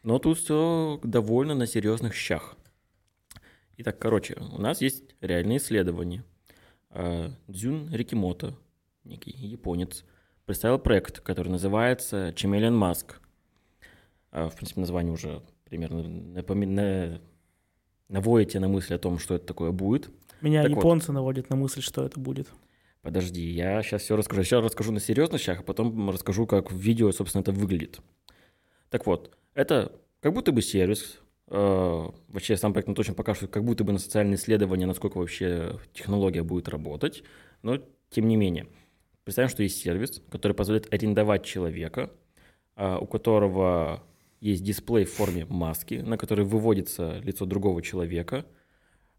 Но 0.03 0.19
тут 0.19 0.39
все 0.39 0.99
довольно 1.03 1.55
на 1.55 1.67
серьезных 1.67 2.13
щах. 2.13 2.57
Итак, 3.77 3.97
короче, 3.99 4.35
у 4.35 4.61
нас 4.61 4.81
есть 4.81 5.15
реальные 5.21 5.57
исследования. 5.57 6.25
А, 6.89 7.31
Дзюн 7.47 7.89
Рикимото, 7.93 8.55
некий 9.05 9.31
японец, 9.31 10.03
представил 10.45 10.79
проект, 10.79 11.21
который 11.21 11.47
называется 11.47 12.29
Chameleon 12.35 12.77
Mask. 12.77 13.15
А, 14.35 14.49
В 14.49 14.55
принципе, 14.55 14.79
название 14.81 15.13
уже 15.13 15.41
примерно 15.65 15.99
напоми- 16.01 16.65
на- 16.65 17.21
наводит 18.09 18.49
тебя 18.49 18.61
на 18.61 18.67
мысль 18.67 18.95
о 18.95 18.97
том, 18.97 19.19
что 19.19 19.35
это 19.35 19.45
такое 19.45 19.71
будет. 19.71 20.09
Меня 20.41 20.63
Так 20.63 20.71
вот. 20.71 20.77
японцы 20.79 21.11
наводят 21.11 21.49
на 21.51 21.55
мысль, 21.55 21.81
что 21.81 22.03
это 22.03 22.19
будет. 22.19 22.47
Подожди, 23.03 23.41
я 23.41 23.83
сейчас 23.83 24.01
все 24.01 24.15
расскажу. 24.15 24.43
Сейчас 24.43 24.63
расскажу 24.63 24.91
на 24.91 24.99
серьезных 24.99 25.39
щах, 25.39 25.59
а 25.59 25.63
потом 25.63 26.09
расскажу, 26.09 26.47
как 26.47 26.71
в 26.71 26.75
видео, 26.77 27.11
собственно, 27.11 27.41
это 27.41 27.51
выглядит. 27.51 27.99
Так 28.89 29.05
вот, 29.05 29.37
это 29.53 29.91
как 30.19 30.33
будто 30.33 30.51
бы 30.51 30.61
сервис. 30.61 31.19
э, 31.49 32.09
вообще, 32.29 32.57
сам 32.57 32.73
проект 32.73 32.95
точно 32.95 33.13
покажет, 33.13 33.51
как 33.51 33.63
будто 33.63 33.83
бы 33.83 33.91
на 33.91 33.99
социальные 33.99 34.37
исследования, 34.37 34.87
насколько 34.87 35.17
вообще 35.19 35.77
технология 35.93 36.41
будет 36.41 36.67
работать. 36.69 37.23
Но, 37.61 37.77
тем 38.09 38.27
не 38.27 38.37
менее, 38.37 38.65
представим, 39.23 39.49
что 39.49 39.61
есть 39.61 39.79
сервис, 39.79 40.23
который 40.31 40.53
позволяет 40.53 40.91
арендовать 40.91 41.43
человека, 41.45 42.09
а, 42.75 42.97
у 42.97 43.05
которого 43.05 44.01
есть 44.43 44.63
дисплей 44.63 45.05
в 45.05 45.13
форме 45.13 45.45
маски, 45.49 45.95
на 45.95 46.17
который 46.17 46.43
выводится 46.43 47.19
лицо 47.23 47.45
другого 47.45 47.81
человека. 47.81 48.45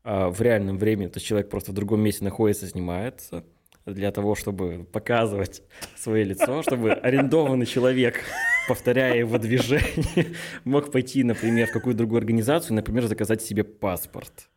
А, 0.03 0.29
В 0.29 0.41
реальном 0.43 0.79
времени 0.79 1.07
этот 1.07 1.23
человек 1.23 1.49
просто 1.49 1.73
в 1.73 1.75
другом 1.75 2.01
месте 2.01 2.25
находится, 2.25 2.67
снимается 2.67 3.45
для 3.87 4.11
того, 4.13 4.35
чтобы 4.35 4.87
показывать 4.93 5.63
свое 5.97 6.25
лицо, 6.25 6.63
чтобы 6.63 6.93
арендованный 6.93 7.67
человек, 7.67 8.21
повторяя 8.69 9.17
его 9.17 9.39
движение, 9.39 10.35
мог 10.65 10.93
пойти, 10.93 11.23
например, 11.25 11.69
в 11.69 11.73
какую-то 11.73 11.99
другую 11.99 12.19
организацию, 12.19 12.75
например, 12.75 13.07
заказать 13.07 13.43
себе 13.43 13.65
паспорт. 13.65 14.51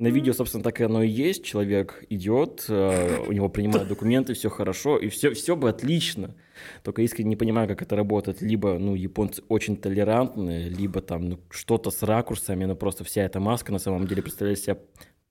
На 0.00 0.06
видео, 0.06 0.32
собственно, 0.32 0.64
так 0.64 0.80
и 0.80 0.84
оно 0.84 1.02
и 1.02 1.08
есть. 1.08 1.44
Человек 1.44 2.04
идет, 2.08 2.64
э, 2.70 3.18
у 3.28 3.32
него 3.32 3.50
принимают 3.50 3.86
документы, 3.86 4.32
все 4.32 4.48
хорошо, 4.48 4.96
и 4.96 5.10
все, 5.10 5.34
все 5.34 5.56
бы 5.56 5.68
отлично. 5.68 6.34
Только 6.82 7.02
искренне 7.02 7.28
не 7.28 7.36
понимаю, 7.36 7.68
как 7.68 7.82
это 7.82 7.96
работает. 7.96 8.40
Либо, 8.40 8.78
ну, 8.78 8.94
японцы 8.94 9.42
очень 9.48 9.76
толерантные, 9.76 10.70
либо 10.70 11.02
там 11.02 11.28
ну, 11.28 11.40
что-то 11.50 11.90
с 11.90 12.02
ракурсами, 12.02 12.64
но 12.64 12.76
просто 12.76 13.04
вся 13.04 13.24
эта 13.24 13.40
маска 13.40 13.72
на 13.72 13.78
самом 13.78 14.06
деле 14.06 14.22
представляет 14.22 14.58
себя 14.60 14.78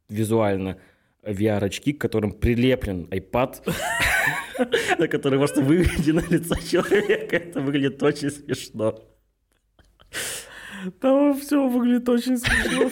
визуально 0.07 0.77
VR-очки, 1.23 1.93
к 1.93 2.01
которым 2.01 2.31
прилеплен 2.31 3.07
iPad, 3.09 3.73
на 4.99 5.07
который 5.07 5.39
просто 5.39 5.61
выведено 5.61 6.21
лицо 6.29 6.53
человека. 6.53 7.37
Это 7.37 7.59
выглядит 7.61 8.03
очень 8.03 8.29
смешно. 8.29 9.03
Там 11.01 11.39
все 11.39 11.67
выглядит 11.67 12.07
очень 12.07 12.37
смешно. 12.37 12.91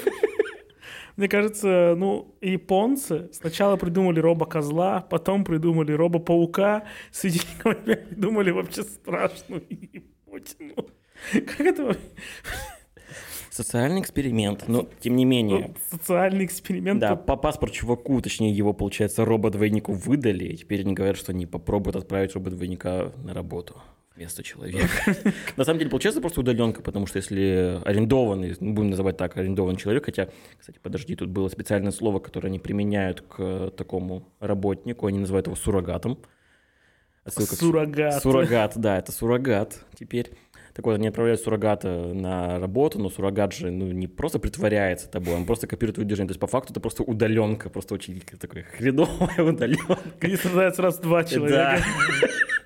Мне 1.18 1.28
кажется, 1.28 1.96
ну, 1.98 2.38
японцы 2.42 3.30
сначала 3.34 3.76
придумали 3.76 4.20
робо-козла, 4.20 5.02
потом 5.02 5.44
придумали 5.44 5.92
робо-паука, 5.92 6.84
среди 7.12 7.40
них 7.40 8.06
придумали 8.08 8.52
вообще 8.52 8.84
страшную 8.84 9.64
еботину. 9.68 10.76
Как 11.34 11.62
это? 11.62 11.98
Социальный 13.50 14.02
эксперимент, 14.02 14.68
но 14.68 14.88
тем 15.00 15.16
не 15.16 15.26
менее. 15.26 15.74
Социальный 15.90 16.46
эксперимент? 16.46 17.00
Да, 17.00 17.16
по 17.16 17.36
паспорт 17.36 17.74
чуваку, 17.74 18.22
точнее 18.22 18.52
его, 18.52 18.74
получается, 18.74 19.26
робот-двойнику 19.26 19.94
выдали, 19.94 20.46
и 20.46 20.58
теперь 20.58 20.82
они 20.82 20.94
говорят, 20.94 21.18
что 21.18 21.32
они 21.32 21.48
попробуют 21.48 21.96
отправить 21.96 22.36
робот-двойника 22.36 23.12
на 23.24 23.34
работу 23.34 23.82
вместо 24.18 24.44
человека. 24.44 25.16
На 25.58 25.64
самом 25.64 25.80
деле, 25.80 25.92
получается 25.92 26.20
просто 26.20 26.42
удаленка, 26.42 26.82
потому 26.82 27.06
что 27.06 27.18
если 27.18 27.80
арендованный, 27.86 28.56
ну, 28.60 28.74
будем 28.74 28.90
называть 28.90 29.16
так, 29.18 29.38
арендованный 29.38 29.78
человек, 29.80 30.06
хотя, 30.06 30.30
кстати, 30.58 30.80
подожди, 30.82 31.16
тут 31.16 31.30
было 31.30 31.48
специальное 31.50 31.92
слово, 31.92 32.20
которое 32.20 32.48
они 32.50 32.60
применяют 32.60 33.22
к 33.22 33.72
такому 33.78 34.28
работнику, 34.40 35.06
они 35.08 35.20
называют 35.20 35.48
его 35.48 35.56
суррогатом. 35.56 36.18
Отсылка 37.24 37.56
к- 37.56 37.60
Суррогат. 37.60 38.22
Суррогат, 38.24 38.74
да, 38.78 38.98
это 38.98 39.12
суррогат 39.12 39.86
теперь. 39.98 40.32
Так 40.74 40.86
вот, 40.86 40.94
они 40.94 41.08
отправляют 41.08 41.42
суррогата 41.42 41.88
на 42.14 42.60
работу, 42.60 43.00
но 43.00 43.10
суррогат 43.10 43.52
же 43.52 43.72
ну, 43.72 43.92
не 43.92 44.08
просто 44.08 44.38
притворяется 44.38 45.10
тобой, 45.10 45.34
он 45.34 45.46
просто 45.46 45.66
копирует 45.66 45.96
твое 45.96 46.08
движение. 46.08 46.28
То 46.28 46.34
есть, 46.34 46.40
по 46.40 46.46
факту, 46.48 46.72
это 46.72 46.80
просто 46.80 47.02
удаленка, 47.04 47.70
просто 47.70 47.96
очень 47.96 48.22
такая 48.40 48.64
хреновая 48.64 49.44
удаленка. 49.44 49.98
И 50.22 50.36
страдает 50.36 50.76
сразу 50.76 51.02
два 51.02 51.24
человека. 51.24 51.82
Да. 51.82 52.28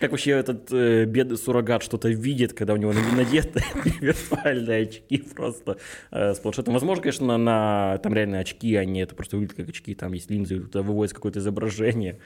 Как 0.00 0.12
вообще 0.12 0.30
этот 0.32 0.72
э, 0.72 1.04
бедный 1.06 1.36
суррогат 1.36 1.82
что-то 1.82 2.08
видит, 2.08 2.52
когда 2.52 2.74
у 2.74 2.76
него 2.76 2.92
надеты 2.92 3.62
виртуальные 4.00 4.82
очки 4.82 5.18
просто 5.34 5.78
э, 6.10 6.34
с 6.34 6.38
планшетом. 6.38 6.74
Возможно, 6.74 7.02
конечно, 7.02 7.26
на, 7.26 7.38
на- 7.38 7.98
там 7.98 8.14
реально 8.14 8.38
очки, 8.38 8.74
а 8.76 8.84
не 8.84 9.00
это 9.02 9.14
просто 9.14 9.36
выглядит 9.36 9.56
как 9.56 9.68
очки, 9.68 9.94
там 9.94 10.12
есть 10.12 10.30
линзы, 10.30 10.60
туда 10.60 10.82
выводится 10.82 11.16
какое-то 11.16 11.40
изображение. 11.40 12.18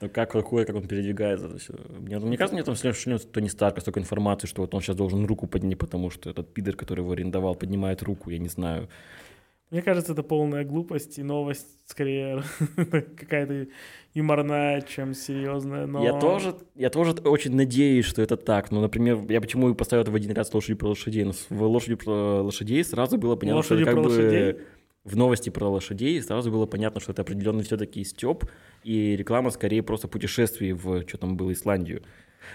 Но 0.00 0.08
как 0.08 0.30
какое, 0.32 0.64
как 0.64 0.76
он 0.76 0.86
передвигается, 0.86 1.46
это 1.46 1.58
всё. 1.58 1.74
Мне, 2.00 2.18
мне 2.18 2.36
кажется, 2.36 2.54
мне 2.54 2.64
там 2.64 2.74
шлет 2.94 3.32
Тони 3.32 3.48
Старка 3.48 3.80
столько 3.80 4.00
информации, 4.00 4.46
что 4.46 4.62
вот 4.62 4.74
он 4.74 4.80
сейчас 4.80 4.96
должен 4.96 5.24
руку 5.26 5.46
поднять, 5.46 5.78
потому 5.78 6.10
что 6.10 6.30
этот 6.30 6.52
пидор, 6.52 6.76
который 6.76 7.00
его 7.00 7.12
арендовал, 7.12 7.54
поднимает 7.54 8.02
руку, 8.02 8.30
я 8.30 8.38
не 8.38 8.48
знаю. 8.48 8.88
Мне 9.70 9.82
кажется, 9.82 10.12
это 10.12 10.22
полная 10.22 10.64
глупость 10.64 11.18
и 11.18 11.22
новость 11.22 11.66
скорее 11.86 12.42
какая-то 12.76 13.66
юморная, 14.14 14.82
чем 14.82 15.14
серьезная. 15.14 15.86
Но... 15.86 16.04
Я, 16.04 16.18
тоже, 16.18 16.54
я 16.74 16.90
тоже 16.90 17.12
очень 17.12 17.54
надеюсь, 17.54 18.04
что 18.04 18.22
это 18.22 18.36
так. 18.36 18.70
Ну, 18.70 18.80
например, 18.80 19.20
я 19.28 19.40
почему 19.40 19.70
и 19.70 19.74
поставил 19.74 20.02
это 20.02 20.12
в 20.12 20.14
один 20.14 20.32
ряд 20.32 20.46
с 20.46 20.54
лошадью 20.54 20.76
про 20.76 20.88
лошадей. 20.88 21.24
Но 21.24 21.32
с- 21.32 21.46
в 21.48 21.62
лошади 21.62 21.96
про 21.96 22.42
лошадей 22.42 22.84
сразу 22.84 23.18
было 23.18 23.36
понятно, 23.36 23.62
что 23.62 23.74
Лошади 23.74 23.88
это 23.88 23.96
как 23.96 24.04
бы 24.04 24.08
лошадей? 24.08 24.56
в 25.04 25.16
новости 25.16 25.50
про 25.50 25.68
лошадей 25.68 26.20
сразу 26.22 26.50
было 26.50 26.66
понятно, 26.66 27.00
что 27.00 27.12
это 27.12 27.22
определенно 27.22 27.62
все-таки 27.62 28.02
степ, 28.04 28.44
и 28.84 29.16
реклама 29.16 29.50
скорее 29.50 29.82
просто 29.82 30.08
путешествий 30.08 30.72
в, 30.72 31.06
что 31.06 31.18
там 31.18 31.36
было, 31.36 31.52
Исландию. 31.52 32.02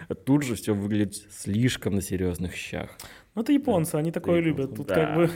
А 0.08 0.16
тут 0.16 0.44
же 0.44 0.56
все 0.56 0.74
выглядит 0.74 1.16
слишком 1.32 1.96
на 1.96 2.02
серьезных 2.02 2.56
щах. 2.56 2.98
Ну, 3.36 3.42
это 3.42 3.52
японцы, 3.52 3.96
они 3.96 4.12
такое 4.12 4.40
японцы, 4.40 4.62
любят. 4.62 4.76
Тут 4.76 4.88
да. 4.88 4.96
как 4.96 5.16
бы 5.16 5.32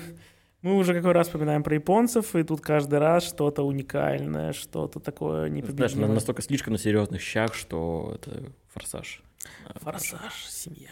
мы 0.64 0.78
уже 0.78 0.94
какой 0.94 1.12
раз 1.12 1.28
вспоминаем 1.28 1.62
про 1.62 1.76
японцев, 1.76 2.36
и 2.36 2.44
тут 2.44 2.62
каждый 2.62 2.98
раз 3.00 3.26
что-то 3.26 3.64
уникальное, 3.64 4.54
что-то 4.54 5.02
такое 5.02 5.50
Знаешь, 5.50 5.64
непобедимое. 5.66 6.14
настолько 6.14 6.42
слишком 6.42 6.74
на 6.74 6.80
серьезных 6.80 7.22
щах, 7.22 7.54
что 7.54 8.14
это 8.16 8.52
форсаж. 8.70 9.22
А, 9.68 9.78
Форсаж, 9.80 10.46
семья. 10.48 10.92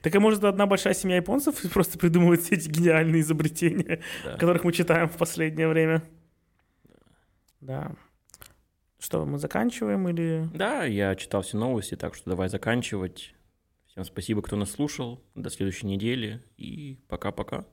Так 0.00 0.14
а 0.14 0.20
может, 0.20 0.42
одна 0.44 0.64
большая 0.64 0.94
семья 0.94 1.16
японцев 1.16 1.60
просто 1.74 1.98
придумывает 1.98 2.40
все 2.40 2.54
эти 2.54 2.70
гениальные 2.70 3.20
изобретения, 3.20 4.00
да. 4.24 4.34
о 4.34 4.38
которых 4.38 4.64
мы 4.64 4.72
читаем 4.72 5.10
в 5.10 5.16
последнее 5.18 5.68
время? 5.68 6.02
Да. 7.60 7.92
Что, 8.98 9.26
мы 9.26 9.38
заканчиваем 9.38 10.08
или... 10.08 10.48
Да, 10.54 10.84
я 10.84 11.14
читал 11.16 11.42
все 11.42 11.58
новости, 11.58 11.96
так 11.96 12.14
что 12.14 12.30
давай 12.30 12.48
заканчивать. 12.48 13.34
Всем 13.88 14.04
спасибо, 14.04 14.40
кто 14.40 14.56
нас 14.56 14.70
слушал. 14.70 15.22
До 15.34 15.50
следующей 15.50 15.86
недели 15.86 16.42
и 16.56 16.98
пока-пока. 17.08 17.66